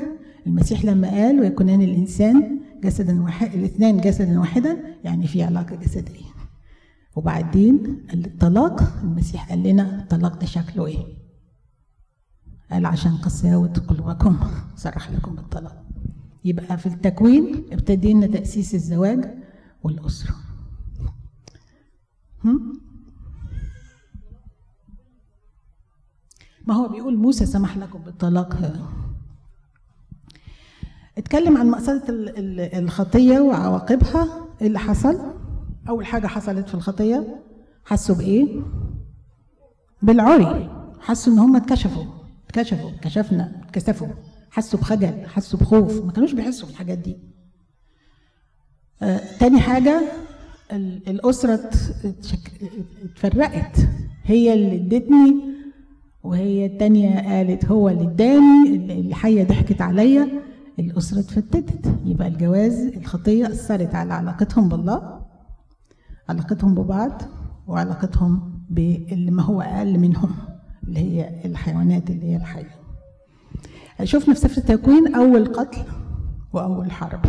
المسيح 0.47 0.85
لما 0.85 1.09
قال 1.11 1.41
ويكونان 1.41 1.83
الإنسان 1.83 2.61
جسدا 2.85 3.23
واحد 3.23 3.55
الاثنان 3.55 4.01
جسدا 4.01 4.41
واحدا 4.41 4.97
يعني 5.05 5.27
في 5.27 5.43
علاقة 5.43 5.77
جسدية. 5.77 6.33
وبعدين 7.17 8.07
الطلاق 8.15 8.83
المسيح 9.03 9.49
قال 9.49 9.63
لنا 9.63 10.03
الطلاق 10.03 10.41
ده 10.41 10.47
شكله 10.47 10.87
إيه؟ 10.87 11.05
قال 12.71 12.87
عشان 12.87 13.17
قساوة 13.17 13.73
قلوبكم 13.73 14.39
صرح 14.77 15.11
لكم 15.11 15.35
بالطلاق. 15.35 15.85
يبقى 16.45 16.79
في 16.79 16.87
التكوين 16.87 17.65
ابتدينا 17.73 18.27
تأسيس 18.27 18.75
الزواج 18.75 19.35
والأسرة. 19.83 20.35
هم؟ 22.45 22.81
ما 26.67 26.75
هو 26.75 26.89
بيقول 26.89 27.17
موسى 27.17 27.47
سمح 27.47 27.77
لكم 27.77 27.99
بالطلاق؟ 27.99 28.79
اتكلم 31.19 31.57
عن 31.57 31.67
مأساة 31.71 32.03
ال- 32.09 32.39
ال- 32.39 32.75
الخطية 32.85 33.41
وعواقبها. 33.41 34.29
إيه 34.61 34.67
اللي 34.67 34.79
حصل؟ 34.79 35.21
أول 35.89 36.07
حاجة 36.07 36.27
حصلت 36.27 36.69
في 36.69 36.75
الخطية 36.75 37.43
حسوا 37.85 38.15
بإيه؟ 38.17 38.61
بالعري. 40.03 40.71
حسوا 41.01 41.33
إن 41.33 41.39
هم 41.39 41.57
اتكشفوا. 41.57 42.05
اتكشفوا 42.49 42.91
كشفنا 43.03 43.63
اتكسفوا. 43.69 44.09
حسوا 44.51 44.81
بخجل 44.81 45.27
حسوا 45.27 45.59
بخوف. 45.61 46.05
ما 46.05 46.13
كانوش 46.13 46.33
بيحسوا 46.33 46.69
بالحاجات 46.69 46.99
دي. 46.99 47.17
آه، 49.03 49.21
تاني 49.41 49.61
حاجة 49.61 50.03
ال- 50.73 51.09
الأسرة 51.09 51.61
اتفرقت. 53.05 53.77
هي 54.25 54.55
اللي 54.55 54.77
ادتني 54.77 55.53
وهي 56.23 56.67
التانية 56.67 57.21
قالت 57.39 57.65
هو 57.65 57.89
اللي 57.89 58.03
اداني. 58.03 58.77
الحية 59.01 59.45
ضحكت 59.45 59.81
عليا. 59.81 60.29
الأسرة 60.91 61.21
اتفتتت. 61.21 61.95
يبقى 62.05 62.29
الجواز 62.29 62.81
الخطية 62.97 63.47
أثرت 63.47 63.95
على 63.95 64.15
علاقتهم 64.15 64.69
بالله 64.69 65.21
علاقتهم 66.29 66.75
ببعض 66.75 67.23
وعلاقتهم 67.67 68.63
باللي 68.71 69.31
ما 69.31 69.43
هو 69.43 69.61
أقل 69.61 69.99
منهم 69.99 70.31
اللي 70.89 71.01
هي 71.01 71.43
الحيوانات 71.45 72.11
اللي 72.11 72.27
هي 72.27 72.37
الحية. 72.37 72.71
شفنا 74.05 74.35
في 74.35 74.41
سفر 74.41 74.57
التكوين 74.57 75.15
أول 75.15 75.53
قتل 75.53 75.83
وأول 76.53 76.91
حرب. 76.91 77.21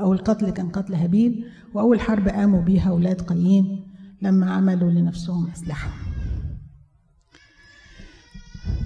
أول 0.00 0.18
قتل 0.18 0.50
كان 0.50 0.68
قتل 0.68 0.94
هابيل 0.94 1.44
وأول 1.74 2.00
حرب 2.00 2.28
قاموا 2.28 2.62
بيها 2.62 2.90
أولاد 2.90 3.20
قايين 3.20 3.86
لما 4.22 4.50
عملوا 4.50 4.90
لنفسهم 4.90 5.46
أسلحة. 5.50 6.07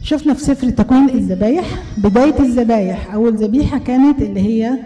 شفنا 0.03 0.35
في 0.35 0.41
سفر 0.41 0.67
التكوين 0.67 1.11
الذبايح 1.11 1.67
بداية 1.99 2.41
الذبايح. 2.41 3.15
أول 3.15 3.35
ذبيحة 3.37 3.79
كانت 3.79 4.23
اللي 4.23 4.41
هي 4.41 4.79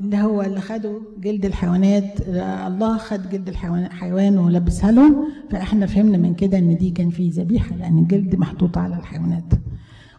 اللي 0.00 0.16
هو 0.16 0.42
اللي 0.42 0.60
خدوا 0.60 1.00
جلد 1.20 1.44
الحيوانات. 1.44 2.20
الله 2.66 2.96
خد 2.98 3.30
جلد 3.30 3.48
الحيوان 3.48 3.92
حيوان 3.92 4.38
ولبسها 4.38 4.92
لهم. 4.92 5.24
فإحنا 5.50 5.86
فهمنا 5.86 6.18
من 6.18 6.34
كده 6.34 6.58
إن 6.58 6.76
دي 6.76 6.90
كان 6.90 7.10
في 7.10 7.28
ذبيحة 7.28 7.76
لأن 7.76 7.98
الجلد 7.98 8.36
محطوط 8.36 8.78
على 8.78 8.96
الحيوانات. 8.96 9.52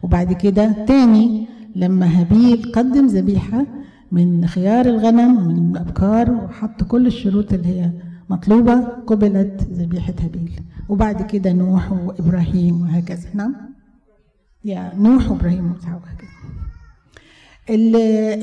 وبعد 0.03 0.33
كده 0.33 0.85
تاني 0.87 1.47
لما 1.75 2.19
هابيل 2.19 2.71
قدم 2.75 3.07
ذبيحة 3.07 3.65
من 4.11 4.47
خيار 4.47 4.85
الغنم 4.85 5.37
ومن 5.37 5.71
الأبكار 5.71 6.31
وحط 6.31 6.83
كل 6.83 7.07
الشروط 7.07 7.53
اللي 7.53 7.67
هي 7.67 7.91
مطلوبة 8.29 8.79
قبلت 8.79 9.67
ذبيحة 9.71 10.13
هابيل. 10.23 10.51
وبعد 10.89 11.21
كده 11.21 11.51
نوح 11.53 11.91
وإبراهيم 11.91 12.81
وهكذا. 12.81 13.29
نعم. 13.33 13.55
يا 14.65 14.91
نوح 14.95 15.31
وإبراهيم 15.31 15.71
وهكذا. 15.71 16.29
ال- 17.69 17.95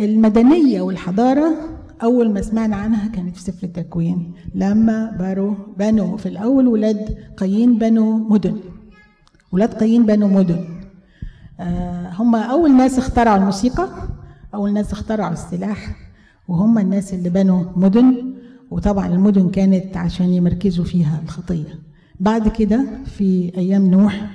المدنية 0.05 0.80
والحضارة 0.80 1.55
أول 2.03 2.32
ما 2.32 2.40
سمعنا 2.42 2.76
عنها 2.76 3.09
كانت 3.09 3.36
في 3.36 3.42
سفر 3.42 3.66
التكوين 3.66 4.32
لما 4.55 5.11
بنوا 5.20 5.55
بنوا 5.78 6.16
في 6.16 6.28
الأول 6.28 6.68
ولاد 6.68 7.16
قايين 7.36 7.78
بنوا 7.78 8.18
مدن. 8.18 8.57
ولاد 9.53 9.74
قايين 9.74 10.07
بنوا 10.07 10.28
مدن. 10.28 10.64
آه، 11.61 12.11
هم 12.12 12.34
أول 12.36 12.76
ناس 12.76 12.99
اخترعوا 12.99 13.36
الموسيقى 13.38 13.88
أول 14.55 14.72
ناس 14.72 14.92
اخترعوا 14.92 15.32
السلاح 15.32 15.97
وهم 16.49 16.78
الناس 16.78 17.14
اللي 17.14 17.30
بنوا 17.30 17.64
مدن. 17.76 18.34
وطبعا 18.70 19.07
المدن 19.07 19.49
كانت 19.51 19.97
عشان 19.97 20.26
يمركزوا 20.26 20.84
فيها 20.84 21.20
الخطية. 21.24 21.78
بعد 22.21 22.49
كده 22.49 22.85
في 23.05 23.53
أيام 23.57 23.91
نوح 23.91 24.31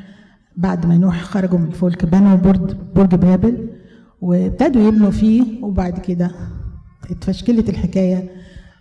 بعد 0.57 0.85
ما 0.85 0.97
نوح 0.97 1.21
خرجوا 1.23 1.59
من 1.59 1.65
الفلك 1.67 2.05
بنوا 2.05 2.35
برج 2.35 2.75
برج 2.95 3.15
بابل 3.15 3.67
وابتدوا 4.21 4.81
يبنوا 4.87 5.11
فيه 5.11 5.63
وبعد 5.63 5.99
كده 5.99 6.31
اتفشكلت 7.09 7.69
الحكاية 7.69 8.29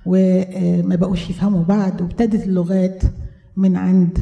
وما 0.07 0.97
بقوش 0.97 1.31
يفهموا 1.31 1.63
بعض 1.65 2.01
وابتدت 2.01 2.47
اللغات 2.47 3.03
من 3.57 3.77
عند 3.77 4.19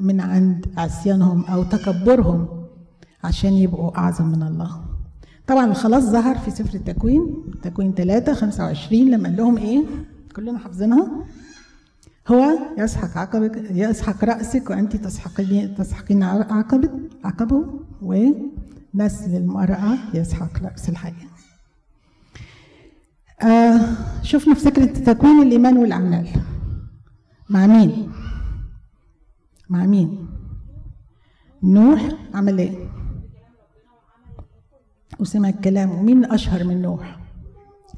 من 0.00 0.20
عند 0.20 0.66
عصيانهم 0.76 1.44
أو 1.44 1.62
تكبرهم 1.62 2.48
عشان 3.24 3.52
يبقوا 3.52 3.98
أعظم 3.98 4.26
من 4.26 4.42
الله. 4.42 4.70
طبعا 5.46 5.66
الخلاص 5.66 6.02
ظهر 6.04 6.38
في 6.38 6.50
سفر 6.50 6.74
التكوين 6.74 7.26
تكوين 7.62 7.94
3 7.94 8.34
25 8.34 9.10
لما 9.10 9.28
قال 9.28 9.36
لهم 9.36 9.56
إيه؟ 9.58 9.82
كلنا 10.36 10.58
حافظينها. 10.58 11.10
هو 12.28 12.58
يسحق 12.78 13.18
عقبك 13.18 13.56
يسحق 13.70 14.24
رأسك 14.24 14.70
وأنت 14.70 14.96
تسحقين 14.96 15.74
تسحقين 15.74 16.22
عقبك 16.22 16.90
عقبه 17.24 17.80
ونسل 18.02 19.36
المرأة 19.36 19.98
يسحق 20.14 20.62
رأس 20.62 20.88
الحية 20.88 21.30
آه 23.42 23.80
شفنا 24.22 24.54
في 24.54 24.60
فكرة 24.60 24.84
تكوين 24.84 25.42
الإيمان 25.42 25.76
والأعمال 25.76 26.28
مع 27.50 27.66
مين؟ 27.66 28.12
مع 29.68 29.86
مين؟ 29.86 30.26
نوح 31.62 32.08
عمل 32.34 32.58
إيه؟ 32.58 32.88
وسمع 35.18 35.48
الكلام 35.48 35.90
ومين 35.90 36.24
أشهر 36.24 36.64
من 36.64 36.82
نوح؟ 36.82 37.18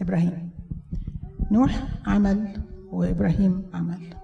إبراهيم 0.01 0.51
نوح 1.51 1.85
عمل 2.07 2.63
وإبراهيم 2.93 3.63
عمل. 3.75 4.15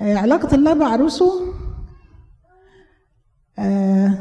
آه 0.00 0.16
علاقة 0.16 0.54
الله 0.54 0.72
بعروسه 0.72 1.32
آه 3.58 4.18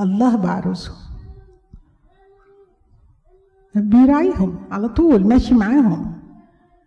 الله 0.00 0.36
بعروسه. 0.36 0.92
بيراعيهم 3.74 4.58
على 4.70 4.88
طول 4.88 5.26
ماشي 5.26 5.54
معاهم. 5.54 6.20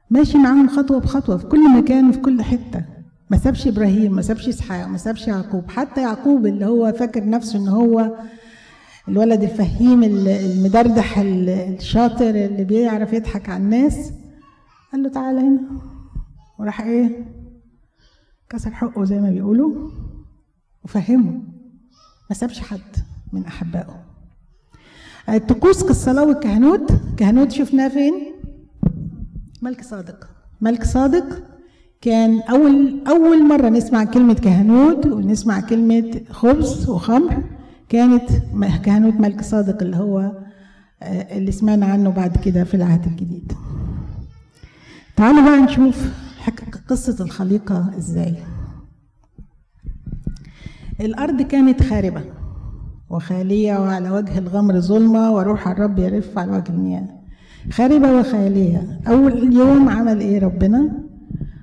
ماشي 0.09 0.37
معاهم 0.37 0.69
خطوة 0.69 0.99
بخطوة 0.99 1.37
في 1.37 1.45
كل 1.47 1.77
مكان 1.77 2.09
وفي 2.09 2.19
كل 2.19 2.41
حتة. 2.41 2.85
ما 3.29 3.37
سابش 3.37 3.67
إبراهيم 3.67 4.15
ما 4.15 4.21
سابش 4.21 4.47
إسحاق 4.47 4.87
ما 4.87 4.97
سابش 4.97 5.27
يعقوب. 5.27 5.71
حتى 5.71 6.01
يعقوب 6.01 6.45
اللي 6.45 6.65
هو 6.65 6.93
فاكر 6.93 7.29
نفسه 7.29 7.59
إن 7.59 7.67
هو 7.67 8.15
الولد 9.07 9.43
الفهيم 9.43 10.03
المدردح 10.03 11.17
الشاطر 11.17 12.29
اللي 12.29 12.63
بيعرف 12.63 13.13
يضحك 13.13 13.49
على 13.49 13.63
الناس. 13.63 14.11
قال 14.93 15.03
له 15.03 15.09
تعالى 15.09 15.39
هنا. 15.39 15.61
وراح 16.59 16.81
إيه 16.81 17.25
كسر 18.49 18.71
حقه 18.71 19.03
زي 19.03 19.19
ما 19.19 19.29
بيقولوا 19.29 19.89
وفهمه. 20.83 21.41
ما 22.29 22.35
سابش 22.35 22.59
حد 22.59 22.95
من 23.33 23.45
أحبائه. 23.45 24.05
الطقوس 25.29 25.83
كالصلاه 25.83 26.25
والكهنوت 26.25 26.91
كهنوت 27.17 27.51
شفناه 27.51 27.87
فين؟ 27.87 28.13
ملك 29.61 29.83
صادق. 29.83 30.29
ملك 30.61 30.83
صادق 30.83 31.43
كان 32.01 32.41
أول 32.41 33.03
أول 33.07 33.47
مرة 33.47 33.69
نسمع 33.69 34.03
كلمة 34.03 34.33
كهنوت 34.33 35.05
ونسمع 35.05 35.59
كلمة 35.59 36.21
خبز 36.29 36.89
وخمر. 36.89 37.43
كانت 37.89 38.29
كهنوت 38.83 39.13
ملك 39.13 39.41
صادق 39.41 39.81
اللي 39.81 39.97
هو 39.97 40.31
اللي 41.03 41.51
سمعنا 41.51 41.85
عنه 41.85 42.09
بعد 42.09 42.37
كده 42.37 42.63
في 42.63 42.73
العهد 42.73 43.05
الجديد. 43.05 43.53
تعالوا 45.19 45.41
بقى 45.43 45.61
نشوف 45.61 46.13
قصة 46.89 47.23
الخليقة 47.23 47.91
إزاي. 47.97 48.35
الأرض 51.01 51.41
كانت 51.41 51.83
خاربة 51.83 52.23
وخالية 53.09 53.77
وعلى 53.77 54.11
وجه 54.11 54.37
الغمر 54.37 54.79
ظلمة 54.79 55.31
وروح 55.31 55.67
الرب 55.67 55.99
يرف 55.99 56.37
على 56.37 56.51
وجه 56.51 56.69
المياه. 56.69 57.07
خاربة 57.71 58.19
وخالية. 58.19 59.01
أول 59.07 59.53
يوم 59.53 59.89
عمل 59.89 60.19
إيه 60.19 60.39
ربنا؟ 60.39 61.03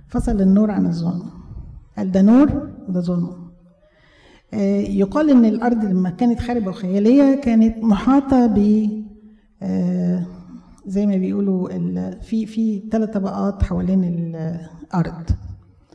فصل 0.09 0.41
النور 0.41 0.71
عن 0.71 0.87
الظلمة 0.87 1.31
قال 1.97 2.13
ده 2.13 2.23
نور 2.23 2.71
وده 2.89 3.01
ظلمة 3.01 3.37
يقال 4.89 5.31
إن 5.31 5.45
الأرض 5.45 5.85
لما 5.85 6.11
كانت 6.11 6.41
خربة 6.41 6.69
وخالية 6.69 7.41
كانت 7.41 7.85
محاطة 7.85 8.47
ب 8.47 8.59
زي 10.87 11.07
ما 11.07 11.16
بيقولوا 11.16 11.70
في 12.20 12.47
في 12.47 12.82
ثلاث 12.93 13.11
طبقات 13.11 13.62
حوالين 13.62 14.05
الأرض. 14.05 15.30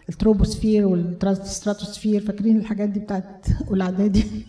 التروبوسفير 0.09 0.87
والستراتوسفير 0.87 2.21
فاكرين 2.21 2.57
الحاجات 2.57 2.89
دي 2.89 2.99
بتاعت 2.99 3.47
أولى 3.69 3.83
إعدادي؟ 3.83 4.25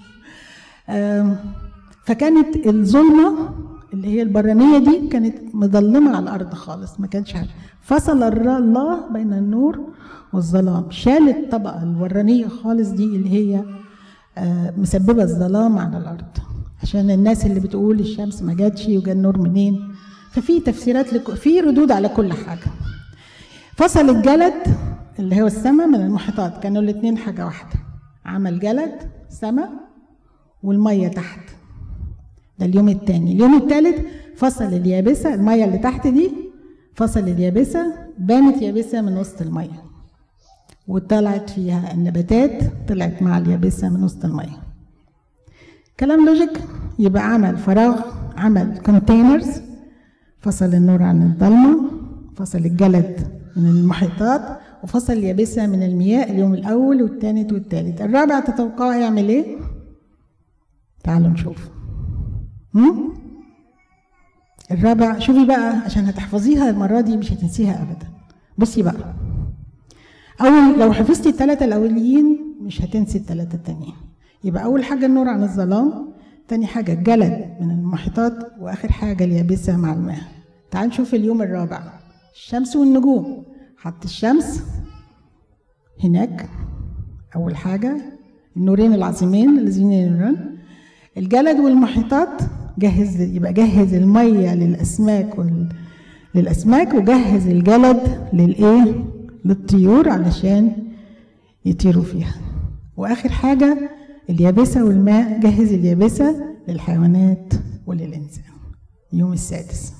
فكانت 2.06 2.66
الظلمة 2.66 3.54
اللي 3.92 4.08
هي 4.08 4.22
البرانيه 4.22 4.78
دي 4.78 5.08
كانت 5.08 5.54
مظلمة 5.54 6.16
على 6.16 6.22
الأرض 6.22 6.54
خالص 6.54 7.00
ما 7.00 7.06
كانش 7.06 7.32
حاجة. 7.32 7.48
فصل 7.80 8.22
الله 8.22 9.12
بين 9.12 9.32
النور 9.32 9.80
والظلام. 10.32 10.90
شال 10.90 11.28
الطبقه 11.28 11.82
الورانية 11.82 12.48
خالص 12.48 12.88
دي 12.88 13.04
اللي 13.04 13.30
هي 13.30 13.64
مسببة 14.76 15.22
الظلام 15.22 15.78
على 15.78 15.98
الأرض. 15.98 16.38
عشان 16.82 17.10
الناس 17.10 17.46
اللي 17.46 17.60
بتقول 17.60 18.00
الشمس 18.00 18.42
ما 18.42 18.54
جاتش 18.54 18.86
وجا 18.88 19.12
النور 19.12 19.38
منين؟ 19.38 19.91
ففي 20.32 20.60
تفسيرات 20.60 21.12
لك... 21.12 21.34
في 21.34 21.60
ردود 21.60 21.92
على 21.92 22.08
كل 22.08 22.32
حاجة. 22.32 22.70
فصل 23.76 24.10
الجلد 24.10 24.54
اللي 25.18 25.42
هو 25.42 25.46
السماء 25.46 25.86
من 25.86 25.94
المحيطات 26.00 26.62
كانوا 26.62 26.82
الاثنين 26.82 27.18
حاجة 27.18 27.44
واحدة. 27.46 27.78
عمل 28.26 28.58
جلد 28.60 29.10
سماء 29.28 29.70
والمية 30.62 31.08
تحت. 31.08 31.40
ده 32.58 32.66
اليوم 32.66 32.88
الثاني 32.88 33.32
اليوم 33.32 33.54
الثالث 33.54 34.06
فصل 34.36 34.64
اليابسة. 34.64 35.34
المية 35.34 35.64
اللي 35.64 35.78
تحت 35.78 36.06
دي 36.06 36.32
فصل 36.94 37.20
اليابسة 37.20 37.94
بانت 38.18 38.62
يابسة 38.62 39.00
من 39.00 39.18
وسط 39.18 39.42
المية. 39.42 39.82
وطلعت 40.88 41.50
فيها 41.50 41.92
النباتات 41.94 42.62
طلعت 42.88 43.22
مع 43.22 43.38
اليابسة 43.38 43.88
من 43.88 44.04
وسط 44.04 44.24
المية. 44.24 44.62
كلام 46.00 46.26
logic؟ 46.26 46.60
يبقى 46.98 47.22
عمل 47.34 47.56
فراغ 47.56 48.00
عمل 48.36 48.78
containers 48.86 49.71
فصل 50.42 50.74
النور 50.74 51.02
عن 51.02 51.22
الضلمة 51.22 51.90
فصل 52.36 52.58
الجلد 52.58 53.40
من 53.56 53.66
المحيطات 53.66 54.58
وفصل 54.84 55.12
اليابسة 55.12 55.66
من 55.66 55.82
المياه 55.82 56.24
اليوم 56.24 56.54
الأول 56.54 57.02
والثالث 57.02 57.52
والثالث 57.52 58.00
الرابع 58.02 58.40
تتوقع 58.40 58.96
يعمل 58.96 59.28
إيه؟ 59.28 59.56
تعالوا 61.04 61.28
نشوف. 61.28 61.68
هم؟ 62.74 63.12
الرابع 64.70 65.18
شوفي 65.18 65.44
بقى 65.46 65.68
عشان 65.76 66.04
هتحفظيها 66.04 66.70
المرة 66.70 67.00
دي 67.00 67.16
مش 67.16 67.32
هتنسيها 67.32 67.82
أبدا. 67.82 68.06
بصي 68.58 68.82
بقى. 68.82 69.14
أول 70.40 70.80
لو 70.80 70.92
حفظتي 70.92 71.28
الثلاثة 71.28 71.64
الأوليين 71.64 72.56
مش 72.60 72.82
هتنسي 72.82 73.18
الثلاثة 73.18 73.54
التانيين. 73.54 73.94
يبقى 74.44 74.64
أول 74.64 74.84
حاجة 74.84 75.06
النور 75.06 75.28
عن 75.28 75.42
الظلام 75.42 76.12
تاني 76.48 76.66
حاجة 76.66 76.92
الجلد 76.92 77.56
من 77.60 77.70
المحيطات 77.70 78.52
وآخر 78.60 78.92
حاجة 78.92 79.24
اليابسة 79.24 79.76
مع 79.76 79.92
الماء. 79.92 80.20
تعال 80.70 80.88
نشوف 80.88 81.14
اليوم 81.14 81.42
الرابع. 81.42 81.82
الشمس 82.34 82.76
والنجوم. 82.76 83.44
حط 83.76 84.04
الشمس 84.04 84.62
هناك. 86.04 86.48
أول 87.36 87.56
حاجة 87.56 87.96
النورين 88.56 88.94
العظيمين 88.94 89.58
الذين 89.58 89.92
ينوران 89.92 90.56
الجلد 91.16 91.60
والمحيطات. 91.60 92.42
جهز 92.78 93.20
يبقى 93.20 93.52
جهز 93.52 93.94
المية 93.94 94.54
للأسماك 94.54 95.38
وال... 95.38 95.68
للأسماك 96.34 96.94
وجهز 96.94 97.46
الجلد 97.46 98.28
للإيه؟ 98.32 99.04
للطيور 99.44 100.08
علشان 100.08 100.72
يطيروا 101.64 102.04
فيها. 102.04 102.34
وآخر 102.96 103.28
حاجة 103.28 103.90
اليابسة 104.32 104.84
والماء 104.84 105.40
جهز 105.40 105.72
اليابسة 105.72 106.56
للحيوانات 106.68 107.54
وللإنسان. 107.86 108.44
يوم 109.12 109.32
السادس. 109.32 109.92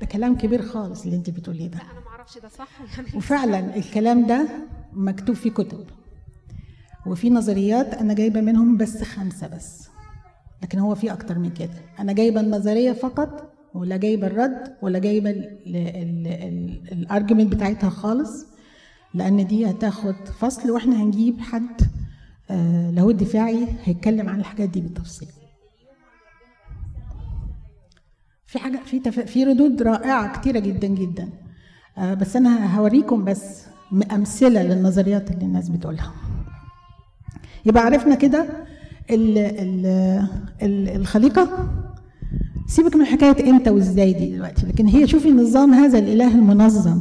ده 0.00 0.06
كلام 0.06 0.36
كبير 0.38 0.62
خالص 0.62 1.04
اللي 1.04 1.16
انت 1.16 1.30
بتقوليه 1.30 1.68
ده. 1.68 1.78
أنا 1.78 2.00
ما 2.00 2.06
أعرفش 2.10 2.38
ده 2.38 2.48
صح 2.48 2.68
يعني 2.98 3.16
وفعلا 3.16 3.76
الكلام 3.76 4.26
ده 4.26 4.48
مكتوب 4.92 5.36
في 5.36 5.50
كتب. 5.50 5.84
وفي 7.06 7.30
نظريات 7.30 7.94
أنا 7.94 8.14
جايبة 8.14 8.40
منهم 8.40 8.76
بس 8.76 9.02
خمسة 9.02 9.46
بس 9.46 9.88
لكن 10.62 10.78
هو 10.78 10.94
في 10.94 11.12
أكتر 11.12 11.38
من 11.38 11.50
كده. 11.50 11.82
أنا 11.98 12.12
جايبة 12.12 12.40
النظرية 12.40 12.92
فقط 12.92 13.49
ولا 13.74 13.96
جايبة 13.96 14.26
الرد 14.26 14.76
ولا 14.82 14.98
جايبة 14.98 15.30
الارجيومنت 16.92 17.54
بتاعتها 17.54 17.90
خالص 17.90 18.46
لأن 19.14 19.46
دي 19.46 19.70
هتاخد 19.70 20.14
فصل 20.38 20.70
وإحنا 20.70 21.02
هنجيب 21.02 21.40
حد 21.40 21.80
آه 22.50 22.90
لاهوت 22.90 23.14
دفاعي 23.14 23.66
هيتكلم 23.84 24.28
عن 24.28 24.40
الحاجات 24.40 24.68
دي 24.68 24.80
بالتفصيل. 24.80 25.28
في 28.46 28.58
حاجة 28.58 28.80
في 28.86 28.98
تف... 29.00 29.20
في 29.20 29.44
ردود 29.44 29.82
رائعة 29.82 30.40
كتيرة 30.40 30.58
جدا 30.58 30.86
جدا. 30.88 31.28
آه 31.98 32.14
بس 32.14 32.36
أنا 32.36 32.78
هوريكم 32.78 33.24
بس 33.24 33.64
أمثلة 34.12 34.62
للنظريات 34.62 35.30
اللي 35.30 35.44
الناس 35.44 35.68
بتقولها. 35.68 36.12
يبقى 37.66 37.82
عرفنا 37.82 38.14
كده 38.14 38.46
ال 39.10 39.38
ال 39.38 39.86
ال 40.62 40.88
الخليقة. 40.88 41.68
سيبك 42.70 42.96
من 42.96 43.04
حكاية 43.04 43.50
إمتى 43.50 43.70
وإزاي 43.70 44.12
دي 44.12 44.36
دلوقتي 44.36 44.66
لكن 44.66 44.86
هي 44.86 45.06
شوفي 45.06 45.30
نظام 45.32 45.74
هذا 45.74 45.98
الإله 45.98 46.34
المنظم 46.34 47.00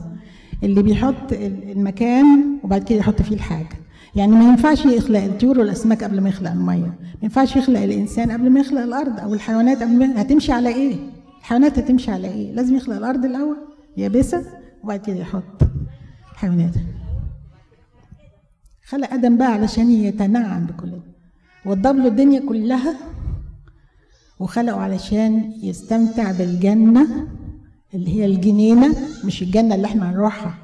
اللي 0.64 0.84
بيحط 0.84 1.32
ال- 1.34 1.72
المكان 1.72 2.58
وبعد 2.64 2.84
كده 2.84 3.00
يحط 3.00 3.22
فيه 3.22 3.36
الحاجة. 3.36 3.70
يعني 4.16 4.32
ما 4.32 4.44
ينفعش 4.50 4.86
يخلق 4.86 5.20
الطيور 5.24 5.60
والأسماك 5.60 6.04
قبل 6.04 6.22
ما 6.22 6.30
يخلق 6.30 6.52
المية. 6.52 6.86
ما 6.86 6.96
ينفعش 7.24 7.56
يخلق 7.56 7.80
الإنسان 7.80 8.32
قبل 8.32 8.50
ما 8.50 8.60
يخلق 8.60 8.82
الأرض 8.82 9.20
أو 9.20 9.34
الحيوانات 9.34 9.82
قبل 9.84 9.98
ما 9.98 10.22
هتمشي 10.22 10.52
على 10.52 10.70
إيه؟ 10.70 10.96
الحيوانات 11.40 11.80
هتمشي 11.80 12.12
على 12.12 12.28
إيه؟ 12.28 12.52
لازم 12.52 12.76
يخلق 12.76 12.96
الأرض 12.96 13.26
الأول 13.26 13.58
يابسة 13.98 14.44
وبعد 14.84 15.00
كده 15.00 15.16
يحط 15.16 15.62
الحيوانات 16.32 16.74
خلق 18.88 19.14
آدم 19.14 19.38
بقى 19.38 19.54
علشان 19.54 19.92
يتنعم 19.92 20.66
بكل 20.66 20.90
ده. 20.90 21.02
وضب 21.66 21.96
له 21.98 22.08
الدنيا 22.08 22.40
كلها 22.40 22.96
وخلقه 24.40 24.80
علشان 24.82 25.54
يستمتع 25.64 26.32
بالجنة 26.32 27.28
اللي 27.94 28.16
هي 28.16 28.26
الجنينة 28.26 28.96
مش 29.26 29.42
الجنة 29.42 29.76
اللي 29.76 29.88
إحنا 29.88 30.10
هنروحها. 30.12 30.58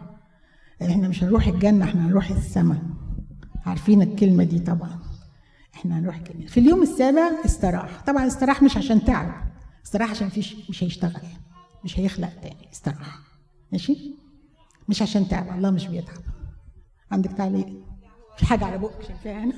إحنا 0.82 1.07
مش 1.07 1.23
هنروح 1.23 1.47
الجنة 1.47 1.86
إحنا 1.86 2.05
هنروح 2.07 2.30
السماء. 2.32 2.82
عارفين 3.65 4.01
الكلمة 4.01 4.43
دي 4.43 4.59
طبعا. 4.59 4.99
إحنا 5.76 5.99
هنروح 5.99 6.15
الجنة 6.15 6.47
في 6.47 6.59
اليوم 6.59 6.82
السابع 6.82 7.32
استراح. 7.45 8.03
طبعا 8.07 8.28
استراح 8.28 8.63
مش 8.63 8.78
عشان 8.78 9.05
تعب. 9.05 9.34
استراح 9.86 10.09
عشان 10.11 10.30
فيش 10.30 10.55
مش 10.69 10.84
هيشتغل. 10.84 11.21
مش 11.84 11.99
هيخلق 11.99 12.30
تاني. 12.41 12.69
استراح. 12.73 13.19
ماشي؟ 13.71 14.15
مش 14.89 15.01
عشان 15.01 15.28
تعب. 15.28 15.57
الله 15.57 15.71
مش 15.71 15.88
بيتعب. 15.88 16.17
عندك 17.11 17.32
تعليق؟ 17.32 17.67
في 18.38 18.45
حاجة 18.45 18.65
على 18.65 18.78
بقك 18.78 19.01
شايفاها 19.07 19.43
هنا؟ 19.43 19.53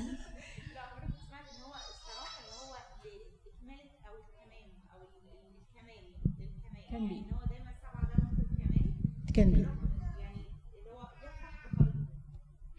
كان 6.98 7.08
بيه 7.08 7.22
كان 9.34 9.50
بيه 9.52 9.74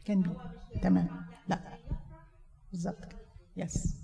كان 0.06 0.22
بيه 0.22 0.80
تمام. 0.82 1.26
لا. 1.48 1.78
بالظبط. 2.72 3.04
كده 3.04 3.20
يس 3.58 3.96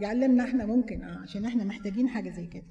يعلمنا 0.00 0.44
إحنا 0.44 0.66
ممكن 0.66 1.04
آه 1.04 1.18
عشان 1.18 1.44
إحنا 1.44 1.64
محتاجين 1.64 2.08
حاجة 2.08 2.30
زي 2.30 2.46
كده. 2.46 2.64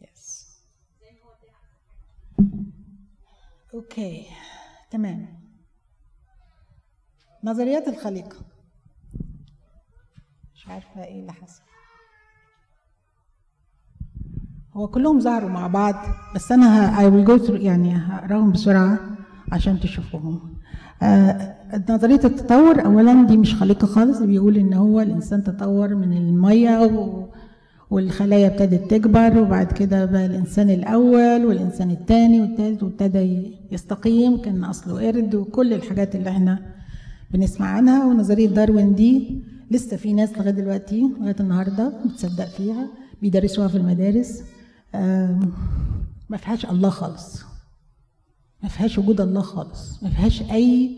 يس 0.00 0.50
أوكي 3.74 4.26
تمام. 4.90 5.39
نظريات 7.44 7.88
الخليقة. 7.88 8.36
مش 10.54 10.68
عارفة 10.68 11.04
إيه 11.04 11.20
اللي 11.20 11.32
حصل. 11.32 11.62
هو 14.74 14.88
كلهم 14.88 15.20
ظهروا 15.20 15.50
مع 15.50 15.66
بعض 15.66 15.94
بس 16.34 16.52
أنا 16.52 16.96
will 17.10 17.28
go 17.28 17.46
through 17.46 17.50
يعني 17.60 17.96
هقراهم 17.96 18.52
بسرعة 18.52 18.98
عشان 19.52 19.80
تشوفوهم. 19.80 20.54
آه 21.02 21.56
نظرية 21.90 22.20
التطور 22.24 22.84
اولا 22.84 23.26
دي 23.26 23.36
مش 23.36 23.54
خليقة 23.54 23.86
خالص 23.86 24.18
بيقول 24.18 24.56
إن 24.56 24.74
هو 24.74 25.00
الإنسان 25.00 25.44
تطور 25.44 25.94
من 25.94 26.12
المية 26.16 26.78
و 26.80 27.24
والخلايا 27.90 28.46
ابتدت 28.46 28.90
تكبر 28.90 29.38
وبعد 29.38 29.72
كده 29.72 30.04
بقى 30.04 30.26
الإنسان 30.26 30.70
الأول 30.70 31.46
والإنسان 31.46 31.90
الثاني 31.90 32.40
والثالث 32.40 32.82
وابتدى 32.82 33.56
يستقيم 33.72 34.42
كان 34.42 34.64
أصله 34.64 35.06
قرد 35.06 35.34
وكل 35.34 35.72
الحاجات 35.72 36.14
اللي 36.16 36.30
إحنا 36.30 36.58
بنسمع 37.30 37.66
عنها 37.66 38.04
ونظرية 38.04 38.48
داروين 38.48 38.94
دي 38.94 39.42
لسه 39.70 39.96
في 39.96 40.12
ناس 40.12 40.38
لغاية 40.38 40.50
دلوقتي 40.50 41.00
لغاية 41.20 41.36
النهارده 41.40 41.92
بتصدق 42.06 42.44
فيها 42.48 42.88
بيدرسوها 43.22 43.68
في 43.68 43.76
المدارس. 43.76 44.42
ما 46.28 46.36
فيهاش 46.36 46.64
الله 46.66 46.90
خالص. 46.90 47.42
ما 48.62 48.68
فيهاش 48.68 48.98
وجود 48.98 49.20
الله 49.20 49.40
خالص. 49.40 50.02
ما 50.02 50.10
فيهاش 50.10 50.42
أي 50.42 50.96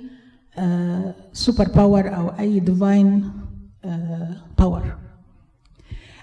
super 1.33 1.69
power 1.69 2.17
أو 2.17 2.29
أي 2.29 2.61
divine 2.61 3.31
power 4.59 4.97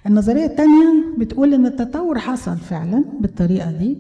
النظرية 0.08 0.46
الثانية 0.46 1.18
بتقول 1.20 1.54
إن 1.54 1.66
التطور 1.66 2.20
حصل 2.20 2.58
فعلا 2.58 3.06
بالطريقة 3.22 3.72
دي. 3.72 3.98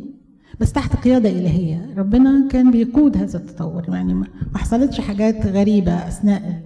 بس 0.59 0.71
تحت 0.73 0.95
قيادة 0.95 1.29
إلهية. 1.29 1.93
ربنا 1.97 2.47
كان 2.51 2.71
بيقود 2.71 3.17
هذا 3.17 3.37
التطور. 3.37 3.83
يعني 3.89 4.13
ما 4.13 4.27
حصلتش 4.55 5.01
حاجات 5.01 5.45
غريبة 5.45 6.07
أثناء 6.07 6.63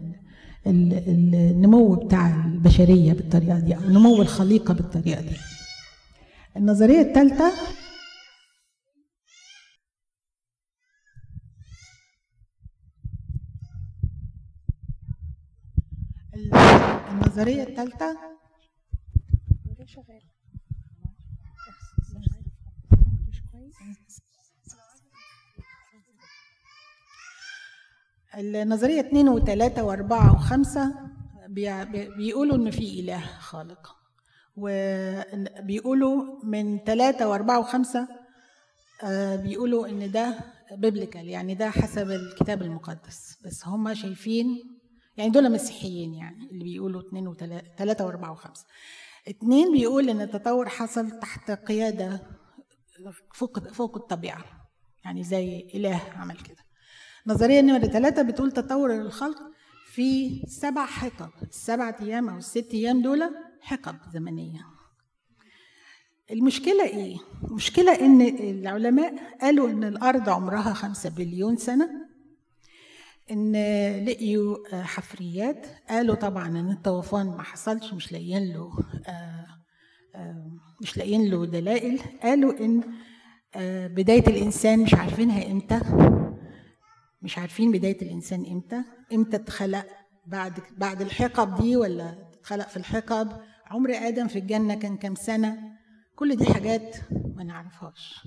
ال- 0.68 0.94
ال- 0.94 1.36
النمو 1.36 1.96
بتاع 1.96 2.46
البشرية 2.46 3.14
بالطريقة 3.14 3.60
دي 3.60 3.76
أو 3.76 3.82
نمو 3.90 4.22
الخليقة 4.22 4.74
بالطريقة 4.74 5.22
دي. 5.22 5.36
النظرية 6.58 7.02
الثالثة 7.02 7.52
ال- 16.36 16.54
النظرية 17.12 17.64
الثالثة 17.64 18.33
النظرية 28.38 29.00
اتنين 29.00 29.30
وتلاتة 29.30 29.84
وأربعة 29.84 30.34
وخمسة 30.36 30.96
بي- 31.48 31.86
بي- 31.86 32.10
بيقولوا 32.18 32.56
إن 32.56 32.72
في 32.72 33.00
إله 33.00 33.20
خالق. 33.40 33.96
وبيقولوا 34.58 36.46
من 36.46 36.84
تلاتة 36.84 37.28
وأربعة 37.28 37.60
وخمسة 37.60 38.08
آه، 39.04 39.36
بيقولوا 39.36 39.88
إن 39.88 40.12
ده 40.12 40.40
biblical 40.78 41.30
يعني 41.30 41.56
ده 41.56 41.70
حسب 41.70 42.12
الكتاب 42.12 42.62
المقدس. 42.62 43.38
بس 43.46 43.68
هم 43.68 43.94
شايفين 43.94 44.48
يعني 45.18 45.30
دول 45.32 45.52
مسيحيين 45.52 46.14
يعني 46.14 46.50
اللي 46.52 46.64
بيقولوا 46.64 47.02
اتنين 47.02 47.28
وتلاتة 47.28 47.68
تلاتة 47.78 48.06
وأربعة 48.06 48.32
وخمسة. 48.32 48.66
اتنين 49.28 49.72
بيقول 49.72 50.10
إن 50.10 50.22
التطور 50.22 50.70
حصل 50.70 51.20
تحت 51.20 51.52
قيادة 51.52 52.22
فوق 53.34 53.60
فوق 53.74 53.98
الطبيعة 53.98 54.46
يعني 55.06 55.24
زي 55.24 55.68
إله 55.76 56.02
عمل 56.16 56.38
كده. 56.38 56.63
نظرية 57.28 57.62
نمرة 57.62 57.88
ثلاثة 57.88 58.22
بتقول 58.22 58.52
تطور 58.52 58.94
الخلق 59.02 59.38
في 59.86 60.42
سبع 60.48 60.86
حقب 60.86 61.30
السبع 61.42 61.96
أيام 62.02 62.30
أو 62.30 62.38
الست 62.38 62.68
أيام 62.74 63.02
دول 63.02 63.22
حقب 63.62 63.96
زمنية 64.14 64.66
المشكلة 66.32 66.84
إيه؟ 66.86 67.18
المشكلة 67.44 68.00
إن 68.06 68.22
العلماء 68.22 69.14
قالوا 69.42 69.70
إن 69.70 69.84
الأرض 69.84 70.30
عمرها 70.30 70.74
خمسة 70.74 71.10
بليون 71.10 71.58
سنة 71.58 71.90
إن 73.32 73.52
لقيوا 74.06 74.58
حفريات 74.84 75.68
قالوا 75.90 76.16
طبعا 76.16 76.48
إن 76.48 76.72
الطوفان 76.72 77.26
ما 77.28 77.44
حصلش 77.44 77.94
مش 77.94 78.12
لاقيين 78.12 78.54
له 78.54 78.70
آه، 79.08 79.46
آه، 80.16 80.52
مش 80.82 80.98
لاقيين 80.98 81.30
له 81.30 81.46
دلائل 81.46 82.00
قالوا 82.24 82.60
إن 82.60 82.82
آه، 83.56 83.88
بداية 83.88 84.28
الإنسان 84.28 84.80
مش 84.80 84.94
عارفينها 84.94 85.52
إمتى 85.52 85.80
مش 87.24 87.38
عارفين 87.38 87.72
بداية 87.72 88.02
الإنسان 88.02 88.46
إمتى. 88.46 88.84
إمتى 89.14 89.36
اتخلق؟ 89.36 89.86
بعد 90.28 90.54
بعد 90.78 91.02
الحقب 91.02 91.62
دي 91.62 91.76
ولا 91.76 92.16
اتخلق 92.40 92.68
في 92.68 92.78
الحقب؟ 92.78 93.42
عمر 93.66 93.92
آدم 93.94 94.28
في 94.28 94.40
الجنة 94.40 94.76
كان 94.76 94.98
كام 94.98 95.16
سنة؟ 95.16 95.58
كل 96.16 96.36
دي 96.36 96.46
حاجات 96.46 96.96
ما 97.36 97.44
نعرفهاش. 97.44 98.20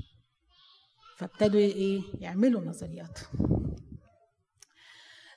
فابتدوا 1.18 1.60
إيه؟ 1.60 2.00
يعملوا 2.20 2.64
نظريات. 2.64 3.18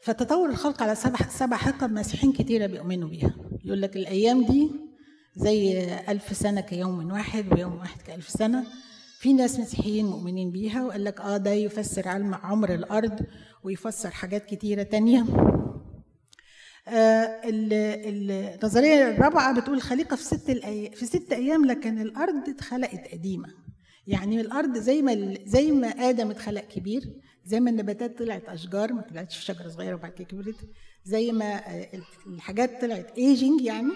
فتطور 0.01 0.49
الخلق 0.49 0.83
على 0.83 0.95
سبع 0.95 1.19
سبع 1.29 1.57
حقب 1.57 1.91
مسيحيين 1.91 2.33
كتيرة 2.33 2.65
بيؤمنوا 2.65 3.09
بيها. 3.09 3.35
يقول 3.65 3.81
لك 3.81 3.95
الأيام 3.95 4.45
دي 4.45 4.71
زي 5.35 5.83
ألف 6.09 6.37
سنة 6.37 6.61
كيوم 6.61 7.11
واحد 7.11 7.53
ويوم 7.53 7.75
واحد 7.77 8.01
كألف 8.01 8.29
سنة. 8.29 8.65
في 9.19 9.33
ناس 9.33 9.59
مسيحيين 9.59 10.05
مؤمنين 10.05 10.51
بيها 10.51 10.83
وقال 10.85 11.03
لك 11.03 11.21
آه 11.21 11.37
ده 11.37 11.51
يفسر 11.51 12.07
علم 12.07 12.35
عمر 12.35 12.73
الأرض 12.73 13.19
ويفسر 13.63 14.09
حاجات 14.09 14.45
كتيرة 14.45 14.83
تانية 14.83 15.25
آه 16.87 16.91
ال- 17.49 17.73
ال- 17.73 18.31
النظرية 18.31 19.07
الرابعة 19.11 19.59
بتقول 19.61 19.77
الخليقه 19.77 20.15
في 20.15 20.23
ست. 20.23 20.51
في 20.95 21.05
ست 21.05 21.33
أيام 21.33 21.65
لكن 21.65 22.01
الأرض 22.01 22.49
اتخلقت 22.49 23.07
قديمة 23.13 23.47
يعني 24.07 24.41
الأرض 24.41 24.77
زي 24.77 25.01
ما 25.01 25.37
زي 25.45 25.71
ما 25.71 25.87
آدم 25.87 26.29
اتخلق 26.31 26.61
كبير 26.67 27.01
زي 27.45 27.59
ما 27.59 27.69
النباتات 27.69 28.17
طلعت 28.19 28.49
أشجار 28.49 28.93
ما 28.93 29.01
طلعتش 29.01 29.37
شجرة 29.39 29.67
صغيرة 29.69 29.95
وبعد 29.95 30.11
كده 30.11 30.23
كبرت 30.27 30.55
زي 31.03 31.31
ما 31.31 31.45
آه، 31.55 31.89
ال- 31.95 32.03
الحاجات 32.33 32.81
طلعت 32.81 33.17
ايجنج 33.17 33.61
يعني 33.61 33.91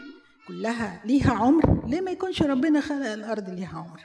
كلها 0.48 1.02
ليها 1.06 1.34
عمر 1.34 1.88
ليه 1.88 2.02
ما 2.02 2.12
يكونش 2.12 2.42
ربنا 2.44 2.82
خلق 2.82 3.06
الأرض 3.12 3.50
ليها 3.50 3.78
عمر 3.78 4.00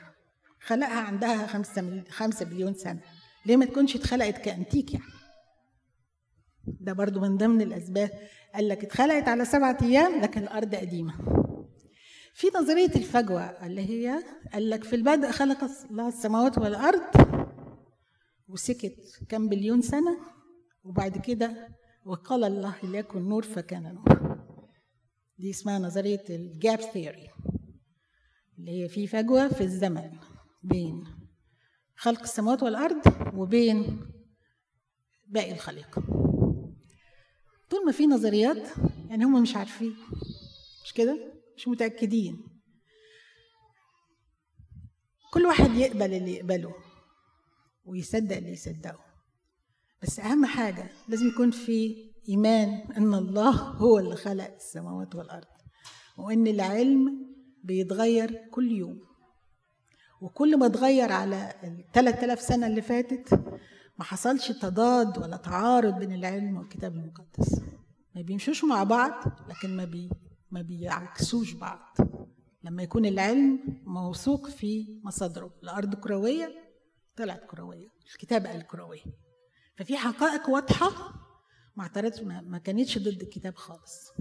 خلقها 0.61 0.99
عندها 0.99 1.47
خمسة. 1.47 2.03
خمسة 2.09 2.45
بليون 2.45 2.73
سنة 2.73 2.99
ليه 3.45 3.57
ما 3.57 3.65
تكونش 3.65 3.95
اتخلقت 3.95 4.37
كأنتيك 4.37 4.93
يعني 4.93 5.05
ده 6.79 6.93
برضو 6.93 7.19
من 7.19 7.37
ضمن 7.37 7.61
الأسباب 7.61 8.09
قال 8.55 8.67
لك 8.67 8.83
اتخلقت 8.83 9.27
على 9.27 9.45
سبعة 9.45 9.77
أيام 9.81 10.21
لكن 10.21 10.41
الأرض 10.43 10.75
قديمة. 10.75 11.13
في 12.33 12.47
نظرية 12.55 12.95
الفجوة 12.95 13.41
اللي 13.43 13.89
هي 13.89 14.23
قال 14.53 14.69
لك 14.69 14.83
في 14.83 14.95
البدء 14.95 15.31
خلق 15.31 15.57
الله 15.91 16.07
السماوات 16.07 16.57
والأرض 16.57 17.01
وسكت 18.47 18.95
كم 19.29 19.49
بليون 19.49 19.81
سنة 19.81 20.17
وبعد 20.83 21.17
كده 21.17 21.67
وقال 22.05 22.43
الله 22.43 22.75
ليكن 22.83 23.29
نور 23.29 23.43
فكان 23.43 23.83
نور. 23.83 24.19
دي 25.39 25.49
اسمها 25.49 25.79
نظرية 25.79 26.23
ال 26.29 26.41
gap 26.41 26.79
theory 26.81 27.29
اللي 28.59 28.83
هي 28.83 28.89
في 28.89 29.07
فجوة 29.07 29.47
في 29.47 29.61
الزمن 29.61 30.11
بين 30.63 31.03
خلق 31.95 32.21
السماوات 32.21 32.63
والأرض 32.63 33.01
وبين 33.35 33.99
باقي 35.27 35.51
الخليقه 35.51 36.03
طول 37.69 37.85
ما 37.85 37.91
في 37.91 38.07
نظريات 38.07 38.77
يعني 39.09 39.23
هم 39.25 39.41
مش 39.41 39.55
عارفين. 39.55 39.95
مش 40.83 40.93
كده؟ 40.93 41.33
مش 41.57 41.67
متأكدين. 41.67 42.45
كل 45.33 45.45
واحد 45.45 45.75
يقبل 45.75 46.13
اللي 46.13 46.33
يقبله 46.33 46.73
ويصدق 47.85 48.37
اللي 48.37 48.51
يصدقه. 48.51 49.05
بس 50.03 50.19
أهم 50.19 50.45
حاجة 50.45 50.89
لازم 51.07 51.27
يكون 51.27 51.51
في 51.51 52.09
إيمان 52.29 52.69
إن 52.97 53.13
الله 53.13 53.51
هو 53.51 53.99
اللي 53.99 54.15
خلق 54.15 54.53
السماوات 54.55 55.15
والأرض 55.15 55.47
وإن 56.17 56.47
العلم 56.47 57.29
بيتغير 57.63 58.47
كل 58.51 58.71
يوم. 58.71 58.99
وكل 60.21 60.57
ما 60.59 60.65
اتغير 60.65 61.11
على 61.11 61.53
ال 61.63 61.85
3000 61.93 62.41
سنة 62.41 62.67
اللي 62.67 62.81
فاتت 62.81 63.39
ما 63.99 64.05
حصلش 64.05 64.51
تضاد 64.51 65.17
ولا 65.17 65.37
تعارض 65.37 65.93
بين 65.99 66.13
العلم 66.13 66.57
والكتاب 66.57 66.95
المقدس. 66.95 67.61
ما 68.15 68.21
بيمشوش 68.21 68.63
مع 68.63 68.83
بعض 68.83 69.23
لكن 69.49 69.77
ما 69.77 69.85
بي 69.85 70.09
ما 70.51 70.61
بيعكسوش 70.61 71.53
بعض. 71.53 71.97
لما 72.63 72.83
يكون 72.83 73.05
العلم 73.05 73.59
موثوق 73.85 74.49
في 74.49 74.99
مصادره. 75.03 75.51
الأرض 75.63 75.95
كروية 75.95 76.55
طلعت 77.15 77.45
كروية. 77.45 77.87
الكتاب 78.13 78.45
قال 78.45 78.67
كروية. 78.67 79.03
ففي 79.77 79.97
حقائق 79.97 80.49
واضحة 80.49 80.89
ما 81.75 81.83
اعترضت 81.83 82.23
ما 82.23 82.57
كانتش 82.57 82.97
ضد 82.97 83.21
الكتاب 83.21 83.55
خالص. 83.55 84.11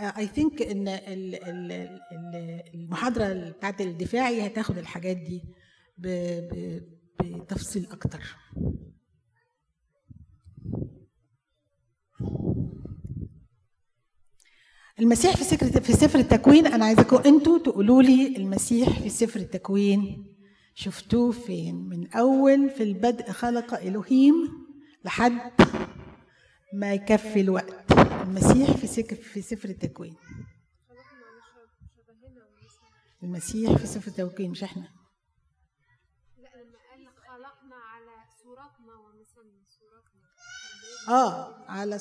اي 0.00 0.26
ثينك 0.26 0.62
إن 0.62 0.88
ال- 0.88 1.34
ال- 1.48 1.72
ال- 2.12 2.62
المحاضرة 2.74 3.50
بتاعت 3.50 3.80
الدفاعي 3.80 4.46
هتاخد 4.46 4.78
الحاجات 4.78 5.16
دي. 5.16 5.42
بتفصيل 6.00 7.86
أكتر. 7.90 8.36
المسيح 14.98 15.36
في 15.36 15.44
سفر 15.44 15.80
في 15.80 15.92
سفر 15.92 16.18
التكوين 16.18 16.66
أنا 16.66 16.84
عايزاكم 16.84 17.16
أنتوا 17.16 17.58
تقولوا 17.58 18.02
لي 18.02 18.36
المسيح 18.36 19.00
في 19.00 19.08
سفر 19.08 19.40
التكوين 19.40 20.26
شفتوه 20.74 21.30
فين؟ 21.32 21.88
من 21.88 22.12
أول 22.12 22.70
في 22.70 22.82
البدء 22.82 23.30
خلق 23.32 23.74
إلهيم 23.74 24.34
لحد 25.04 25.52
ما 26.74 26.94
يكفي 26.94 27.40
الوقت. 27.40 27.92
المسيح 28.22 28.70
في 28.76 28.86
سك 28.86 29.14
في 29.14 29.42
سفر 29.42 29.68
التكوين. 29.68 30.16
المسيح 33.22 33.76
في 33.76 33.86
سفر 33.86 34.08
التكوين 34.08 34.50
مش 34.50 34.62
إحنا 34.62 34.88
لا 36.38 36.48
لما 36.56 36.78
قال 36.90 37.04
لك 37.04 37.18
خلقنا 37.28 37.76
على 37.76 38.24
صورتنا 38.42 38.94
ومثلنا 38.96 39.62
صورتنا 39.68 40.20
آه. 41.08 41.64
على. 41.68 41.98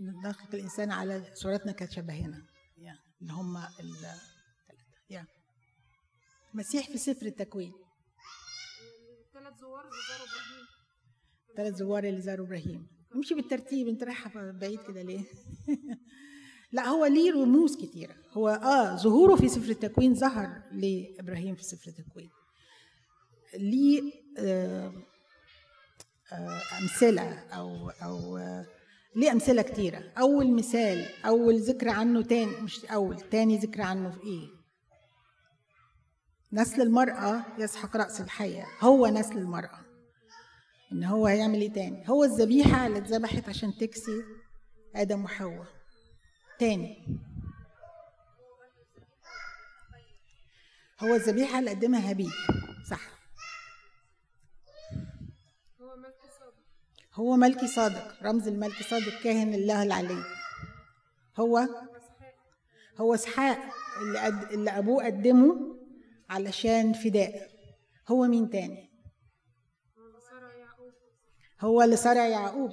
نخلق 0.00 0.54
الإنسان 0.54 0.90
على 0.90 1.24
صورتنا 1.34 1.72
كشبهنا. 1.72 2.46
يعني 2.78 2.98
اللي 3.22 3.32
هم 3.32 3.56
ال 3.56 3.96
يعني 5.10 5.28
المسيح 6.54 6.90
في 6.90 6.98
سفر 6.98 7.26
التكوين. 7.26 7.72
الثلاث 9.26 9.58
زوار 9.60 9.84
اللي 9.84 10.02
زاروا 10.08 10.26
إبراهيم. 10.26 10.66
ثلاث 11.56 11.74
زوار 11.74 12.04
اللي 12.04 12.20
زاروا 12.20 12.46
إبراهيم. 12.46 12.86
نمشي 13.14 13.34
بالترتيب 13.34 13.88
انت 13.88 14.04
رايحه 14.04 14.50
بعيد 14.50 14.80
كده 14.82 15.02
ليه؟ 15.02 15.24
لا 16.72 16.88
هو 16.88 17.06
ليه 17.06 17.32
رموز 17.32 17.76
كتيرة. 17.76 18.14
هو 18.30 18.48
آه 18.48 18.96
ظهوره 18.96 19.36
في 19.36 19.48
سفر 19.48 19.70
التكوين 19.70 20.14
ظهر 20.14 20.62
لإبراهيم 20.72 21.54
في 21.54 21.62
سفر 21.64 21.90
التكوين. 21.90 22.30
ليه 23.54 24.12
آه 24.38 24.92
أمثلة 26.82 27.38
أو 27.38 27.90
أو 27.90 28.36
آه 28.36 28.66
ليه 29.16 29.32
أمثلة 29.32 29.62
كتيرة. 29.62 30.12
أول 30.18 30.54
مثال 30.54 31.06
أول 31.24 31.60
ذكر 31.60 31.88
عنه 31.88 32.22
تاني 32.22 32.56
مش 32.60 32.84
أول 32.84 33.20
تاني 33.20 33.58
ذكر 33.58 33.82
عنه 33.82 34.10
في 34.10 34.20
إيه؟ 34.22 34.48
نسل 36.52 36.82
المرأة 36.82 37.44
يسحق 37.58 37.96
رأس 37.96 38.20
الحية. 38.20 38.66
هو 38.80 39.06
نسل 39.06 39.38
المرأة. 39.38 39.80
إن 40.92 41.04
هو 41.04 41.26
هيعمل 41.26 41.60
إيه 41.60 41.72
تاني؟ 41.72 42.08
هو 42.08 42.24
الذبيحة 42.24 42.86
اللي 42.86 42.98
اتذبحت 42.98 43.48
عشان 43.48 43.76
تكسي 43.76 44.22
آدم 44.96 45.24
وحواء. 45.24 45.66
تاني. 46.58 47.18
هو 51.00 51.14
الذبيحة 51.14 51.58
اللي 51.58 51.70
قدمها 51.70 52.10
هابيل 52.10 52.32
صح 52.90 53.00
هو 55.80 55.96
ملك 55.96 56.14
صادق 56.40 56.54
هو 57.14 57.36
ملكي 57.36 57.66
صادق 57.66 58.22
رمز 58.22 58.48
الملكي 58.48 58.84
صادق 58.84 59.22
كاهن 59.22 59.54
الله 59.54 59.82
العلي. 59.82 60.24
هو 61.36 61.68
هو 63.00 63.14
اسحاق 63.14 63.58
اللي 64.02 64.18
قد... 64.18 64.52
اللي 64.52 64.70
أبوه 64.70 65.06
قدمه 65.06 65.76
علشان 66.30 66.92
فداء. 66.92 67.50
هو 68.08 68.26
مين 68.26 68.50
تاني؟ 68.50 68.90
هو 71.60 71.82
اللي 71.82 71.96
صارع 71.96 72.26
يعقوب. 72.26 72.70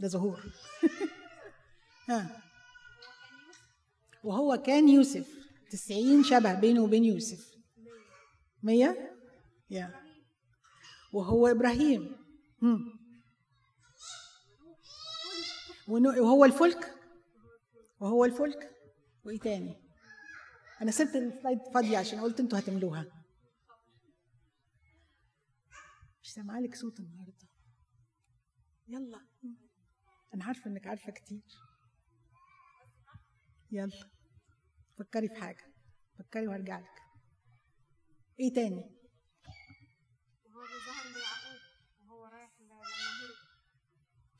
ده 0.00 0.08
ظهور. 0.08 0.42
ها. 2.08 2.42
وهو 4.24 4.56
كان 4.56 4.88
يوسف. 4.88 5.28
تسعين 5.70 6.24
شبه 6.24 6.54
بينه 6.54 6.82
وبين 6.82 7.04
يوسف. 7.04 7.54
مية؟ 8.62 9.16
يا. 9.70 10.00
وهو 11.12 11.46
إبراهيم. 11.46 12.16
وهو 15.88 16.44
الفلك؟ 16.44 16.94
وهو 18.00 18.24
الفلك؟ 18.24 18.70
وإيه 19.24 19.38
تاني؟ 19.38 19.82
أنا 20.82 20.90
سبت 20.90 21.16
السلايد 21.16 21.58
فاضية 21.74 21.98
عشان 21.98 22.20
قلت 22.20 22.40
أنتوا 22.40 22.58
هتملوها. 22.58 23.24
مش 26.22 26.32
سامعة 26.32 26.60
لك 26.60 26.74
صوت 26.74 27.00
النهارده. 27.00 27.48
يلا. 28.88 29.26
أنا 30.34 30.44
عارفة 30.44 30.70
إنك 30.70 30.86
عارفة 30.86 31.12
كتير. 31.12 31.42
يلا. 33.70 34.10
فكري 34.98 35.28
في 35.28 35.34
حاجة. 35.34 35.74
فكري 36.18 36.48
وهرجع 36.48 36.78
لك. 36.78 37.02
إيه 38.40 38.54
تاني؟ 38.54 38.90
وهو 40.44 40.64
ظهر 40.66 41.04
ليعقوب 41.14 41.60
وهو 42.00 42.24
رايح 42.24 42.54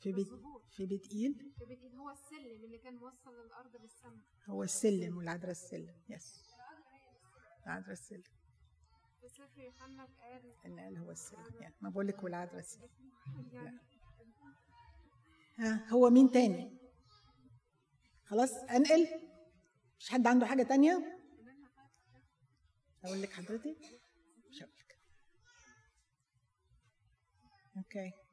في 0.05 0.11
بيت 0.11 0.27
في 0.75 0.85
بيت 0.85 1.11
ايل 1.11 1.53
في 1.59 1.65
بيت 1.65 1.95
هو 1.95 2.09
السلم 2.09 2.63
اللي 2.63 2.77
كان 2.77 2.95
موصل 2.95 3.45
للارض 3.45 3.77
بالسماء 3.77 4.19
هو 4.45 4.63
السلم 4.63 5.17
والعذراء 5.17 5.51
السلم 5.51 5.95
يس 6.09 6.45
العذراء 7.65 7.91
السلم. 7.91 8.23
في 9.21 9.29
سفر 9.29 9.61
يوحنا 9.61 10.05
قال 10.05 10.53
إن 10.65 10.79
قال 10.79 10.97
هو 10.97 11.11
السلم 11.11 11.61
يعني 11.61 11.75
ما 11.81 11.89
بقول 11.89 12.07
لك 12.07 12.23
والعذراء 12.23 12.59
السلم. 12.59 12.89
يعني 13.53 13.79
ها 15.57 15.89
هو 15.89 16.09
مين 16.09 16.31
تاني؟ 16.31 16.77
خلاص 18.25 18.53
أنقل؟ 18.53 19.07
مش 19.99 20.09
حد 20.09 20.27
عنده 20.27 20.45
حاجة 20.45 20.63
تانية؟ 20.63 21.19
أقول 23.05 23.21
لك 23.21 23.31
حضرتك؟ 23.31 23.77
مش 24.49 24.63
هقول 24.63 24.73
لك 24.79 24.99
أوكي 27.77 28.07
آه، 28.07 28.24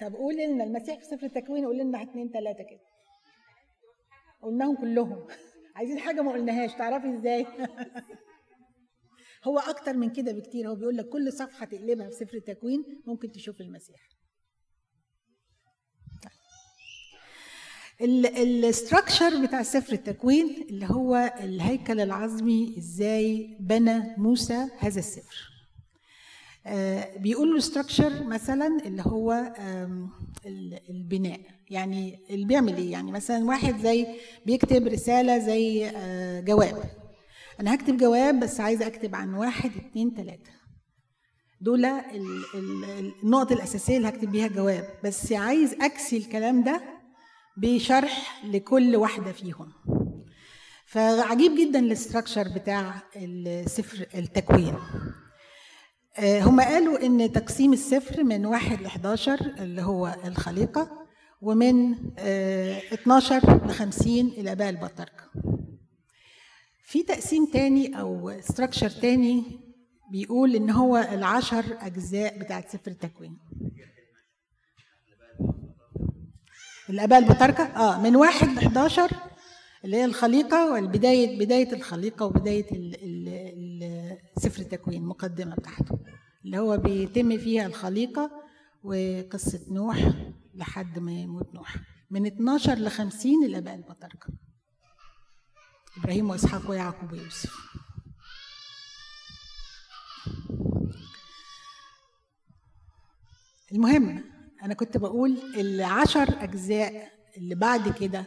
طب 0.00 0.14
قولي 0.14 0.46
لنا 0.46 0.64
المسيح 0.64 0.98
في 0.98 1.04
سفر 1.04 1.26
التكوين 1.26 1.64
قول 1.64 1.78
لنا 1.78 2.02
اتنين 2.02 2.30
تلاتة 2.30 2.64
كده. 2.64 2.80
قلناهم 4.42 4.76
كلهم. 4.76 5.26
عايزين 5.76 5.98
حاجة 5.98 6.22
ما 6.22 6.32
قلناهاش 6.32 6.74
تعرفي 6.74 7.14
إزاي؟ 7.18 7.46
هو 9.46 9.58
أكتر 9.58 9.92
من 9.92 10.12
كده 10.12 10.32
بكتير. 10.32 10.68
هو 10.68 10.74
بيقول 10.74 10.96
لك 10.96 11.08
كل 11.08 11.32
صفحة 11.32 11.66
تقلبها 11.66 12.08
في 12.08 12.14
سفر 12.14 12.36
التكوين 12.36 13.02
ممكن 13.06 13.32
تشوف 13.32 13.60
المسيح. 13.60 14.08
ال 18.00 18.15
structure 18.15 19.46
بتاع 19.46 19.62
سفر 19.62 19.92
التكوين 19.92 20.66
اللي 20.70 20.86
هو 20.86 21.34
الهيكل 21.40 22.00
العظمي 22.00 22.74
إزاي 22.78 23.56
بنى 23.60 24.14
موسى 24.16 24.68
هذا 24.78 24.98
السفر. 24.98 25.57
آه، 26.68 27.16
بيقولوا 27.18 27.56
ال 27.56 27.63
structure 27.63 28.24
مثلا 28.24 28.78
اللي 28.86 29.02
هو 29.06 29.52
البناء. 30.90 31.40
يعني 31.70 32.18
اللي 32.30 32.46
بيعمل 32.46 32.76
إيه؟ 32.76 32.92
يعني 32.92 33.12
مثلا 33.12 33.44
واحد 33.44 33.78
زي 33.82 34.06
بيكتب 34.46 34.86
رسالة 34.86 35.38
زي 35.38 35.86
آه، 35.96 36.40
جواب. 36.40 36.82
أنا 37.60 37.74
هكتب 37.74 37.96
جواب 37.96 38.40
بس 38.40 38.60
عايزة 38.60 38.86
أكتب 38.86 39.14
عن 39.14 39.34
واحد 39.34 39.70
اتنين 39.76 40.14
تلاتة. 40.14 40.50
دول 41.60 41.84
ال- 41.84 42.44
ال- 42.54 43.12
النقط 43.24 43.52
الأساسية 43.52 43.96
اللي 43.96 44.08
هكتب 44.08 44.32
بيها 44.32 44.48
جواب 44.48 44.88
بس 45.04 45.32
عايز 45.32 45.74
أكسي 45.74 46.16
الكلام 46.16 46.62
ده 46.64 46.80
بشرح 47.56 48.44
لكل 48.44 48.96
واحدة 48.96 49.32
فيهم. 49.32 49.72
فعجيب 50.86 51.52
جدا 51.60 51.78
الاستراكشر 51.78 52.48
بتاع 52.48 52.94
السفر 53.16 54.06
التكوين. 54.14 54.74
هم 56.20 56.60
قالوا 56.60 57.06
إن 57.06 57.32
تقسيم 57.32 57.72
السفر 57.72 58.24
من 58.24 58.46
واحد 58.46 58.80
ل 58.82 58.86
11 58.86 59.40
اللي 59.58 59.82
هو 59.82 60.16
الخليقة 60.24 60.90
ومن 61.42 61.94
آه، 62.18 62.78
12 62.92 63.66
ل 63.66 63.70
50 63.70 64.18
الاباء 64.26 64.68
البطاركه 64.68 65.24
في 66.84 67.02
تقسيم 67.02 67.46
تاني 67.46 68.00
أو 68.00 68.28
استراكشر 68.30 68.90
تاني 68.90 69.44
بيقول 70.12 70.54
إن 70.56 70.70
هو 70.70 70.96
العشر 70.96 71.64
أجزاء 71.80 72.38
بتاعت 72.38 72.68
سفر 72.68 72.90
التكوين. 72.90 73.38
الاباء 76.90 77.18
البطاركه 77.18 77.62
آه 77.64 78.02
من 78.02 78.16
واحد 78.16 78.48
ل 78.48 78.58
11 78.58 79.10
اللي 79.84 79.96
هي 79.96 80.04
الخليقة 80.04 80.72
والبداية 80.72 81.38
بداية 81.38 81.72
الخليقة 81.72 82.26
وبداية 82.26 82.70
ال- 82.72 82.94
ال- 83.02 83.28
ال- 83.28 83.82
سفر 84.38 84.62
التكوين 84.62 85.02
المقدمه 85.02 85.54
بتاعته 85.54 85.98
اللي 86.44 86.58
هو 86.58 86.76
بيتم 86.76 87.38
فيها 87.38 87.66
الخليقة 87.66 88.30
وقصة 88.84 89.60
نوح 89.70 90.12
لحد 90.54 90.98
ما 90.98 91.12
يموت 91.12 91.54
نوح 91.54 91.76
من 92.10 92.26
12 92.26 92.74
ل 92.74 92.90
50 92.90 93.44
الآباء 93.44 93.74
البطاركه 93.74 94.28
إبراهيم 95.96 96.30
وإسحاق 96.30 96.70
ويعقوب 96.70 97.12
ويوسف. 97.12 97.56
المهم 103.72 104.24
أنا 104.62 104.74
كنت 104.74 104.96
بقول 104.96 105.38
العشر 105.56 106.42
أجزاء 106.42 107.12
اللي 107.36 107.54
بعد 107.54 107.88
كده 107.88 108.24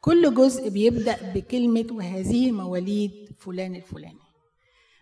كل 0.00 0.34
جزء 0.34 0.68
بيبدأ 0.68 1.32
بكلمة 1.34 1.86
وهذه 1.90 2.52
مواليد 2.52 3.12
فلان 3.38 3.74
الفلاني. 3.74 4.27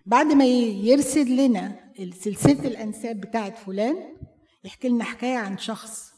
بعد 0.07 0.27
ما 0.27 0.45
يرسل 0.45 1.37
لنا 1.37 1.93
سلسلة 2.21 2.67
الأنساب 2.69 3.21
بتاعت 3.21 3.57
فلان 3.59 3.97
يحكي 4.65 4.89
لنا 4.89 5.05
حكاية 5.05 5.37
عن 5.37 5.59
شخص 5.59 6.13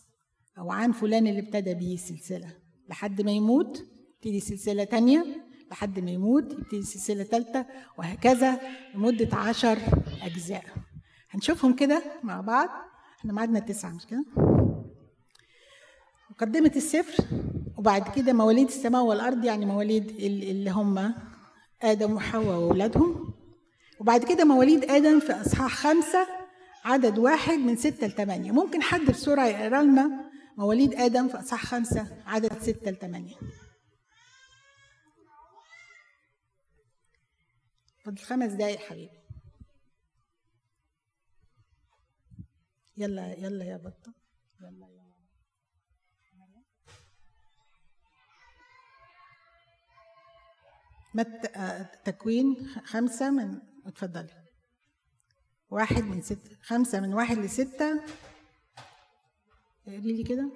أو 0.59 0.71
عن 0.73 0.93
فلان 0.93 1.27
اللي 1.27 1.41
ابتدى 1.41 1.75
بيه 1.75 1.95
السلسلة. 1.95 2.53
لحد 2.91 3.23
ما 3.23 3.31
يموت 3.33 3.83
تبتدي 4.17 4.41
سلسلة 4.41 4.85
تانية. 4.85 5.25
لحد 5.71 6.01
ما 6.01 6.11
يموت 6.11 6.53
يبتدي 6.53 6.83
سلسلة 6.83 7.25
ثالثه 7.25 7.67
وهكذا 7.99 8.61
لمدة 8.95 9.37
عشر 9.37 9.79
أجزاء. 10.23 10.65
هنشوفهم 11.31 11.75
كده 11.77 12.03
مع 12.23 12.41
بعض. 12.41 12.69
إحنا 13.21 13.33
معادنا 13.33 13.59
تسعة 13.59 13.91
مش 13.91 14.07
كده؟ 14.07 14.25
مقدمة 16.31 16.73
السفر 16.77 17.25
وبعد 17.79 18.09
كده 18.17 18.33
مواليد 18.33 18.67
السماء 18.67 19.05
والأرض 19.05 19.45
يعني 19.45 19.67
مواليد 19.67 20.09
ال- 20.11 20.51
اللي 20.51 20.71
هم 20.71 21.15
آدم 21.83 22.13
وحواء 22.13 22.47
وأولادهم. 22.59 23.35
وبعد 24.01 24.25
كده 24.25 24.45
مواليد 24.45 24.85
آدم 24.85 25.21
في 25.21 25.33
أصحاح 25.33 25.75
خمسة 25.75 26.27
عدد 26.85 27.19
واحد 27.19 27.59
من 27.59 27.77
ستة 27.77 28.07
لثمانية 28.07 28.53
ممكن 28.53 28.83
حد 28.83 29.01
بسرعة 29.01 29.47
يقرا 29.47 29.83
لنا 29.83 30.31
مواليد 30.57 30.95
آدم 30.95 31.29
في 31.29 31.39
أصحاح 31.39 31.65
خمسة 31.67 32.23
عدد 32.27 32.63
ستة 32.63 32.91
لثمانية 32.91 33.37
فاضل 38.05 38.19
خمس 38.19 38.53
دقايق 38.53 38.79
حبيبي. 38.79 39.19
يلا 42.97 43.33
يلا 43.39 43.65
يا 43.65 43.77
بطة. 43.77 44.13
يلا 44.61 44.87
يا 44.87 45.09
مت 51.15 51.57
آه، 51.57 51.83
تكوين 52.05 52.69
خمسة 52.85 53.31
من 53.31 53.59
اتفضلي. 53.89 54.35
واحد 55.71 56.05
من 56.05 56.23
ستة 56.23 56.57
خمسة 56.63 57.01
من 57.01 57.15
واحد 57.15 57.39
لستة. 57.39 58.01
اقري 59.89 60.13
لي 60.13 60.25
كده. 60.25 60.51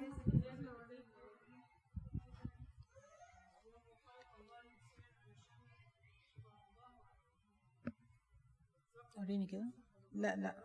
وريني 9.17 9.47
كده. 9.47 9.71
لا 10.13 10.35
لا. 10.35 10.55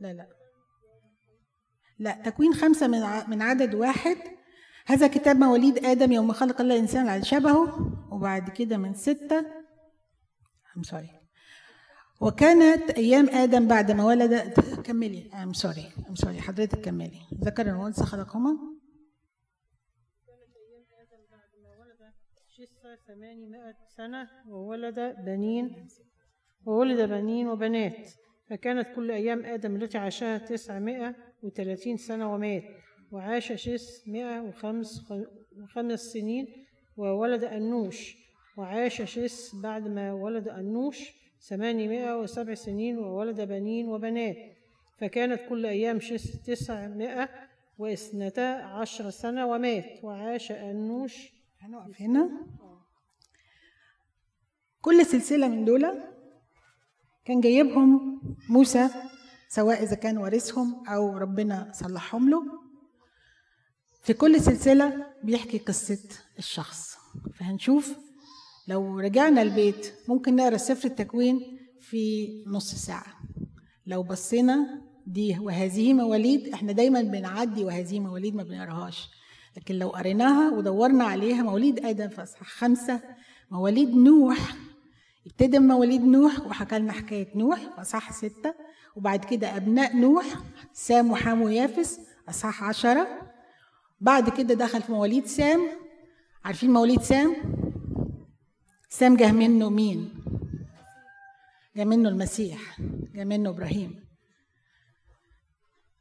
لا 0.00 0.12
لا. 0.12 0.28
لا 1.98 2.22
تكوين 2.22 2.54
خمسة 2.54 2.86
من 2.86 3.30
من 3.30 3.42
عدد 3.42 3.74
واحد. 3.74 4.16
هذا 4.86 5.06
كتاب 5.06 5.36
مواليد 5.36 5.84
آدم 5.84 6.12
يوم 6.12 6.32
خلق 6.32 6.60
الله 6.60 6.74
الإنسان 6.74 7.08
على 7.08 7.24
شبهه 7.24 7.92
وبعد 8.12 8.50
كده 8.50 8.76
من 8.76 8.94
ستة. 8.94 9.46
I'm 10.76 10.82
sorry. 10.82 11.21
وكانت 12.22 12.90
أيام 12.90 13.28
آدم 13.28 13.68
بعد 13.68 13.90
ما 13.90 14.04
ولد. 14.04 14.34
كملي. 14.84 15.30
I'm 15.32 15.54
sorry. 15.54 16.02
I'm 16.06 16.16
sorry. 16.24 16.40
حضرتك 16.40 16.80
كملي. 16.80 17.20
ذكر 17.44 17.74
وأنثى 17.74 18.04
خلقهما. 18.04 18.58
ثمانمائة 23.08 23.74
سنة 23.96 24.28
وولد 24.48 25.16
بنين. 25.26 25.88
وولد 26.66 27.08
بنين 27.08 27.48
وبنات. 27.48 28.10
فكانت 28.50 28.88
كل 28.96 29.10
أيام 29.10 29.44
آدم 29.44 29.76
التي 29.76 29.98
عاشها 29.98 30.38
تسعمائة 30.38 31.14
وثلاثين 31.42 31.96
سنة 31.96 32.34
ومات. 32.34 32.62
وعاش 33.10 33.52
شس 33.52 34.08
مائة 34.08 34.40
وخمس 34.40 35.12
وخمس 35.62 36.00
سنين 36.00 36.46
وولد 36.96 37.44
أنوش. 37.44 38.16
وعاش 38.56 39.02
شس 39.02 39.54
بعد 39.62 39.88
ما 39.88 40.12
ولد 40.12 40.48
أنوش. 40.48 41.21
ثمانمائة 41.42 42.20
وسبع 42.20 42.54
سنين 42.54 42.98
وولد 42.98 43.40
بنين 43.40 43.88
وبنات 43.88 44.36
فكانت 44.98 45.40
كل 45.48 45.66
أيام 45.66 45.98
تسعمائة 46.46 47.28
واثنتا 47.78 48.40
عشر 48.62 49.10
سنة 49.10 49.46
ومات 49.46 50.04
وعاش 50.04 50.52
أنوش. 50.52 51.32
هنقف 51.60 52.00
هنا. 52.00 52.30
كل 54.80 55.06
سلسلة 55.06 55.48
من 55.48 55.64
دول 55.64 56.02
كان 57.24 57.40
جايبهم 57.40 58.20
موسى 58.48 58.88
سواء 59.48 59.82
إذا 59.82 59.94
كان 59.96 60.18
وارثهم 60.18 60.88
أو 60.88 61.16
ربنا 61.16 61.72
صلحهم 61.74 62.30
له. 62.30 62.42
في 64.02 64.12
كل 64.12 64.40
سلسلة 64.40 65.06
بيحكي 65.24 65.58
قصة 65.58 65.98
الشخص. 66.38 66.96
فهنشوف 67.34 67.98
لو 68.68 69.00
رجعنا 69.00 69.42
البيت 69.42 69.92
ممكن 70.08 70.36
نقرأ 70.36 70.56
سفر 70.56 70.88
التكوين 70.88 71.58
في 71.80 72.28
نص 72.46 72.74
ساعة. 72.74 73.06
لو 73.86 74.02
بصينا 74.02 74.82
دي 75.06 75.38
وهذه 75.38 75.94
مواليد 75.94 76.48
إحنا 76.48 76.72
دايما 76.72 77.02
بنعدي 77.02 77.64
وهذه 77.64 78.00
مواليد 78.00 78.34
ما 78.34 78.42
بنقراهاش. 78.42 79.08
لكن 79.56 79.74
لو 79.74 79.88
قريناها 79.88 80.50
ودورنا 80.50 81.04
عليها 81.04 81.42
مواليد 81.42 81.86
آدم 81.86 82.08
في 82.08 82.22
اصحاح 82.22 82.48
خمسة 82.48 83.00
مواليد 83.50 83.94
نوح 83.96 84.56
ابتدى 85.26 85.58
مواليد 85.58 86.04
نوح 86.04 86.46
وحكى 86.46 86.78
لنا 86.78 86.92
حكاية 86.92 87.28
نوح 87.34 87.58
في 87.60 87.80
اصحاح 87.80 88.12
ستة 88.12 88.54
وبعد 88.96 89.24
كده 89.24 89.56
أبناء 89.56 89.96
نوح 89.96 90.24
سام 90.72 91.10
وحام 91.10 91.42
ويافس 91.42 92.00
أصحاح 92.28 92.64
عشرة. 92.64 93.06
بعد 94.00 94.30
كده 94.30 94.54
دخل 94.54 94.82
في 94.82 94.92
مواليد 94.92 95.26
سام. 95.26 95.60
عارفين 96.44 96.70
مواليد 96.72 97.00
سام؟ 97.02 97.36
سام 98.92 99.16
جه 99.16 99.32
منه 99.32 99.70
مين؟ 99.70 100.14
جه 101.76 101.84
منه 101.84 102.08
المسيح 102.08 102.60
جه 103.14 103.24
منه 103.24 103.50
إبراهيم. 103.50 104.04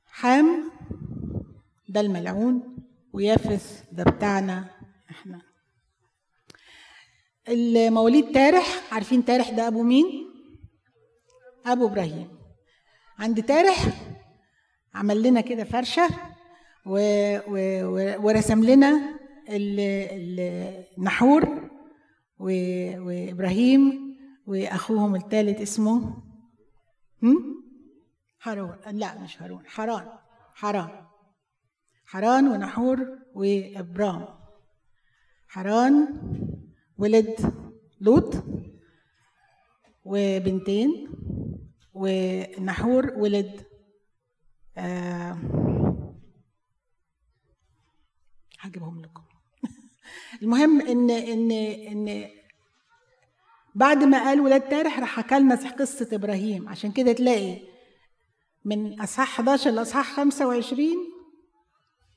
حام 0.05 0.71
ده 1.89 1.99
الملعون 1.99 2.77
ويافث 3.13 3.83
ده 3.91 4.03
بتاعنا 4.03 4.65
إحنا. 5.09 5.41
المواليد 7.49 8.31
تارح 8.31 8.93
عارفين 8.93 9.25
تارح 9.25 9.49
ده 9.49 9.67
أبو 9.67 9.83
مين؟ 9.83 10.05
أبو 11.65 11.87
إبراهيم. 11.87 12.27
عند 13.19 13.43
تارح 13.43 13.87
عمل 14.93 15.23
لنا 15.23 15.41
كده 15.41 15.63
فرشة 15.63 16.09
و... 16.85 16.97
و... 17.47 17.55
ورسم 18.27 18.63
لنا 18.63 19.19
ال... 19.49 19.79
النحور. 20.97 21.70
وإبراهيم 22.41 24.11
وأخوهم 24.47 25.15
الثالث 25.15 25.61
اسمه 25.61 26.23
هم؟ 27.23 27.63
هارون. 28.43 28.77
لا 28.91 29.19
مش 29.21 29.41
هارون 29.41 29.67
حران. 29.67 30.07
حران. 30.53 31.05
حران 32.05 32.47
ونحور 32.47 33.19
وإبرام. 33.33 34.27
حران 35.47 35.95
ولد 36.97 37.53
لوط 38.01 38.43
وبنتين 40.05 41.07
ونحور 41.93 43.13
ولد 43.17 43.65
آه 44.77 45.37
هجيبهم 48.59 49.01
لكم. 49.01 49.30
المهم 50.41 50.81
إن 50.81 51.09
إن 51.09 51.51
إن 51.51 52.29
بعد 53.75 54.03
ما 54.03 54.23
قال 54.23 54.41
ولاد 54.41 54.61
تارح 54.69 54.99
راح 54.99 55.09
حكى 55.09 55.39
لنا 55.39 55.55
قصة 55.55 56.07
إبراهيم. 56.13 56.69
عشان 56.69 56.91
كده 56.91 57.11
تلاقي 57.11 57.59
من 58.65 59.01
اصحاح 59.01 59.39
11 59.39 59.71
لاصحاح 59.71 60.15
25 60.15 60.87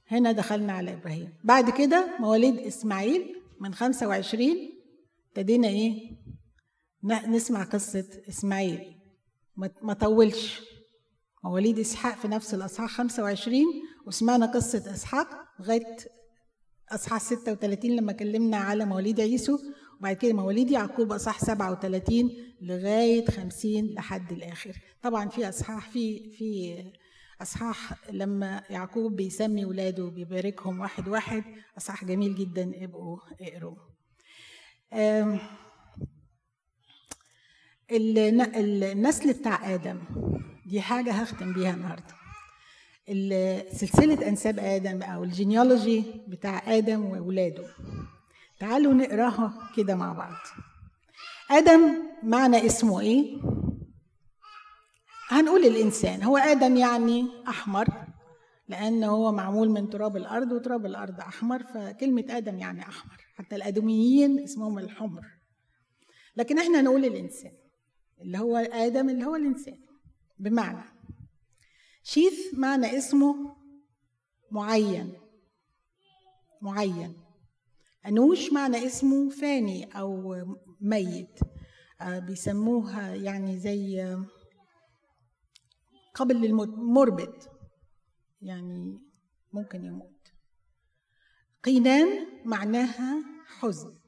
هنا 0.08 0.32
دخلنا 0.32 0.72
على 0.72 0.92
إبراهيم. 0.92 1.32
بعد 1.44 1.70
كده 1.70 2.16
مواليد 2.20 2.58
إسماعيل 2.58 3.42
من 3.60 3.74
25 3.74 4.56
ابتدينا 5.28 5.68
إيه؟ 5.68 6.16
نسمع 7.04 7.62
قصة 7.62 8.04
إسماعيل. 8.28 8.94
ما 9.56 9.70
ما 9.82 9.92
طولش. 9.94 10.60
مواليد 11.44 11.78
إسحاق 11.78 12.16
في 12.16 12.28
نفس 12.28 12.54
الأصحاح 12.54 12.90
25 12.90 13.64
وسمعنا 14.06 14.46
قصة 14.46 14.94
إسحاق 14.94 15.28
لغاية 15.60 15.96
أصحاح 16.94 17.20
36 17.20 17.90
لما 17.96 18.12
كلمنا 18.12 18.56
على 18.56 18.84
مواليد 18.84 19.20
عيسو 19.20 19.58
وبعد 20.00 20.16
كده 20.16 20.32
مواليد 20.32 20.70
يعقوب 20.70 21.12
أصحاح 21.12 21.38
37 21.44 22.30
لغاية 22.60 23.26
50 23.26 23.86
لحد 23.86 24.32
الآخر. 24.32 24.72
طبعا 25.02 25.28
في 25.28 25.48
أصحاح 25.48 25.90
في 25.90 26.30
في 26.30 26.76
أصحاح 27.42 27.92
لما 28.12 28.62
يعقوب 28.70 29.16
بيسمي 29.16 29.64
ولاده 29.64 30.04
بيباركهم 30.08 30.80
واحد 30.80 31.08
واحد 31.08 31.44
أصحاح 31.78 32.04
جميل 32.04 32.34
جدا 32.34 32.84
ابقوا 32.84 33.18
اقروا 33.40 33.76
النسل 37.90 39.32
بتاع 39.32 39.74
آدم 39.74 39.98
دي 40.66 40.80
حاجة 40.80 41.12
هختم 41.12 41.52
بيها 41.52 41.74
النهارده. 41.74 42.14
سلسلة 43.72 44.28
أنساب 44.28 44.58
آدم 44.58 45.02
أو 45.02 45.24
الجينيولوجي 45.24 46.04
بتاع 46.28 46.76
آدم 46.76 47.04
وأولاده. 47.04 47.66
تعالوا 48.60 48.94
نقراها 48.94 49.70
كده 49.76 49.94
مع 49.94 50.12
بعض. 50.12 50.36
آدم 51.50 51.80
معنى 52.22 52.66
اسمه 52.66 53.00
إيه؟ 53.00 53.36
هنقول 55.28 55.64
الإنسان. 55.64 56.22
هو 56.22 56.36
آدم 56.36 56.76
يعني 56.76 57.26
أحمر 57.48 57.86
لأن 58.68 59.04
هو 59.04 59.32
معمول 59.32 59.70
من 59.70 59.90
تراب 59.90 60.16
الأرض 60.16 60.52
وتراب 60.52 60.86
الأرض 60.86 61.20
أحمر 61.20 61.62
فكلمة 61.62 62.24
آدم 62.30 62.58
يعني 62.58 62.82
أحمر. 62.82 63.16
حتى 63.36 63.56
الأدميين 63.56 64.38
اسمهم 64.42 64.78
الحمر. 64.78 65.22
لكن 66.36 66.58
إحنا 66.58 66.80
نقول 66.80 67.04
الإنسان 67.04 67.52
اللي 68.20 68.38
هو 68.38 68.56
آدم 68.56 69.08
اللي 69.08 69.24
هو 69.24 69.36
الإنسان. 69.36 69.78
بمعنى 70.38 70.93
شيث 72.06 72.54
معنى 72.54 72.98
اسمه 72.98 73.56
معين. 74.50 75.12
معين. 76.62 77.16
أنوش 78.06 78.52
معنى 78.52 78.86
اسمه 78.86 79.30
فاني 79.30 79.84
أو 79.98 80.36
ميت. 80.80 81.40
آه، 82.00 82.18
بيسموها 82.18 83.14
يعني 83.14 83.58
زي 83.58 84.02
آه، 84.02 84.26
قبل 86.14 86.36
للموت 86.36 86.68
مربد 86.68 87.34
يعني 88.42 88.98
ممكن 89.52 89.84
يموت. 89.84 90.28
قينان 91.62 92.08
معناها 92.44 93.24
حزن. 93.58 93.98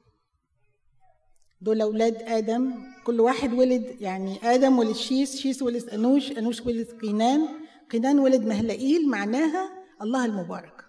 دول 1.61 1.81
أولاد 1.81 2.15
آدم. 2.15 2.73
كل 3.03 3.19
واحد 3.19 3.53
ولد 3.53 4.01
يعني 4.01 4.39
آدم 4.43 4.79
ولد 4.79 4.95
شيس 4.95 5.35
شيس 5.35 5.61
ولد 5.61 5.89
أنوش 5.89 6.31
أنوش 6.31 6.61
ولد 6.61 6.87
قينان 7.01 7.66
قينان 7.91 8.19
ولد 8.19 8.41
مهلئيل 8.41 9.09
معناها 9.09 9.69
الله 10.01 10.25
المبارك. 10.25 10.85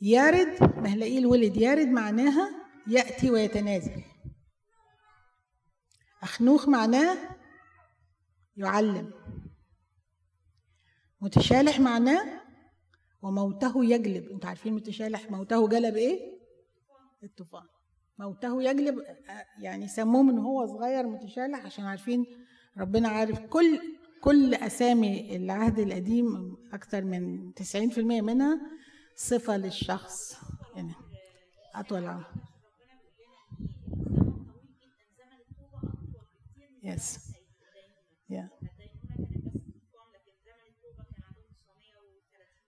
يارد 0.00 0.62
مهلئيل 0.62 1.26
ولد 1.26 1.56
يارد 1.56 1.88
معناها 1.88 2.50
يأتي 2.86 3.30
ويتنازل. 3.30 4.02
أخنوخ 6.22 6.68
معناه 6.68 7.16
يعلم. 8.56 9.12
متشالح 11.20 11.80
معناه 11.80 12.40
وموته 13.22 13.84
يجلب. 13.84 14.30
أنتوا 14.30 14.48
عارفين 14.48 14.72
متشالح 14.72 15.30
موته 15.30 15.68
جلب 15.68 15.96
إيه؟ 15.96 16.40
الطوفان. 17.22 17.66
موته 18.18 18.62
يجلب 18.62 18.98
يعني 19.58 19.88
سموه 19.88 20.22
من 20.22 20.38
هو 20.38 20.66
صغير 20.66 21.06
متشالح 21.06 21.66
عشان 21.66 21.84
عارفين 21.84 22.26
ربنا 22.78 23.08
عارف 23.08 23.40
كل 23.40 23.80
كل 24.20 24.54
أسامي 24.54 25.36
العهد 25.36 25.78
القديم 25.78 26.56
أكثر 26.72 27.04
من 27.04 27.52
90% 27.54 27.98
منها 27.98 28.60
صفة 29.16 29.56
للشخص. 29.56 30.36
يعني 30.76 30.94
أطول 31.74 32.06
عمر. 32.06 32.24
يس 36.82 37.18
يا 38.30 38.48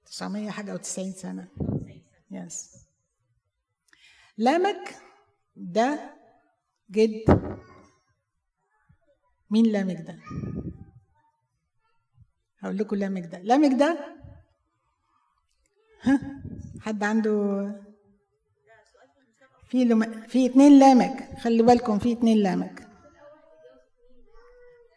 900 0.06 0.50
حاجة 0.50 0.76
و90 0.76 0.82
سنة. 1.16 1.48
يس 2.30 2.86
لامك 4.38 4.96
ده 5.56 6.14
جد. 6.90 7.24
مين 9.50 9.66
لامك 9.72 10.00
ده؟ 10.00 10.18
هقول 12.62 12.78
لكم 12.78 12.96
لامك 12.96 13.26
ده. 13.26 13.38
لامك 13.38 13.78
ده؟ 13.80 14.16
ها؟ 16.02 16.42
حد 16.80 17.04
عنده؟ 17.04 17.32
في 19.68 19.84
لم... 19.84 20.26
في 20.28 20.46
اتنين 20.46 20.78
لامك 20.78 21.38
خلي 21.38 21.62
بالكم 21.62 21.98
في 21.98 22.12
اتنين 22.12 22.38
لامك 22.38 22.88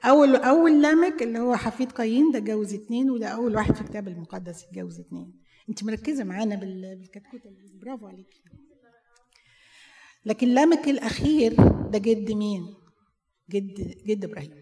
أول 0.06 0.36
أول 0.36 0.82
لامك 0.82 1.22
اللي 1.24 1.40
هو 1.40 1.56
حفيد 1.56 1.92
قايين 1.92 2.32
ده 2.32 2.40
جوز 2.40 2.74
اتنين 2.74 3.10
وده 3.12 3.28
أول 3.28 3.56
واحد 3.56 3.76
في 3.76 3.82
الكتاب 3.82 4.08
المقدس 4.08 4.64
اتجوز 4.64 5.00
اتنين. 5.00 5.42
أنت 5.70 5.84
مركزة 5.84 6.24
معانا 6.24 6.56
بال- 6.56 6.96
بالكتكوته 6.96 7.50
دي. 7.50 7.80
برافو 7.82 8.08
عليكي 8.08 8.42
لكن 10.26 10.48
لامك 10.48 10.88
الأخير 10.88 11.54
ده 11.90 12.00
جد 12.00 12.32
مين؟ 12.32 12.76
جد 13.50 13.74
جد 14.08 14.24
إبراهيم. 14.26 14.62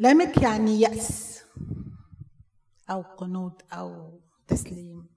لامك 0.00 0.42
يعني 0.42 0.80
يأس 0.80 1.40
أو 2.90 3.02
قنوط 3.02 3.62
أو 3.72 4.20
تسليم. 4.48 5.08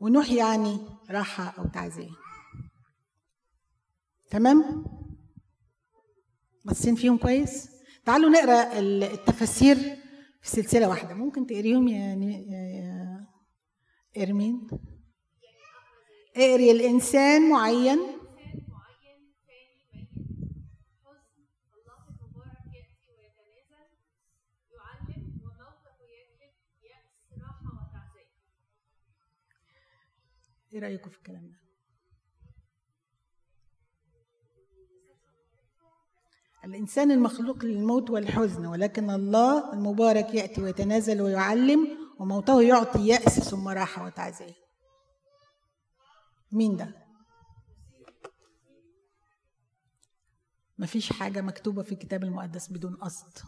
ونوح 0.00 0.30
يعني 0.30 0.78
راحة 1.10 1.44
أو 1.58 1.66
تعزية. 1.68 2.10
تمام؟ 4.30 4.84
باصين 6.64 6.94
فيهم 6.94 7.18
كويس؟ 7.18 7.68
تعالوا 8.04 8.30
نقرأ 8.30 8.78
ال- 8.78 9.04
التفاسير 9.04 9.76
في 10.42 10.48
سلسلة 10.50 10.88
واحدة. 10.88 11.14
ممكن 11.14 11.46
تقريهم 11.46 11.88
يا, 11.88 12.14
يا, 12.14 12.58
يا 12.58 13.26
إرمين؟ 14.22 14.66
اقري 16.36 16.70
الإنسان 16.70 17.50
معين 17.50 17.98
إيه 30.78 30.84
رأيكم 30.84 31.10
في 31.10 31.16
الكلام 31.18 31.48
ده؟ 31.48 31.58
الإنسان 36.64 37.10
المخلوق 37.10 37.64
للموت 37.64 38.10
والحزن 38.10 38.66
ولكن 38.66 39.10
الله 39.10 39.72
المبارك 39.72 40.34
يأتي 40.34 40.62
ويتنازل 40.62 41.22
ويعلم 41.22 41.98
وموته 42.18 42.62
يعطي 42.62 43.06
يأس 43.06 43.40
ثم 43.40 43.68
راحة 43.68 44.04
وتعزية. 44.06 44.54
مين 46.52 46.76
ده؟ 46.76 47.06
مفيش 50.78 51.12
حاجة 51.12 51.40
مكتوبة 51.40 51.82
في 51.82 51.92
الكتاب 51.92 52.24
المقدس 52.24 52.72
بدون 52.72 52.96
قصد. 52.96 53.38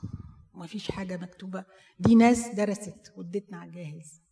مفيش 0.54 0.90
حاجة 0.90 1.16
مكتوبة. 1.16 1.64
دي 1.98 2.14
ناس 2.14 2.48
درست 2.48 3.12
وادتنا 3.16 3.58
على 3.58 3.68
الجاهز. 3.70 4.29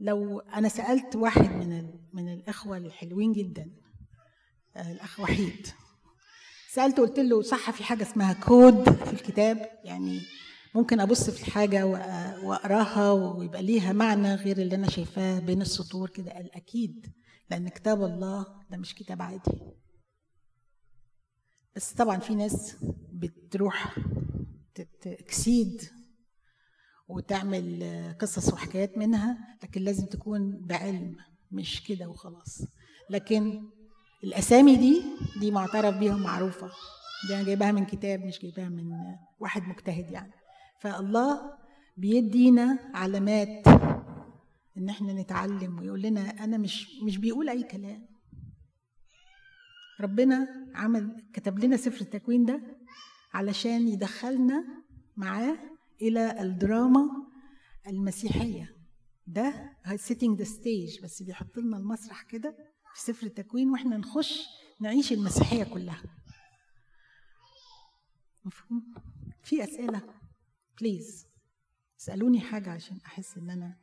لو 0.00 0.40
أنا 0.40 0.68
سألت 0.68 1.16
واحد 1.16 1.50
من. 1.50 2.00
من 2.12 2.32
الإخوة 2.32 2.76
الحلوين 2.76 3.32
جدا 3.32 3.70
آه، 4.76 4.92
الأخ 4.92 5.20
وحيد 5.20 5.66
سالته 6.72 7.02
قلت 7.06 7.18
له 7.18 7.42
صح 7.42 7.70
في 7.70 7.84
حاجة 7.84 8.02
اسمها 8.02 8.32
كود 8.32 8.90
في 8.90 9.12
الكتاب 9.12 9.70
يعني 9.84 10.20
ممكن 10.74 11.00
أبص 11.00 11.30
في 11.30 11.48
الحاجة 11.48 11.86
وأقراها 12.44 13.12
ويبقى 13.12 13.62
ليها 13.62 13.92
معنى 13.92 14.34
غير 14.34 14.58
اللي 14.58 14.74
أنا 14.74 14.90
شايفاه 14.90 15.38
بين 15.38 15.62
السطور 15.62 16.10
كده 16.10 16.32
قال 16.32 16.54
أكيد 16.54 17.12
لأن 17.50 17.68
كتاب 17.68 18.02
الله 18.04 18.46
ده 18.70 18.76
مش 18.76 18.94
كتاب 18.94 19.22
عادي 19.22 19.60
بس 21.76 21.92
طبعا 21.92 22.18
في 22.18 22.34
ناس 22.34 22.76
بتروح 23.12 23.98
تكسيد 25.00 25.82
وتعمل 27.10 27.84
قصص 28.20 28.52
وحكايات 28.52 28.98
منها 28.98 29.56
لكن 29.62 29.82
لازم 29.82 30.06
تكون 30.06 30.58
بعلم 30.66 31.16
مش 31.52 31.84
كده 31.84 32.08
وخلاص. 32.08 32.62
لكن 33.10 33.62
الأسامي 34.24 34.76
دي 34.76 35.02
دي 35.40 35.50
معترف 35.50 35.96
بيها 35.98 36.14
ومعروفة. 36.14 36.70
دي 37.28 37.34
أنا 37.34 37.44
جايباها 37.44 37.72
من 37.72 37.84
كتاب 37.86 38.24
مش 38.24 38.38
جايباها 38.40 38.68
من 38.68 38.90
واحد 39.40 39.62
مجتهد 39.62 40.10
يعني. 40.10 40.32
فالله 40.80 41.40
بيدينا 41.96 42.78
علامات 42.94 43.66
إن 44.76 44.88
إحنا 44.88 45.12
نتعلم 45.12 45.78
ويقول 45.78 46.02
لنا 46.02 46.20
أنا 46.44 46.58
مش 46.58 46.88
مش 47.02 47.16
بيقول 47.18 47.48
أي 47.48 47.62
كلام. 47.62 48.06
ربنا 50.00 50.48
عمل 50.74 51.24
كتب 51.32 51.58
لنا 51.58 51.76
سفر 51.76 52.00
التكوين 52.00 52.44
ده 52.44 52.60
علشان 53.34 53.88
يدخلنا 53.88 54.64
معاه 55.16 55.56
إلى 56.02 56.42
الدراما 56.42 57.26
المسيحية. 57.86 58.76
ده 59.26 59.76
setting 59.96 60.38
the 60.38 60.44
stage 60.44 61.00
بس 61.02 61.22
بيحط 61.22 61.58
لنا 61.58 61.76
المسرح 61.76 62.22
كده 62.22 62.56
في 62.94 63.00
سفر 63.00 63.26
التكوين 63.26 63.70
وإحنا 63.70 63.96
نخش 63.96 64.46
نعيش 64.80 65.12
المسيحية 65.12 65.64
كلها. 65.64 66.02
مفهوم؟ 68.44 68.94
في 69.42 69.64
أسئلة؟ 69.64 70.14
please 70.80 71.26
اسالوني 72.00 72.40
حاجة 72.40 72.70
عشان 72.72 72.98
أحس 73.06 73.38
إن 73.38 73.50
أنا 73.50 73.76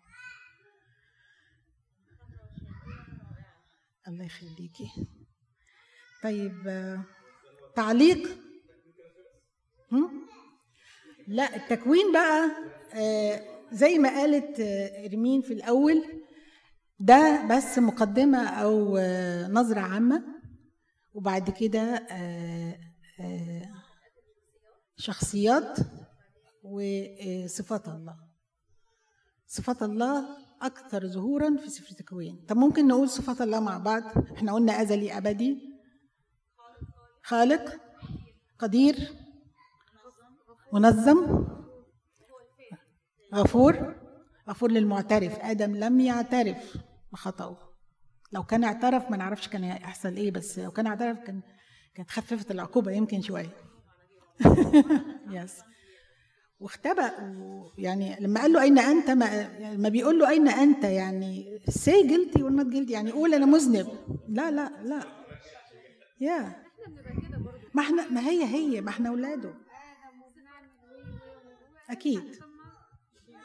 الله 4.08 4.26
يخليكي. 4.26 5.08
طيب 6.24 6.64
تعليق؟ 7.76 8.40
هم؟ 9.92 10.28
لا 11.28 11.56
التكوين 11.56 12.12
بقى 12.14 12.52
آه، 12.94 13.42
زي 13.72 13.98
ما 13.98 14.10
قالت 14.10 14.60
آه، 14.60 15.06
إرمين 15.06 15.42
في 15.42 15.54
الأول 15.54 16.04
ده 17.00 17.46
بس 17.50 17.80
مقدمة 17.80 18.48
أو 18.48 18.98
آه، 18.98 19.48
نظرة 19.48 19.80
عامة. 19.80 20.24
وبعد 21.14 21.50
كده 21.50 22.08
شخصيات 24.98 25.78
وصفات 26.64 27.88
الله. 27.88 28.16
صفات 29.48 29.84
الله 29.84 30.26
أكثر 30.62 31.08
ظهورا 31.08 31.58
في 31.58 31.70
سفر 31.70 31.92
التكوين. 31.92 32.46
طب 32.50 32.58
ممكن 32.58 32.88
نقول 32.88 33.10
صفات 33.10 33.42
الله 33.42 33.60
مع 33.60 33.78
بعض؟ 33.78 34.04
إحنا 34.34 34.54
قلنا 34.54 34.82
أزلي 34.82 35.18
أبدي. 35.18 35.58
خالق. 37.24 37.80
قدير. 38.60 39.14
منظم. 40.74 41.46
غفور. 43.36 43.96
غفور 44.50 44.72
للمعترف. 44.72 45.40
آدم 45.40 45.76
لم 45.76 46.00
يعترف 46.00 46.78
بخطأه. 47.12 47.58
لو 48.32 48.44
كان 48.44 48.64
اعترف 48.64 49.12
ما 49.12 49.18
نعرفش 49.18 49.48
كان 49.48 49.64
هيحصل 49.64 50.16
إيه 50.16 50.32
بس 50.32 50.60
لو 50.60 50.72
كان 50.72 50.88
اعترف 50.88 51.18
كان 51.20 51.42
كانت 51.96 52.10
خففت 52.10 52.52
العقوبة 52.52 52.92
يمكن 52.92 53.22
شوية. 53.22 53.50
yes 55.32 55.62
واختبأ 56.60 57.12
يعني 57.78 58.18
لما 58.20 58.42
قال 58.42 58.54
له 58.54 58.62
أين 58.62 58.80
أنت 58.80 59.10
ما 59.10 59.50
لما 59.60 59.90
بيقول 59.90 60.20
له 60.20 60.30
أين 60.30 60.48
أنت 60.48 60.84
يعني 60.84 61.60
say 61.70 62.08
guilty 62.08 62.44
ولا 62.44 62.56
not 62.56 62.66
guilty 62.66 62.94
يعني 62.94 63.12
قول 63.12 63.34
أنا 63.34 63.46
مذنب. 63.46 63.88
لا 64.28 64.52
لا 64.52 64.72
لا. 64.84 65.04
يا 66.20 66.56
ما 67.74 67.82
إحنا 67.82 68.10
ما 68.10 68.22
هي 68.22 68.44
هي 68.44 68.82
ما 68.82 68.90
إحنا 68.90 69.10
أولاده. 69.10 69.54
أكيد. 71.90 72.40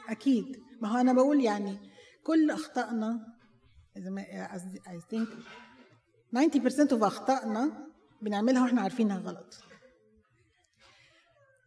أكيد. 0.09 0.63
ما 0.81 0.89
هو 0.89 0.97
أنا 1.01 1.13
بقول 1.13 1.41
يعني 1.41 1.79
كل 2.25 2.51
اخطائنا 2.51 3.35
إذا 3.97 4.11
ما 4.11 4.23
اي 4.89 5.01
ثينك 5.01 5.29
90% 6.35 6.89
of 6.99 7.03
اخطائنا 7.03 7.89
بنعملها 8.23 8.63
وإحنا 8.63 8.81
عارفينها 8.81 9.19
غلط. 9.19 9.55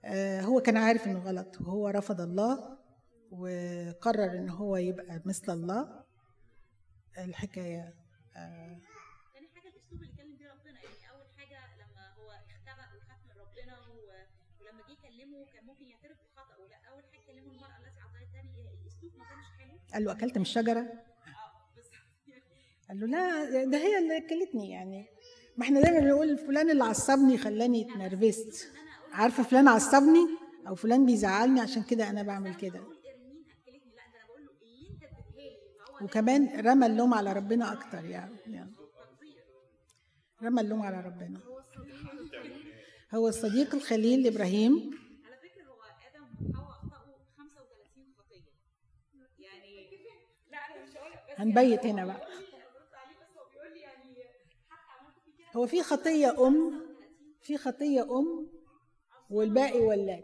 آه، 0.05 0.41
هو 0.41 0.61
كان 0.61 0.77
عارف 0.77 1.07
إنه 1.07 1.19
غلط 1.19 1.61
وهو 1.61 1.87
رفض 1.87 2.21
الله 2.21 2.77
وقرر 3.31 4.31
إن 4.31 4.49
هو 4.49 4.77
يبقى 4.77 5.21
مثل 5.25 5.53
الله. 5.53 6.03
الحكاية 7.17 7.93
آه، 8.35 8.79
تاني 9.33 9.47
حاجة 9.55 9.67
الاسلوب 9.69 10.01
اللي 10.01 10.13
اتكلم 10.13 10.35
بيه 10.37 10.51
ربنا 10.51 10.79
يعني 10.83 11.09
اول 11.11 11.25
حاجة 11.37 11.59
لما 11.81 12.13
هو 12.13 12.31
اختبأ 12.31 12.85
وخاف 12.97 13.19
من 13.25 13.41
ربنا 13.41 13.79
و- 13.79 14.25
ولما 14.61 14.81
جه 14.87 14.91
يكلمه 14.91 15.45
كان 15.53 15.65
ممكن 15.65 15.85
يعترف 15.85 16.17
بخطأه 16.25 16.67
لا 16.69 16.89
اول 16.91 17.03
حاجة 17.11 17.21
كلمه 17.27 17.51
المراه 17.51 17.77
التي 17.77 18.01
اعطيت 18.01 18.29
تاني 18.33 18.49
الاسلوب 18.83 19.11
ما 19.17 19.25
كانش 19.29 19.45
حلو 19.59 19.77
قال 19.95 20.03
له 20.05 20.11
أكلت 20.11 20.35
من 20.37 20.41
الشجرة؟ 20.41 20.87
قال 22.89 22.99
له 22.99 23.07
لا 23.07 23.63
ده 23.65 23.77
هي 23.77 23.97
اللي 23.97 24.17
أكلتني 24.17 24.69
يعني. 24.71 25.05
ما 25.57 25.65
إحنا 25.65 25.81
دايما 25.81 25.99
بنقول 25.99 26.37
فلان 26.37 26.69
اللي 26.69 26.83
عصبني 26.83 27.37
خلاني 27.37 27.91
اتنرفزت. 27.91 28.71
عارفة 29.11 29.43
فلان 29.43 29.67
عصبني 29.67 30.27
أو 30.67 30.75
فلان 30.75 31.05
بيزعلني؟ 31.05 31.61
عشان 31.61 31.83
كده 31.83 32.09
أنا 32.09 32.23
بعمل 32.23 32.55
كده. 32.55 32.81
وكمان 36.01 36.59
رمى 36.59 36.85
اللوم 36.85 37.13
على 37.13 37.33
ربنا 37.33 37.73
أكتر 37.73 38.05
يعني, 38.05 38.35
يعني. 38.47 38.71
رمى 40.43 40.61
اللوم 40.61 40.81
على 40.81 41.01
ربنا. 41.01 41.39
هو 43.13 43.27
الصديق 43.27 43.75
الخليل 43.75 44.23
لابراهيم 44.23 44.71
على 45.25 45.35
فكره 45.37 45.63
هو 45.63 45.81
آدم 46.07 46.49
وحواء 46.49 46.69
اخطاوا 46.69 47.17
35 47.37 48.13
خطيه 48.17 48.43
يعني 49.39 49.89
لا 50.51 50.57
أنا 50.57 50.83
مش 50.83 50.97
هقول 50.97 51.11
بس 51.11 51.24
هنبيت 51.35 51.85
هنا 51.85 52.05
بقى. 52.05 52.27
هو 55.55 55.65
كده 55.65 55.67
في 55.67 55.83
خطية 55.83 56.47
أم 56.47 56.81
في 57.41 57.57
خطية 57.57 58.01
أم 58.19 58.47
والباقي 59.29 59.79
ولاد 59.79 60.23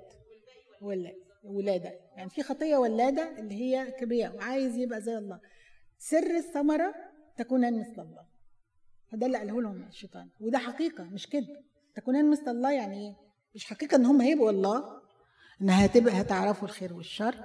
ولاد 0.82 1.16
ولادة. 1.44 2.00
يعني 2.18 2.30
في 2.30 2.44
خطية 2.44 2.78
ولادة 2.78 3.40
اللي 3.40 3.56
هي 3.56 3.92
كبرياء 3.92 4.36
وعايز 4.36 4.76
يبقى 4.78 5.02
زي 5.02 5.18
الله. 5.18 5.40
سر 5.98 6.38
الثمرة 6.38 6.96
تكونان 7.38 7.80
مثل 7.80 8.02
الله. 8.02 8.26
فده 9.12 9.26
اللي 9.26 9.38
قاله 9.38 9.62
لهم 9.62 9.84
الشيطان. 9.88 10.30
وده 10.40 10.58
حقيقة 10.58 11.04
مش 11.04 11.28
كذب. 11.28 11.58
تكونان 11.96 12.32
مثل 12.32 12.52
الله 12.52 12.72
يعني 12.72 13.08
إيه؟ 13.08 13.16
مش 13.56 13.66
حقيقة 13.66 13.96
إن 13.96 14.06
هم 14.06 14.22
هيبقوا 14.22 14.50
الله 14.52 15.02
إن 15.62 15.70
هتبقى 15.70 16.22
هتعرفوا 16.22 16.68
الخير 16.68 16.94
والشر 16.94 17.36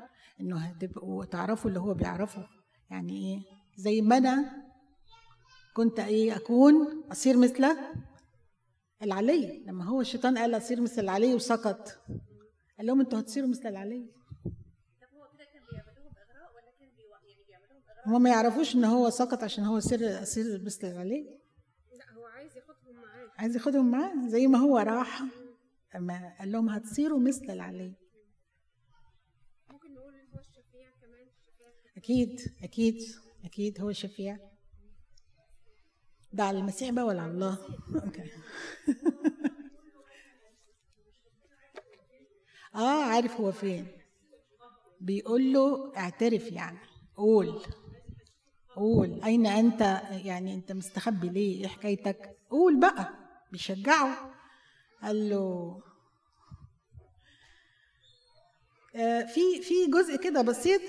إنه 0.41 0.59
هتبقوا 0.59 1.25
تعرفوا 1.25 1.69
اللي 1.71 1.81
هو 1.81 1.95
بيعرفه. 1.95 2.49
يعني 2.91 3.13
إيه؟ 3.13 3.56
زي 3.77 4.01
ما 4.01 4.17
أنا 4.17 4.67
كنت 5.75 6.01
إيه 6.01 6.37
أكون 6.37 7.05
اصير 7.13 7.37
مثل 7.37 7.77
العلي. 9.03 9.63
لما 9.67 9.85
هو 9.85 10.01
الشيطان 10.01 10.39
قال 10.39 10.57
اصير 10.57 10.81
مثل 10.81 11.01
العلي 11.01 11.35
وسقط 11.35 11.89
قال 12.79 12.87
لهم 12.87 13.01
أنتوا 13.01 13.21
هتصيروا 13.21 13.49
مثل 13.49 13.69
العلي. 13.69 14.07
هم 18.07 18.23
ما 18.23 18.31
يعرفوش 18.31 18.75
إن 18.75 18.85
هو 18.85 19.11
سقط 19.11 19.43
عشان 19.43 19.65
هو 19.65 19.81
سر 19.81 20.23
اصير 20.23 20.63
مثل 20.65 20.87
العلي. 20.87 21.39
لا 21.93 22.13
هو 22.13 22.25
عايز 22.25 22.57
ياخدهم 22.57 22.97
معاه. 23.03 23.31
عايز 23.39 23.57
ياخدهم 23.57 23.91
معاه 23.91 24.29
زي 24.29 24.47
ما 24.47 24.59
هو 24.59 24.79
راح 24.79 25.23
اما 25.97 26.37
قال 26.39 26.53
لهم 26.53 26.69
هتصيروا 26.69 27.19
مثل 27.19 27.45
العلي. 27.51 27.93
ممكن 29.71 29.95
نقول 29.95 30.15
إن 30.15 30.27
هو 30.35 30.41
الشفيع 30.41 30.91
كمان؟ 31.01 31.27
أكيد 31.97 32.41
أكيد. 32.63 33.03
أكيد 33.47 33.81
هو 33.81 33.91
الشفيع 33.91 34.39
ده 36.33 36.45
على 36.45 36.59
المسيح 36.59 36.91
بقى 36.91 37.05
ولا 37.05 37.23
على 37.23 37.31
الله؟ 37.31 37.59
آه 42.75 43.05
عارف 43.05 43.41
هو 43.41 43.53
فين. 43.53 43.87
بيقول 45.01 45.53
له 45.53 45.97
اعترف 45.97 46.53
يعني. 46.53 46.79
قول. 47.17 47.63
قول. 48.77 49.23
أين 49.23 49.47
أنت؟ 49.47 49.81
يعني 50.11 50.55
أنت 50.55 50.73
مستخبي 50.73 51.29
ليه؟ 51.29 51.61
إيه 51.61 51.67
حكايتك؟ 51.69 52.37
قول 52.51 52.81
بقى. 52.81 53.09
بيشجعه. 53.53 54.35
قال 55.03 55.31
له 55.31 55.81
آه 58.97 59.23
في 59.23 59.63
في 59.63 59.87
جزء 59.91 60.17
كده 60.17 60.43
بسيط. 60.43 60.81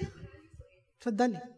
اتفضلي. 0.98 1.57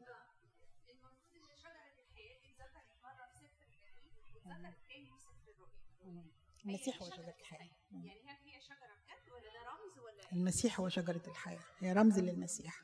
المسيح 6.66 7.02
هو 7.02 7.10
شجرة 7.10 7.36
الحياة. 7.40 7.72
يعني 7.92 8.12
هل 8.12 8.38
هي 8.46 8.62
شجرة 8.62 8.76
بجد 8.76 9.32
ولا 9.34 9.54
ده 9.54 9.70
رمز 9.70 10.00
ولا 10.00 10.32
المسيح 10.34 10.80
هو 10.80 10.90
شجرة 10.90 11.24
الحياة. 11.28 11.64
هي 11.80 11.94
رمز 11.94 12.20
للمسيح. 12.20 12.84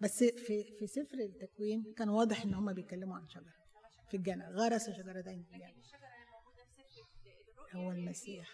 بس 0.00 0.24
في 0.24 0.76
في 0.78 0.86
سفر 0.86 1.18
التكوين 1.18 1.94
كان 1.96 2.08
واضح 2.08 2.42
إن 2.42 2.54
هم 2.54 2.72
بيتكلموا 2.72 3.16
عن 3.16 3.28
شجرة 3.28 3.54
في 4.10 4.16
الجنة. 4.16 4.48
غرس 4.48 4.90
شجرتين 4.90 5.44
في 5.44 5.54
الجنة 5.54 5.74
موجودة 6.32 6.64
في 6.76 6.82
سفر 6.90 7.30
الرؤيا 7.48 7.84
هو 7.84 7.90
المسيح. 7.92 8.48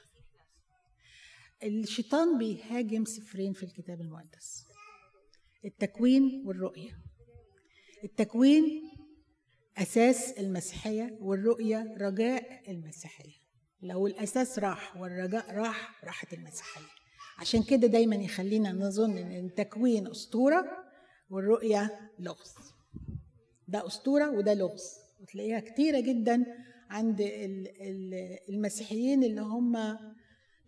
الشيطان 1.63 2.39
بيهاجم 2.39 3.05
سفرين 3.05 3.53
في 3.53 3.63
الكتاب 3.63 4.01
المقدس. 4.01 4.65
التكوين 5.65 6.43
والرؤية 6.47 6.99
التكوين 8.05 8.91
أساس 9.79 10.39
المسيحية 10.39 11.19
والرؤية 11.21 11.95
رجاء 12.01 12.71
المسيحية. 12.71 13.40
لو 13.83 14.07
الأساس 14.07 14.59
راح 14.59 14.97
والرجاء 14.97 15.55
راح 15.55 16.05
راحت 16.05 16.33
المسيحية. 16.33 16.83
عشان 17.39 17.63
كده 17.63 17.87
دايما 17.87 18.17
يخلينا 18.17 18.73
نظن 18.73 19.19
إن 19.19 19.45
التكوين 19.45 20.07
أسطورة 20.07 20.65
والرؤية 21.31 22.11
لغز. 22.19 22.55
ده 23.69 23.87
أسطورة 23.87 24.31
وده 24.31 24.55
لغز. 24.55 24.95
وتلاقيها 25.21 25.61
كتيرة 25.61 26.01
جدا 26.01 26.47
عند 26.91 27.21
ال- 27.21 27.69
ال- 27.83 28.39
المسيحيين 28.49 29.25
اللي 29.25 29.41
هم 29.41 29.99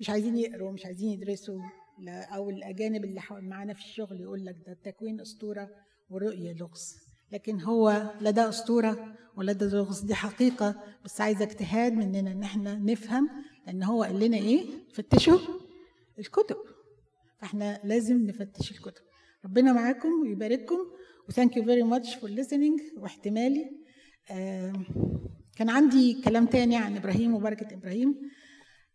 مش 0.00 0.10
عايزين 0.10 0.36
يقروا 0.36 0.72
مش 0.72 0.86
عايزين 0.86 1.10
يدرسوا. 1.10 1.62
أو 2.08 2.50
الأجانب 2.50 3.04
اللي 3.04 3.20
معانا 3.30 3.74
في 3.74 3.80
الشغل 3.80 4.20
يقول 4.20 4.44
لك 4.46 4.56
ده 4.66 4.72
التكوين 4.72 5.20
أسطورة 5.20 5.70
ورؤيه 6.10 6.52
لغز. 6.52 6.96
لكن 7.32 7.60
هو 7.60 8.12
لا 8.20 8.30
ده 8.30 8.48
أسطورة 8.48 9.16
ولا 9.36 9.52
ده 9.52 9.88
دي 10.04 10.14
حقيقة 10.14 10.82
بس 11.04 11.20
عايزة 11.20 11.44
اجتهاد 11.44 11.92
مننا 11.92 12.32
إن 12.32 12.42
إحنا 12.42 12.74
نفهم 12.74 13.28
لأن 13.66 13.82
هو 13.82 14.02
قال 14.02 14.20
لنا 14.20 14.36
إيه؟ 14.36 14.64
فتشوا 14.94 15.38
الكتب. 16.18 16.56
فإحنا 17.40 17.80
لازم 17.84 18.26
نفتش 18.26 18.70
الكتب. 18.70 19.02
ربنا 19.44 19.72
معاكم 19.72 20.08
ويبارككم. 20.22 20.78
و 21.28 21.33
thank 21.33 21.56
you 21.56 21.64
very 21.64 21.82
much 21.82 22.14
for 22.14 22.30
listening 22.30 22.98
واحتمالي. 22.98 23.70
كان 25.56 25.70
عندي 25.70 26.22
كلام 26.22 26.46
تاني 26.46 26.76
عن 26.76 26.96
إبراهيم 26.96 27.34
وبركة 27.34 27.74
إبراهيم. 27.74 28.14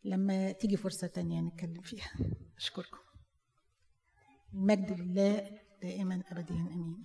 لما 0.03 0.51
تيجي 0.51 0.77
فرصة 0.77 1.07
تانية 1.07 1.41
نتكلم 1.41 1.81
فيها. 1.81 2.11
أشكركم. 2.57 2.97
المجد 4.53 5.01
لله 5.01 5.49
دائما 5.81 6.23
أبديا 6.31 6.55
أمين. 6.55 7.01